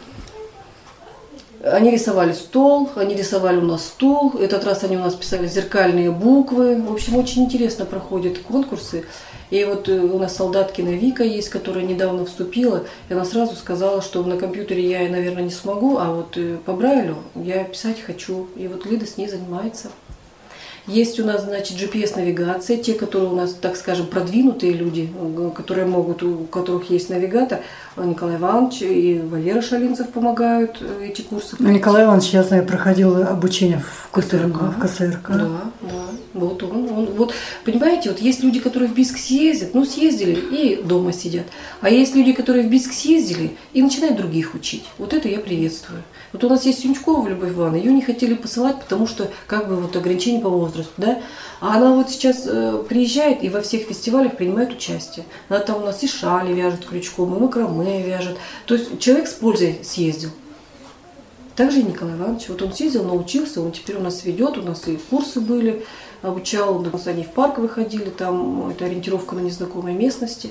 Они 1.65 1.91
рисовали 1.91 2.33
стол, 2.33 2.91
они 2.95 3.15
рисовали 3.15 3.57
у 3.57 3.63
нас 3.63 3.85
стул. 3.85 4.35
Этот 4.39 4.65
раз 4.65 4.85
они 4.85 4.99
у 4.99 5.01
нас 5.01 5.15
писали 5.15 5.47
зеркальные 5.47 6.11
буквы. 6.11 6.77
В 6.83 6.93
общем, 6.93 7.17
очень 7.17 7.45
интересно 7.45 7.87
проходят 7.87 8.39
конкурсы. 8.39 9.07
И 9.51 9.65
вот 9.65 9.89
э, 9.89 9.99
у 9.99 10.19
нас 10.19 10.37
солдаткина 10.37 10.91
Вика 10.91 11.23
есть, 11.23 11.49
которая 11.49 11.85
недавно 11.85 12.25
вступила, 12.25 12.85
и 13.09 13.13
она 13.13 13.25
сразу 13.25 13.55
сказала, 13.55 14.03
что 14.03 14.23
на 14.23 14.37
компьютере 14.37 14.89
я, 14.89 15.09
наверное, 15.09 15.45
не 15.45 15.51
смогу, 15.51 15.99
а 15.99 16.13
вот 16.13 16.37
э, 16.37 16.57
по 16.65 16.73
Брайлю 16.73 17.17
я 17.35 17.65
писать 17.65 18.01
хочу. 18.01 18.49
И 18.57 18.69
вот 18.69 18.87
Лида 18.87 19.07
с 19.07 19.17
ней 19.17 19.29
занимается. 19.29 19.91
Есть 20.87 21.19
у 21.19 21.25
нас, 21.25 21.45
значит, 21.45 21.79
GPS-навигация, 21.79 22.77
те, 22.77 22.93
которые 22.93 23.31
у 23.31 23.35
нас, 23.35 23.55
так 23.55 23.75
скажем, 23.77 24.07
продвинутые 24.07 24.73
люди, 24.73 25.11
которые 25.57 25.87
могут, 25.87 26.23
у 26.23 26.45
которых 26.45 26.91
есть 26.91 27.09
навигатор. 27.09 27.61
Николай 27.97 28.37
Иванович 28.37 28.83
и 28.83 29.21
Валера 29.25 29.63
Шалинцев 29.63 30.11
помогают 30.11 30.79
э, 30.81 31.07
эти 31.09 31.23
курсы. 31.23 31.57
Ну, 31.59 31.71
Николай 31.71 32.05
Иванович, 32.05 32.31
я 32.31 32.43
знаю, 32.43 32.67
проходил 32.67 33.23
обучение 33.23 33.81
в 33.81 34.11
КСРК. 34.11 34.63
В 34.63 34.81
КСРК. 34.81 35.29
Да, 35.29 35.49
да. 35.83 36.05
Вот 36.35 36.65
он, 36.65 36.91
он, 36.91 37.07
вот, 37.17 37.33
понимаете, 37.65 38.11
вот 38.11 38.19
есть 38.19 38.43
люди, 38.43 38.59
которые 38.59 38.89
в 38.89 38.95
Биск 38.95 39.17
съездят, 39.19 39.73
ну 39.73 39.85
съездили 39.85 40.33
и 40.35 40.83
дома 40.83 41.13
сидят. 41.13 41.47
А 41.81 41.89
есть 41.89 42.17
люди, 42.17 42.33
которые 42.33 42.67
в 42.67 42.71
Биск 42.71 42.93
съездили 42.93 43.57
и 43.73 43.83
начинают 43.83 44.17
других 44.17 44.55
учить. 44.55 44.85
Вот 44.99 45.15
это 45.15 45.29
я 45.29 45.39
приветствую. 45.39 46.03
Вот 46.33 46.43
у 46.43 46.49
нас 46.49 46.67
есть 46.67 46.83
Сюнчкова 46.83 47.29
Любовь 47.29 47.53
Ивановна, 47.53 47.77
ее 47.77 47.93
не 47.93 48.03
хотели 48.03 48.35
посылать, 48.35 48.81
потому 48.81 49.07
что 49.07 49.31
как 49.47 49.69
бы 49.69 49.77
вот 49.77 49.95
ограничение 49.95 50.43
по 50.43 50.49
возрасту, 50.49 50.93
да. 50.97 51.21
А 51.65 51.77
она 51.77 51.95
вот 51.95 52.11
сейчас 52.11 52.43
э, 52.45 52.85
приезжает 52.87 53.43
и 53.43 53.49
во 53.49 53.63
всех 53.63 53.85
фестивалях 53.85 54.37
принимает 54.37 54.73
участие. 54.73 55.25
Она 55.49 55.61
там 55.61 55.83
у 55.83 55.87
нас 55.87 56.03
и 56.03 56.07
шали 56.07 56.53
вяжет 56.53 56.85
крючком, 56.85 57.35
и 57.35 57.41
макраме 57.41 58.03
вяжет. 58.03 58.37
То 58.67 58.75
есть 58.75 58.99
человек 58.99 59.27
с 59.27 59.33
пользой 59.33 59.79
съездил. 59.83 60.29
Также 61.57 61.81
и 61.81 61.85
Николай 61.85 62.19
Иванович. 62.19 62.51
Вот 62.51 62.61
он 62.61 62.75
съездил, 62.75 63.05
научился, 63.05 63.63
он 63.63 63.73
теперь 63.73 63.97
у 63.97 64.03
нас 64.03 64.25
ведет, 64.25 64.59
у 64.59 64.63
нас 64.63 64.87
и 64.89 64.99
курсы 65.09 65.41
были, 65.41 65.87
обучал, 66.21 66.77
у 66.77 66.81
нас 66.81 67.07
они 67.07 67.25
в 67.25 67.31
парк 67.31 67.57
выходили, 67.57 68.11
там 68.11 68.69
это 68.69 68.85
ориентировка 68.85 69.35
на 69.35 69.41
незнакомой 69.41 69.95
местности. 69.95 70.51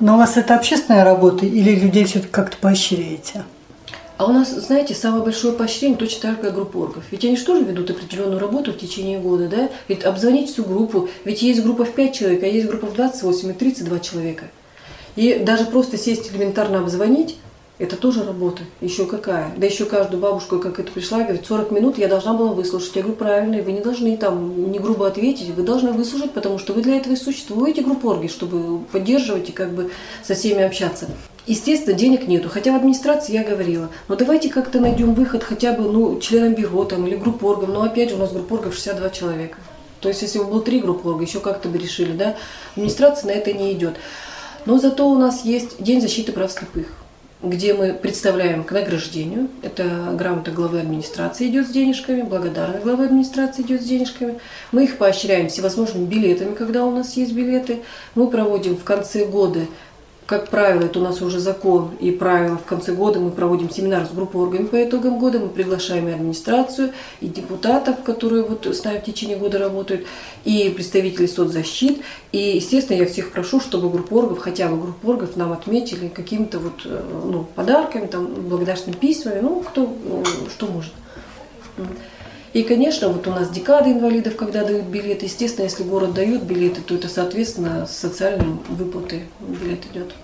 Но 0.00 0.14
у 0.14 0.16
вас 0.16 0.38
это 0.38 0.56
общественная 0.56 1.04
работа 1.04 1.44
или 1.44 1.78
людей 1.78 2.06
все-таки 2.06 2.32
как-то 2.32 2.56
поощряете? 2.56 3.44
А 4.16 4.26
у 4.26 4.32
нас, 4.32 4.50
знаете, 4.50 4.94
самое 4.94 5.24
большое 5.24 5.54
поощрение 5.54 5.98
точно 5.98 6.30
так, 6.30 6.40
как 6.40 6.54
группа 6.54 6.76
оргов. 6.76 7.02
Ведь 7.10 7.24
они 7.24 7.36
же 7.36 7.44
тоже 7.44 7.64
ведут 7.64 7.90
определенную 7.90 8.38
работу 8.38 8.72
в 8.72 8.78
течение 8.78 9.18
года, 9.18 9.48
да? 9.48 9.70
Ведь 9.88 10.04
обзвонить 10.04 10.52
всю 10.52 10.64
группу, 10.64 11.08
ведь 11.24 11.42
есть 11.42 11.62
группа 11.62 11.84
в 11.84 11.92
5 11.92 12.14
человек, 12.14 12.42
а 12.44 12.46
есть 12.46 12.68
группа 12.68 12.86
в 12.86 12.94
28 12.94 13.50
и 13.50 13.52
32 13.54 13.98
человека. 13.98 14.44
И 15.16 15.34
даже 15.34 15.64
просто 15.64 15.98
сесть 15.98 16.30
элементарно 16.32 16.78
обзвонить, 16.78 17.36
это 17.78 17.96
тоже 17.96 18.22
работа. 18.22 18.62
Еще 18.80 19.04
какая. 19.04 19.52
Да 19.56 19.66
еще 19.66 19.84
каждую 19.84 20.22
бабушку, 20.22 20.60
как 20.60 20.78
это 20.78 20.92
пришла, 20.92 21.22
говорит, 21.22 21.44
40 21.44 21.72
минут 21.72 21.98
я 21.98 22.06
должна 22.06 22.34
была 22.34 22.52
выслушать. 22.52 22.94
Я 22.94 23.02
говорю, 23.02 23.16
правильно, 23.16 23.60
вы 23.62 23.72
не 23.72 23.80
должны 23.80 24.16
там 24.16 24.70
не 24.70 24.78
грубо 24.78 25.08
ответить, 25.08 25.48
вы 25.48 25.64
должны 25.64 25.92
выслушать, 25.92 26.30
потому 26.30 26.58
что 26.58 26.72
вы 26.72 26.82
для 26.82 26.98
этого 26.98 27.14
и 27.14 27.16
существуете, 27.16 27.82
группа 27.82 28.06
орги, 28.06 28.28
чтобы 28.28 28.84
поддерживать 28.92 29.48
и 29.48 29.52
как 29.52 29.72
бы 29.72 29.90
со 30.22 30.36
всеми 30.36 30.62
общаться. 30.62 31.08
Естественно, 31.46 31.96
денег 31.96 32.26
нету. 32.26 32.48
Хотя 32.48 32.72
в 32.72 32.76
администрации 32.76 33.32
я 33.32 33.44
говорила, 33.44 33.90
но 34.08 34.16
давайте 34.16 34.48
как-то 34.48 34.80
найдем 34.80 35.14
выход 35.14 35.44
хотя 35.44 35.72
бы 35.72 35.90
ну, 35.90 36.18
членам 36.18 36.54
бюро 36.54 36.84
там, 36.84 37.06
или 37.06 37.16
группоргам. 37.16 37.72
Но 37.72 37.82
опять 37.82 38.10
же 38.10 38.16
у 38.16 38.18
нас 38.18 38.32
группоргов 38.32 38.74
62 38.74 39.10
человека. 39.10 39.58
То 40.00 40.08
есть 40.08 40.22
если 40.22 40.38
бы 40.38 40.44
было 40.44 40.62
три 40.62 40.80
группорга, 40.80 41.22
еще 41.22 41.40
как-то 41.40 41.68
бы 41.68 41.78
решили, 41.78 42.12
да. 42.12 42.36
Администрация 42.76 43.28
на 43.28 43.32
это 43.32 43.52
не 43.52 43.72
идет. 43.72 43.96
Но 44.64 44.78
зато 44.78 45.08
у 45.08 45.18
нас 45.18 45.44
есть 45.44 45.82
День 45.82 46.00
защиты 46.00 46.32
прав 46.32 46.50
слепых 46.50 46.86
где 47.44 47.74
мы 47.74 47.92
представляем 47.92 48.64
к 48.64 48.72
награждению. 48.72 49.48
Это 49.62 50.14
грамота 50.14 50.50
главы 50.50 50.80
администрации 50.80 51.48
идет 51.48 51.68
с 51.68 51.70
денежками, 51.70 52.22
благодарность 52.22 52.84
главы 52.84 53.04
администрации 53.04 53.62
идет 53.62 53.82
с 53.82 53.84
денежками. 53.84 54.38
Мы 54.72 54.84
их 54.84 54.96
поощряем 54.96 55.48
всевозможными 55.48 56.06
билетами, 56.06 56.54
когда 56.54 56.84
у 56.84 56.90
нас 56.90 57.16
есть 57.16 57.32
билеты. 57.32 57.80
Мы 58.14 58.28
проводим 58.28 58.76
в 58.76 58.84
конце 58.84 59.26
года 59.26 59.60
как 60.26 60.48
правило, 60.48 60.84
это 60.84 61.00
у 61.00 61.02
нас 61.02 61.20
уже 61.20 61.38
закон 61.38 61.90
и 62.00 62.10
правило. 62.10 62.56
В 62.56 62.64
конце 62.64 62.92
года 62.92 63.20
мы 63.20 63.30
проводим 63.30 63.68
семинар 63.68 64.06
с 64.06 64.10
группой 64.10 64.40
органов 64.40 64.70
по 64.70 64.82
итогам 64.82 65.18
года. 65.18 65.38
Мы 65.38 65.48
приглашаем 65.50 66.08
и 66.08 66.12
администрацию, 66.12 66.92
и 67.20 67.26
депутатов, 67.26 68.02
которые 68.02 68.42
вот 68.42 68.64
с 68.66 68.84
нами 68.84 69.00
в 69.00 69.04
течение 69.04 69.36
года 69.36 69.58
работают, 69.58 70.06
и 70.44 70.70
представителей 70.70 71.28
соцзащит. 71.28 72.00
И, 72.32 72.56
естественно, 72.56 72.96
я 72.96 73.06
всех 73.06 73.32
прошу, 73.32 73.60
чтобы 73.60 73.90
группа 73.90 74.14
оргов, 74.14 74.38
хотя 74.38 74.68
бы 74.68 74.80
группа 74.80 75.06
оргов 75.06 75.36
нам 75.36 75.52
отметили 75.52 76.08
какими-то 76.08 76.58
вот, 76.58 76.82
э, 76.86 77.02
ну, 77.24 77.46
подарками, 77.54 78.06
там, 78.06 78.26
благодарственными 78.26 78.98
письмами, 78.98 79.40
ну, 79.40 79.60
кто 79.60 79.82
ну, 79.82 80.24
что 80.48 80.66
может. 80.66 80.92
И, 82.54 82.62
конечно, 82.62 83.08
вот 83.08 83.26
у 83.26 83.30
нас 83.30 83.50
декады 83.50 83.90
инвалидов, 83.90 84.36
когда 84.36 84.64
дают 84.64 84.84
билеты. 84.84 85.26
Естественно, 85.26 85.64
если 85.64 85.82
город 85.82 86.14
дает 86.14 86.44
билеты, 86.44 86.80
то 86.82 86.94
это, 86.94 87.08
соответственно, 87.08 87.86
с 87.86 87.96
социальной 87.96 88.56
выплаты 88.68 89.24
билет 89.40 89.80
идет. 89.92 90.14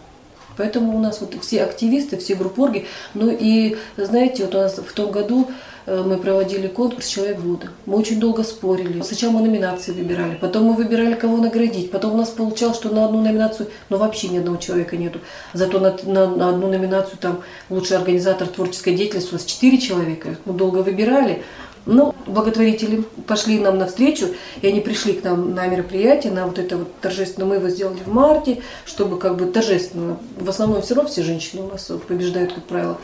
Поэтому 0.57 0.97
у 0.97 1.01
нас 1.01 1.21
вот 1.21 1.35
все 1.43 1.65
активисты, 1.65 2.19
все 2.19 2.37
группорги. 2.37 2.87
Ну 3.15 3.37
и, 3.37 3.77
знаете, 3.97 4.45
вот 4.45 4.55
у 4.55 4.59
нас 4.59 4.77
в 4.77 4.93
том 4.93 5.11
году 5.11 5.49
э, 5.87 6.03
мы 6.07 6.19
проводили 6.19 6.69
конкурс 6.69 7.09
«Человек 7.09 7.41
года». 7.41 7.69
Мы 7.87 7.97
очень 7.97 8.21
долго 8.21 8.45
спорили. 8.45 9.01
Сначала 9.03 9.33
мы 9.33 9.41
номинации 9.41 9.91
выбирали, 9.91 10.37
потом 10.41 10.65
мы 10.65 10.75
выбирали, 10.75 11.15
кого 11.15 11.39
наградить. 11.39 11.91
Потом 11.91 12.15
у 12.15 12.17
нас 12.17 12.29
получалось, 12.29 12.77
что 12.77 12.91
на 12.91 13.07
одну 13.07 13.23
номинацию, 13.23 13.71
ну 13.89 13.97
вообще 13.97 14.29
ни 14.29 14.39
одного 14.39 14.59
человека 14.59 14.97
нету. 14.97 15.21
Зато 15.53 15.81
на, 15.81 15.97
на, 16.05 16.29
на 16.29 16.49
одну 16.51 16.69
номинацию 16.69 17.19
там 17.19 17.43
лучший 17.71 17.97
организатор 17.97 18.47
творческой 18.47 18.95
деятельности 18.95 19.31
у 19.31 19.35
нас 19.35 19.45
четыре 19.45 19.79
человека. 19.79 20.37
Мы 20.45 20.53
долго 20.53 20.79
выбирали. 20.79 21.43
Ну, 21.87 22.15
благотворители 22.27 23.05
пошли 23.27 23.59
нам 23.59 23.79
навстречу, 23.79 24.29
и 24.61 24.67
они 24.67 24.81
пришли 24.81 25.15
к 25.15 25.25
нам 25.25 25.55
на 25.55 25.67
мероприятие, 25.67 26.33
на 26.33 26.47
вот 26.47 26.59
это 26.59 26.77
вот 26.77 26.95
торжественно. 27.01 27.47
Мы 27.47 27.57
его 27.57 27.69
сделали 27.69 27.99
в 28.05 28.13
марте, 28.13 28.63
чтобы 28.85 29.19
как 29.19 29.37
бы 29.37 29.47
торжественно. 29.47 30.19
В 30.39 30.49
основном 30.49 30.83
все 30.83 30.95
равно 30.95 31.11
все 31.11 31.23
женщины 31.23 31.63
у 31.63 31.69
нас 31.69 31.91
побеждают, 32.07 32.53
как 32.53 32.65
правило. 32.65 32.99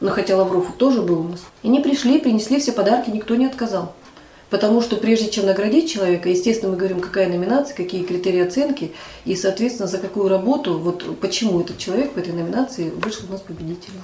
Но 0.00 0.10
хотя 0.10 0.36
Лавров 0.36 0.66
тоже 0.78 1.02
был 1.02 1.20
у 1.20 1.28
нас. 1.28 1.40
И 1.62 1.68
они 1.68 1.80
пришли, 1.80 2.18
принесли 2.18 2.58
все 2.58 2.72
подарки, 2.72 3.10
никто 3.10 3.34
не 3.34 3.46
отказал. 3.46 3.92
Потому 4.52 4.82
что 4.82 4.96
прежде 4.96 5.30
чем 5.30 5.46
наградить 5.46 5.90
человека, 5.90 6.28
естественно, 6.28 6.72
мы 6.72 6.76
говорим, 6.76 7.00
какая 7.00 7.26
номинация, 7.26 7.74
какие 7.74 8.02
критерии 8.02 8.46
оценки, 8.46 8.92
и, 9.24 9.34
соответственно, 9.34 9.88
за 9.88 9.96
какую 9.96 10.28
работу, 10.28 10.78
вот 10.78 11.18
почему 11.20 11.62
этот 11.62 11.78
человек 11.78 12.12
в 12.12 12.18
этой 12.18 12.34
номинации 12.34 12.90
вышел 12.90 13.24
у 13.30 13.32
нас 13.32 13.40
победителем. 13.40 14.02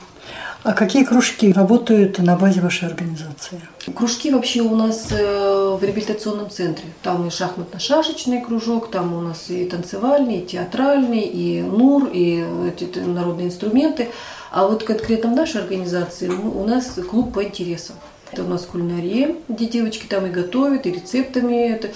А 0.62 0.72
какие 0.72 1.04
кружки 1.04 1.52
работают 1.52 2.18
на 2.18 2.34
базе 2.34 2.62
вашей 2.62 2.88
организации? 2.88 3.60
Кружки 3.94 4.30
вообще 4.30 4.62
у 4.62 4.74
нас 4.74 5.08
э, 5.10 5.76
в 5.78 5.84
реабилитационном 5.84 6.48
центре. 6.48 6.86
Там 7.02 7.26
и 7.26 7.30
шахматно-шашечный 7.30 8.42
кружок, 8.42 8.90
там 8.90 9.12
у 9.12 9.20
нас 9.20 9.50
и 9.50 9.66
танцевальный, 9.66 10.38
и 10.38 10.46
театральный, 10.46 11.26
и 11.26 11.60
НУР, 11.60 12.08
и 12.14 12.42
эти 12.74 12.98
народные 13.00 13.48
инструменты. 13.48 14.08
А 14.50 14.66
вот 14.66 14.82
конкретно 14.82 15.30
в 15.30 15.36
нашей 15.36 15.60
организации 15.60 16.28
у 16.28 16.64
нас 16.64 16.98
клуб 17.10 17.34
по 17.34 17.44
интересам. 17.44 17.96
Это 18.32 18.44
у 18.44 18.48
нас 18.48 18.62
кулинария, 18.66 19.34
где 19.48 19.66
девочки 19.66 20.06
там 20.06 20.26
и 20.26 20.30
готовят, 20.30 20.86
и 20.86 20.92
рецептами 20.92 21.70
это, 21.70 21.88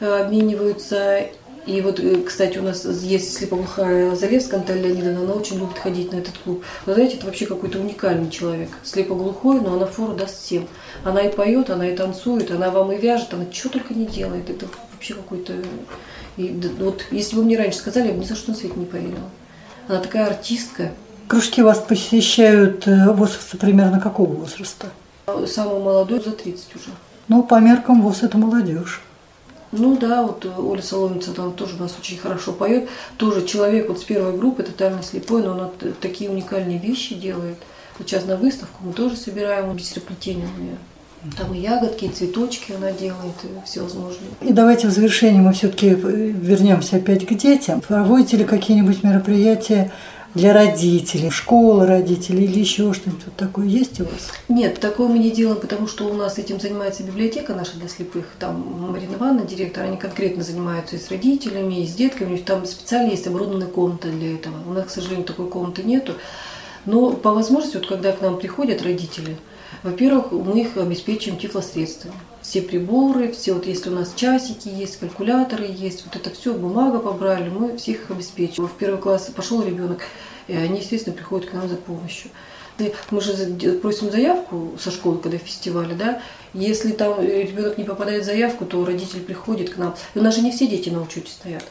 э, 0.00 0.22
обмениваются. 0.22 1.26
И 1.66 1.80
вот, 1.82 2.00
э, 2.00 2.22
кстати, 2.22 2.58
у 2.58 2.62
нас 2.62 2.84
есть 2.84 3.36
слепоглухая 3.36 4.14
Залевская 4.16 4.60
Анталия 4.60 4.84
Леонидовна, 4.84 5.20
она 5.20 5.34
очень 5.34 5.58
любит 5.58 5.78
ходить 5.78 6.12
на 6.12 6.16
этот 6.16 6.36
клуб. 6.38 6.64
Вы 6.86 6.94
знаете, 6.94 7.16
это 7.16 7.26
вообще 7.26 7.46
какой-то 7.46 7.78
уникальный 7.78 8.30
человек. 8.30 8.70
Слепоглухой, 8.82 9.60
но 9.60 9.74
она 9.74 9.86
фору 9.86 10.14
даст 10.14 10.42
всем. 10.42 10.68
Она 11.04 11.20
и 11.22 11.34
поет, 11.34 11.70
она 11.70 11.88
и 11.88 11.96
танцует, 11.96 12.50
она 12.50 12.70
вам 12.70 12.92
и 12.92 12.98
вяжет, 12.98 13.34
она 13.34 13.44
что 13.52 13.68
только 13.68 13.94
не 13.94 14.06
делает. 14.06 14.48
Это 14.48 14.66
вообще 14.92 15.14
какой-то... 15.14 15.54
И, 16.36 16.48
вот 16.78 17.04
если 17.10 17.36
бы 17.36 17.44
мне 17.44 17.58
раньше 17.58 17.78
сказали, 17.78 18.08
я 18.08 18.14
бы 18.14 18.20
ни 18.20 18.24
за 18.24 18.36
что 18.36 18.50
на 18.50 18.56
свете 18.56 18.74
не 18.76 18.86
поверила. 18.86 19.30
Она 19.88 20.00
такая 20.00 20.26
артистка. 20.26 20.92
Кружки 21.28 21.62
вас 21.62 21.78
посещают 21.78 22.86
э, 22.86 23.12
возраста 23.12 23.56
примерно 23.56 24.00
какого 24.00 24.32
возраста? 24.32 24.88
Самый 25.46 25.80
молодой 25.80 26.20
за 26.20 26.32
30 26.32 26.76
уже. 26.76 26.90
Ну, 27.28 27.42
по 27.42 27.60
меркам 27.60 28.02
ВОЗ 28.02 28.24
это 28.24 28.38
молодежь. 28.38 29.02
Ну 29.72 29.96
да, 29.96 30.22
вот 30.22 30.44
э, 30.44 30.48
Оля 30.48 30.82
Соломица 30.82 31.32
там 31.32 31.52
тоже 31.52 31.76
у 31.76 31.78
нас 31.78 31.94
очень 31.98 32.18
хорошо 32.18 32.52
поет. 32.52 32.88
Тоже 33.16 33.46
человек 33.46 33.88
вот 33.88 34.00
с 34.00 34.04
первой 34.04 34.36
группы, 34.36 34.64
тотально 34.64 35.02
слепой, 35.02 35.44
но 35.44 35.52
он 35.52 35.70
такие 36.00 36.28
уникальные 36.28 36.78
вещи 36.78 37.14
делает. 37.14 37.56
Вот 37.98 38.08
сейчас 38.08 38.26
на 38.26 38.36
выставку 38.36 38.78
мы 38.82 38.92
тоже 38.92 39.16
собираем 39.16 39.72
бисероплетение 39.76 40.48
у 40.56 40.60
нее. 40.60 40.76
Там 41.36 41.54
и 41.54 41.58
ягодки, 41.58 42.06
и 42.06 42.08
цветочки 42.08 42.72
она 42.72 42.92
делает, 42.92 43.34
и 43.44 43.66
всевозможные. 43.66 44.30
И 44.40 44.52
давайте 44.52 44.88
в 44.88 44.90
завершении 44.90 45.38
мы 45.38 45.52
все-таки 45.52 45.90
вернемся 45.90 46.96
опять 46.96 47.26
к 47.26 47.34
детям. 47.34 47.82
Проводите 47.82 48.38
ли 48.38 48.44
какие-нибудь 48.44 49.04
мероприятия 49.04 49.92
для 50.34 50.52
родителей, 50.52 51.30
школы 51.30 51.86
родителей 51.86 52.44
или 52.44 52.60
еще 52.60 52.92
что-нибудь 52.92 53.24
вот 53.26 53.36
такое 53.36 53.66
есть 53.66 54.00
у 54.00 54.04
вас? 54.04 54.30
Нет, 54.48 54.78
такое 54.80 55.08
мы 55.08 55.18
не 55.18 55.30
делаем, 55.30 55.60
потому 55.60 55.88
что 55.88 56.06
у 56.06 56.14
нас 56.14 56.38
этим 56.38 56.60
занимается 56.60 57.02
библиотека 57.02 57.54
наша 57.54 57.76
для 57.76 57.88
слепых. 57.88 58.26
Там 58.38 58.90
Марина 58.92 59.14
Ивановна, 59.14 59.46
директор, 59.46 59.84
они 59.84 59.96
конкретно 59.96 60.42
занимаются 60.42 60.96
и 60.96 60.98
с 60.98 61.10
родителями, 61.10 61.82
и 61.82 61.86
с 61.86 61.94
детками. 61.94 62.36
Там 62.36 62.64
специально 62.66 63.10
есть 63.10 63.26
оборудованная 63.26 63.68
комната 63.68 64.08
для 64.08 64.34
этого. 64.34 64.54
У 64.68 64.72
нас, 64.72 64.86
к 64.86 64.90
сожалению, 64.90 65.26
такой 65.26 65.48
комнаты 65.48 65.82
нету. 65.82 66.14
Но 66.86 67.12
по 67.12 67.32
возможности, 67.32 67.76
вот 67.76 67.86
когда 67.86 68.12
к 68.12 68.20
нам 68.20 68.38
приходят 68.38 68.82
родители, 68.82 69.36
во-первых, 69.82 70.32
мы 70.32 70.60
их 70.60 70.76
обеспечиваем 70.76 71.38
тифлосредствами. 71.38 72.14
Все 72.50 72.62
приборы, 72.62 73.30
все 73.30 73.52
вот 73.52 73.64
если 73.64 73.90
у 73.90 73.94
нас 73.94 74.12
часики 74.16 74.66
есть, 74.66 74.96
калькуляторы 74.98 75.66
есть, 75.66 76.04
вот 76.04 76.16
это 76.16 76.34
все, 76.34 76.52
бумага 76.52 76.98
побрали, 76.98 77.48
мы 77.48 77.76
всех 77.76 78.00
их 78.02 78.10
обеспечиваем. 78.10 78.68
В 78.68 78.76
первый 78.76 79.00
класс 79.00 79.30
пошел 79.32 79.62
ребенок, 79.62 80.00
и 80.48 80.56
они, 80.56 80.80
естественно, 80.80 81.14
приходят 81.14 81.48
к 81.48 81.52
нам 81.52 81.68
за 81.68 81.76
помощью. 81.76 82.32
Мы 83.12 83.20
же 83.20 83.78
просим 83.80 84.10
заявку 84.10 84.72
со 84.80 84.90
школы, 84.90 85.18
когда 85.18 85.38
в 85.38 85.42
фестивале, 85.42 85.94
да, 85.94 86.22
если 86.52 86.90
там 86.90 87.20
ребенок 87.24 87.78
не 87.78 87.84
попадает 87.84 88.24
в 88.24 88.26
заявку, 88.26 88.64
то 88.64 88.84
родитель 88.84 89.20
приходит 89.20 89.70
к 89.70 89.76
нам. 89.76 89.94
И 90.16 90.18
у 90.18 90.22
нас 90.22 90.34
же 90.34 90.42
не 90.42 90.50
все 90.50 90.66
дети 90.66 90.88
на 90.88 91.02
учете 91.02 91.30
стоят. 91.30 91.62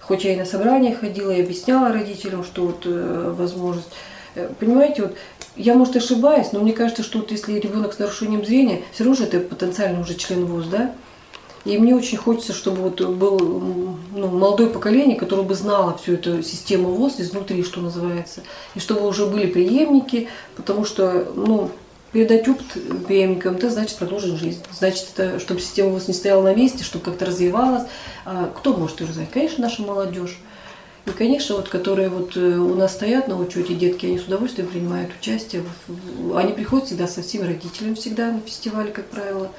Хоть 0.00 0.24
я 0.24 0.32
и 0.32 0.36
на 0.36 0.46
собрание 0.46 0.94
ходила, 0.94 1.30
и 1.30 1.42
объясняла 1.42 1.92
родителям, 1.92 2.42
что 2.42 2.68
вот 2.68 2.86
э, 2.86 3.34
возможность. 3.36 3.90
Э, 4.34 4.48
понимаете, 4.58 5.02
вот 5.02 5.16
я, 5.56 5.74
может, 5.74 5.96
ошибаюсь, 5.96 6.52
но 6.52 6.60
мне 6.60 6.72
кажется, 6.72 7.02
что 7.02 7.18
вот 7.18 7.30
если 7.30 7.58
ребенок 7.58 7.94
с 7.94 7.98
нарушением 7.98 8.44
зрения, 8.44 8.82
все 8.92 9.04
равно 9.04 9.16
же 9.16 9.24
это 9.24 9.40
потенциально 9.40 10.00
уже 10.00 10.14
член 10.14 10.44
ВУЗ, 10.44 10.66
да? 10.66 10.94
И 11.64 11.78
мне 11.78 11.96
очень 11.96 12.16
хочется, 12.16 12.52
чтобы 12.52 12.82
вот 12.82 13.00
был 13.00 13.96
ну, 14.14 14.28
молодое 14.28 14.70
поколение, 14.70 15.16
которое 15.16 15.42
бы 15.42 15.56
знало 15.56 15.98
всю 15.98 16.12
эту 16.12 16.42
систему 16.44 16.90
ВОЗ 16.90 17.14
изнутри, 17.18 17.64
что 17.64 17.80
называется. 17.80 18.42
И 18.76 18.78
чтобы 18.78 19.08
уже 19.08 19.26
были 19.26 19.46
преемники, 19.46 20.28
потому 20.54 20.84
что, 20.84 21.32
ну, 21.34 21.70
передать 22.12 22.46
опыт 22.46 22.66
преемникам, 23.08 23.56
это 23.56 23.68
значит 23.68 23.96
продолжить 23.96 24.36
жизнь. 24.36 24.62
Значит, 24.72 25.08
это, 25.14 25.40
чтобы 25.40 25.60
система 25.60 25.90
ВОЗ 25.90 26.06
не 26.06 26.14
стояла 26.14 26.42
на 26.42 26.54
месте, 26.54 26.84
чтобы 26.84 27.04
как-то 27.04 27.26
развивалась. 27.26 27.88
А 28.24 28.52
кто 28.56 28.72
может 28.72 29.00
ее 29.00 29.08
развивать? 29.08 29.32
Конечно, 29.32 29.64
наша 29.64 29.82
молодежь. 29.82 30.38
И, 31.06 31.10
конечно, 31.10 31.56
вот, 31.56 31.68
которые 31.68 32.08
вот 32.08 32.36
э, 32.36 32.40
у 32.40 32.74
нас 32.74 32.92
стоят 32.92 33.28
на 33.28 33.38
учете, 33.38 33.74
детки, 33.74 34.06
они 34.06 34.18
с 34.18 34.24
удовольствием 34.24 34.68
принимают 34.68 35.12
участие. 35.18 35.62
Они 36.34 36.52
приходят 36.52 36.86
всегда 36.86 37.06
со 37.06 37.22
всеми 37.22 37.44
родителями 37.44 37.94
всегда 37.94 38.32
на 38.32 38.40
фестивале, 38.40 38.90
как 38.90 39.06
правило. 39.06 39.50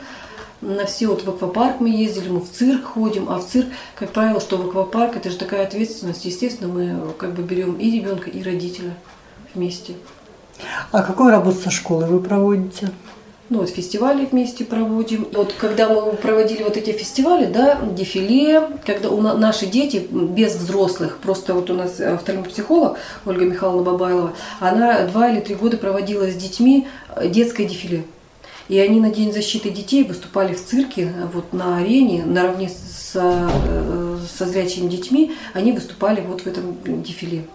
На 0.59 0.85
все 0.85 1.07
вот 1.07 1.23
в 1.23 1.29
аквапарк 1.29 1.79
мы 1.79 1.89
ездили, 1.89 2.29
мы 2.29 2.41
в 2.41 2.51
цирк 2.51 2.83
ходим, 2.83 3.29
а 3.29 3.39
в 3.39 3.47
цирк, 3.47 3.67
как 3.95 4.11
правило, 4.11 4.41
что 4.41 4.57
в 4.57 4.67
аквапарк, 4.67 5.15
это 5.15 5.29
же 5.29 5.37
такая 5.37 5.65
ответственность. 5.65 6.25
Естественно, 6.25 6.67
мы 6.71 7.13
как 7.13 7.33
бы 7.33 7.43
берем 7.43 7.75
и 7.75 7.91
ребенка, 7.91 8.29
и 8.29 8.43
родителя 8.43 8.93
вместе. 9.53 9.93
А 10.91 11.01
какую 11.03 11.29
работу 11.29 11.59
со 11.59 11.69
школой 11.69 12.09
вы 12.09 12.19
проводите? 12.19 12.89
Ну, 13.49 13.59
вот 13.59 13.69
фестивали 13.69 14.25
вместе 14.25 14.65
проводим. 14.65 15.27
Вот 15.33 15.53
когда 15.57 15.87
мы 15.87 16.13
проводили 16.13 16.63
вот 16.63 16.75
эти 16.75 16.91
фестивали, 16.91 17.45
да, 17.45 17.79
дефиле, 17.81 18.69
когда 18.85 19.09
у 19.09 19.21
нас, 19.21 19.37
наши 19.37 19.65
дети 19.65 20.05
без 20.11 20.55
взрослых, 20.55 21.17
просто 21.21 21.53
вот 21.53 21.69
у 21.69 21.73
нас 21.73 22.01
второй 22.21 22.43
психолог 22.43 22.97
Ольга 23.25 23.45
Михайловна 23.45 23.83
Бабайлова, 23.83 24.33
она 24.59 25.05
два 25.07 25.29
или 25.29 25.39
три 25.39 25.55
года 25.55 25.77
проводила 25.77 26.29
с 26.29 26.35
детьми 26.35 26.87
э, 27.15 27.29
детское 27.29 27.65
дефиле. 27.65 28.03
И 28.67 28.77
они 28.79 28.99
на 28.99 29.11
День 29.11 29.31
защиты 29.31 29.69
детей 29.69 30.03
выступали 30.03 30.53
в 30.53 30.63
цирке, 30.63 31.13
вот 31.33 31.53
на 31.53 31.77
арене, 31.77 32.25
наравне 32.25 32.67
с, 32.67 33.13
э, 33.15 34.17
со 34.37 34.45
зрячими 34.45 34.89
детьми, 34.89 35.35
они 35.53 35.71
выступали 35.71 36.19
вот 36.19 36.41
в 36.41 36.47
этом 36.47 36.75
дефиле. 37.01 37.45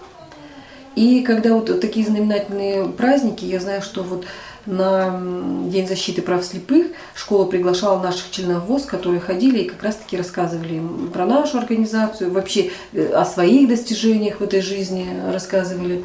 И 0.97 1.23
когда 1.23 1.55
вот 1.55 1.81
такие 1.81 2.07
знаменательные 2.07 2.87
праздники, 2.87 3.45
я 3.45 3.61
знаю, 3.61 3.83
что 3.83 4.03
вот 4.03 4.25
на 4.67 5.21
День 5.69 5.89
защиты 5.89 6.23
прав 6.23 6.45
слепых 6.45 6.89
школа 7.15 7.47
приглашала 7.47 8.01
наших 8.01 8.31
членов 8.31 8.65
ВОЗ, 8.67 8.85
которые 8.85 9.21
ходили 9.21 9.61
и 9.61 9.69
как 9.69 9.83
раз-таки 9.83 10.17
рассказывали 10.17 10.75
им 10.75 11.11
про 11.13 11.27
нашу 11.27 11.59
организацию, 11.59 12.31
вообще 12.31 12.71
э, 12.93 13.13
о 13.13 13.25
своих 13.25 13.69
достижениях 13.69 14.41
в 14.41 14.45
этой 14.45 14.61
жизни 14.61 15.09
рассказывали. 15.31 16.05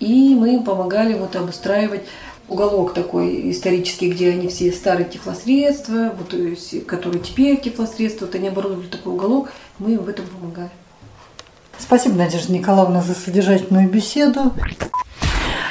И 0.00 0.34
мы 0.34 0.54
им 0.54 0.64
помогали 0.64 1.14
вот 1.14 1.34
обустраивать 1.36 2.02
уголок 2.48 2.94
такой 2.94 3.50
исторический, 3.50 4.10
где 4.10 4.30
они 4.30 4.48
все 4.48 4.72
старые 4.72 5.08
тифлосредства, 5.08 6.14
вот, 6.18 6.34
э, 6.34 6.80
которые 6.80 7.22
теперь 7.22 7.60
тифлосредства, 7.60 8.26
вот 8.26 8.34
они 8.34 8.48
оборудовали 8.48 8.86
такой 8.86 9.12
уголок, 9.14 9.50
мы 9.78 9.92
им 9.92 10.02
в 10.02 10.08
этом 10.08 10.26
помогали. 10.26 10.70
Спасибо, 11.78 12.16
Надежда 12.16 12.52
Николаевна, 12.52 13.02
за 13.02 13.14
содержательную 13.14 13.88
беседу. 13.88 14.52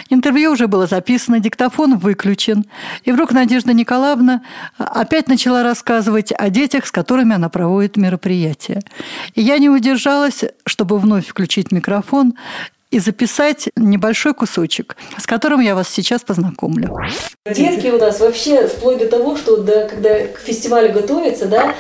Интервью 0.10 0.52
уже 0.52 0.68
было 0.68 0.88
записано, 0.88 1.40
диктофон 1.40 1.98
выключен. 1.98 2.66
И 3.04 3.12
вдруг 3.12 3.32
Надежда 3.32 3.74
Николаевна 3.74 4.42
опять 4.78 5.28
начала 5.28 5.64
рассказывать 5.64 6.32
о 6.32 6.50
детях, 6.50 6.86
с 6.86 6.92
которыми 6.92 7.36
она 7.36 7.50
проводит 7.50 7.98
мероприятие. 7.98 8.82
И 9.36 9.42
я 9.42 9.58
не 9.58 9.70
удержалась, 9.70 10.44
чтобы 10.66 10.98
вновь 11.00 11.28
включить 11.28 11.72
микрофон 11.72 12.36
и 12.90 13.00
записать 13.00 13.70
небольшой 13.76 14.34
кусочек, 14.34 14.96
с 15.18 15.26
которым 15.26 15.60
я 15.60 15.76
вас 15.76 15.90
сейчас 15.90 16.22
познакомлю. 16.22 16.96
Детки 17.46 17.88
у 17.88 18.00
нас 18.00 18.20
вообще 18.20 18.68
вплоть 18.68 19.00
до 19.00 19.08
того, 19.08 19.36
что 19.36 19.58
да, 19.58 19.88
когда 19.88 20.28
к 20.28 20.40
фестивалю 20.40 20.94
готовятся, 20.94 21.48
да, 21.48 21.76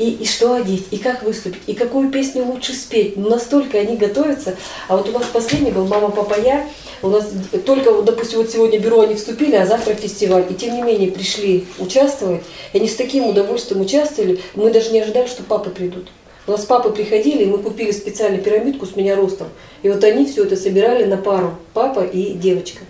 и, 0.00 0.12
и 0.14 0.24
что 0.24 0.54
одеть, 0.54 0.86
и 0.90 0.96
как 0.96 1.22
выступить, 1.22 1.60
и 1.66 1.74
какую 1.74 2.10
песню 2.10 2.46
лучше 2.46 2.72
спеть. 2.72 3.18
Ну, 3.18 3.28
настолько 3.28 3.78
они 3.78 3.96
готовятся. 3.98 4.56
А 4.88 4.96
вот 4.96 5.06
у 5.10 5.12
нас 5.12 5.26
последний 5.30 5.70
был 5.70 5.86
«Мама, 5.86 6.08
папа, 6.08 6.36
я». 6.40 6.66
У 7.02 7.08
нас 7.08 7.30
только, 7.66 7.92
вот, 7.92 8.06
допустим, 8.06 8.38
вот 8.38 8.50
сегодня 8.50 8.78
бюро 8.78 9.02
они 9.02 9.14
вступили, 9.14 9.56
а 9.56 9.66
завтра 9.66 9.94
фестиваль. 9.94 10.46
И 10.48 10.54
тем 10.54 10.74
не 10.74 10.82
менее 10.82 11.12
пришли 11.12 11.66
участвовать. 11.78 12.42
И 12.72 12.78
они 12.78 12.88
с 12.88 12.96
таким 12.96 13.26
удовольствием 13.26 13.82
участвовали. 13.82 14.40
Мы 14.54 14.70
даже 14.70 14.90
не 14.90 15.00
ожидали, 15.00 15.26
что 15.26 15.42
папы 15.42 15.68
придут. 15.68 16.08
У 16.46 16.52
нас 16.52 16.64
папы 16.64 16.90
приходили, 16.90 17.44
и 17.44 17.46
мы 17.46 17.58
купили 17.58 17.90
специальную 17.90 18.42
пирамидку 18.42 18.86
с 18.86 18.96
меня 18.96 19.16
ростом. 19.16 19.48
И 19.82 19.90
вот 19.90 20.02
они 20.02 20.24
все 20.24 20.44
это 20.44 20.56
собирали 20.56 21.04
на 21.04 21.18
пару, 21.18 21.54
папа 21.74 22.00
и 22.00 22.32
девочка. 22.32 22.80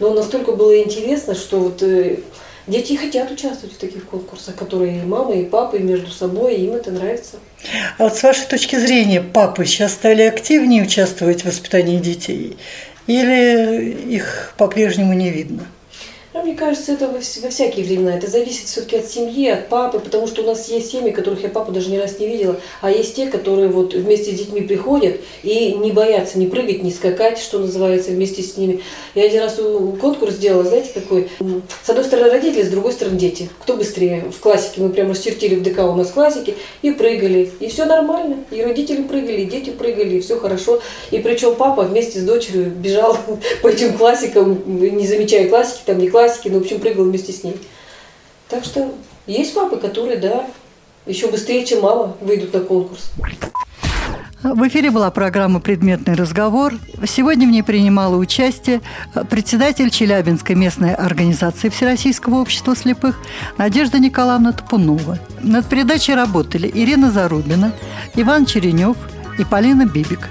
Но 0.00 0.14
настолько 0.14 0.52
было 0.52 0.78
интересно, 0.78 1.34
что 1.34 1.58
вот 1.58 1.82
э, 1.82 2.20
Дети 2.66 2.94
хотят 2.96 3.30
участвовать 3.30 3.76
в 3.76 3.78
таких 3.78 4.06
конкурсах, 4.06 4.56
которые 4.56 4.98
и 4.98 5.04
мамы, 5.04 5.40
и 5.40 5.44
папы 5.44 5.78
между 5.78 6.10
собой, 6.10 6.56
и 6.56 6.64
им 6.64 6.72
это 6.72 6.90
нравится. 6.90 7.36
А 7.96 8.04
вот 8.04 8.16
с 8.16 8.22
вашей 8.24 8.46
точки 8.46 8.74
зрения, 8.76 9.20
папы 9.20 9.64
сейчас 9.64 9.92
стали 9.92 10.22
активнее 10.22 10.82
участвовать 10.82 11.42
в 11.42 11.46
воспитании 11.46 11.98
детей? 11.98 12.56
Или 13.06 13.92
их 14.08 14.54
по-прежнему 14.56 15.12
не 15.12 15.30
видно? 15.30 15.64
Мне 16.46 16.54
кажется, 16.54 16.92
это 16.92 17.08
во, 17.08 17.14
во 17.14 17.50
всякие 17.50 17.84
времена. 17.84 18.16
Это 18.16 18.30
зависит 18.30 18.68
все-таки 18.68 18.98
от 18.98 19.06
семьи, 19.06 19.48
от 19.48 19.68
папы, 19.68 19.98
потому 19.98 20.28
что 20.28 20.42
у 20.42 20.46
нас 20.46 20.68
есть 20.68 20.92
семьи, 20.92 21.10
которых 21.10 21.42
я 21.42 21.48
папу 21.48 21.72
даже 21.72 21.90
ни 21.90 21.96
раз 21.96 22.20
не 22.20 22.28
видела, 22.28 22.60
а 22.80 22.88
есть 22.88 23.16
те, 23.16 23.26
которые 23.26 23.66
вот 23.66 23.94
вместе 23.94 24.30
с 24.30 24.38
детьми 24.38 24.60
приходят 24.60 25.16
и 25.42 25.72
не 25.72 25.90
боятся 25.90 26.38
ни 26.38 26.46
прыгать, 26.46 26.84
ни 26.84 26.90
скакать, 26.90 27.40
что 27.40 27.58
называется, 27.58 28.12
вместе 28.12 28.44
с 28.44 28.56
ними. 28.56 28.80
Я 29.16 29.24
один 29.24 29.42
раз 29.42 29.58
конкурс 30.00 30.34
сделала, 30.34 30.62
знаете, 30.62 30.90
какой? 30.94 31.28
С 31.82 31.90
одной 31.90 32.04
стороны 32.04 32.30
родители, 32.30 32.62
с 32.62 32.68
другой 32.68 32.92
стороны 32.92 33.18
дети. 33.18 33.48
Кто 33.62 33.76
быстрее? 33.76 34.30
В 34.30 34.38
классике 34.38 34.82
мы 34.82 34.90
прям 34.90 35.10
расчертили 35.10 35.56
в 35.56 35.64
ДК 35.64 35.80
у 35.80 35.96
нас 35.96 36.12
классики 36.12 36.54
и 36.80 36.92
прыгали. 36.92 37.50
И 37.58 37.66
все 37.66 37.86
нормально. 37.86 38.44
И 38.52 38.62
родители 38.62 39.02
прыгали, 39.02 39.40
и 39.40 39.46
дети 39.46 39.70
прыгали, 39.70 40.18
и 40.18 40.20
все 40.20 40.38
хорошо. 40.38 40.80
И 41.10 41.18
причем 41.18 41.56
папа 41.56 41.82
вместе 41.82 42.20
с 42.20 42.22
дочерью 42.22 42.66
бежал 42.66 43.18
по 43.62 43.66
этим 43.66 43.98
классикам, 43.98 44.62
не 44.64 45.08
замечая 45.08 45.48
классики, 45.48 45.80
там 45.84 45.98
не 45.98 46.08
классики, 46.08 46.35
классики, 46.36 46.48
ну, 46.48 46.58
в 46.58 46.62
общем, 46.62 46.80
прыгал 46.80 47.04
вместе 47.04 47.32
с 47.32 47.42
ней. 47.42 47.56
Так 48.48 48.64
что 48.64 48.94
есть 49.26 49.54
папы, 49.54 49.76
которые, 49.76 50.18
да, 50.18 50.46
еще 51.06 51.30
быстрее, 51.30 51.64
чем 51.64 51.82
мама, 51.82 52.16
выйдут 52.20 52.52
на 52.52 52.60
конкурс. 52.60 53.10
В 54.42 54.68
эфире 54.68 54.90
была 54.90 55.10
программа 55.10 55.60
«Предметный 55.60 56.14
разговор». 56.14 56.74
Сегодня 57.06 57.48
в 57.48 57.50
ней 57.50 57.62
принимала 57.62 58.16
участие 58.16 58.80
председатель 59.28 59.90
Челябинской 59.90 60.54
местной 60.54 60.94
организации 60.94 61.68
Всероссийского 61.68 62.36
общества 62.36 62.76
слепых 62.76 63.18
Надежда 63.58 63.98
Николаевна 63.98 64.52
Топунова. 64.52 65.18
Над 65.42 65.66
передачей 65.66 66.14
работали 66.14 66.70
Ирина 66.72 67.10
Зарубина, 67.10 67.72
Иван 68.14 68.46
Черенев 68.46 68.96
и 69.38 69.44
Полина 69.44 69.86
Бибик. 69.86 70.28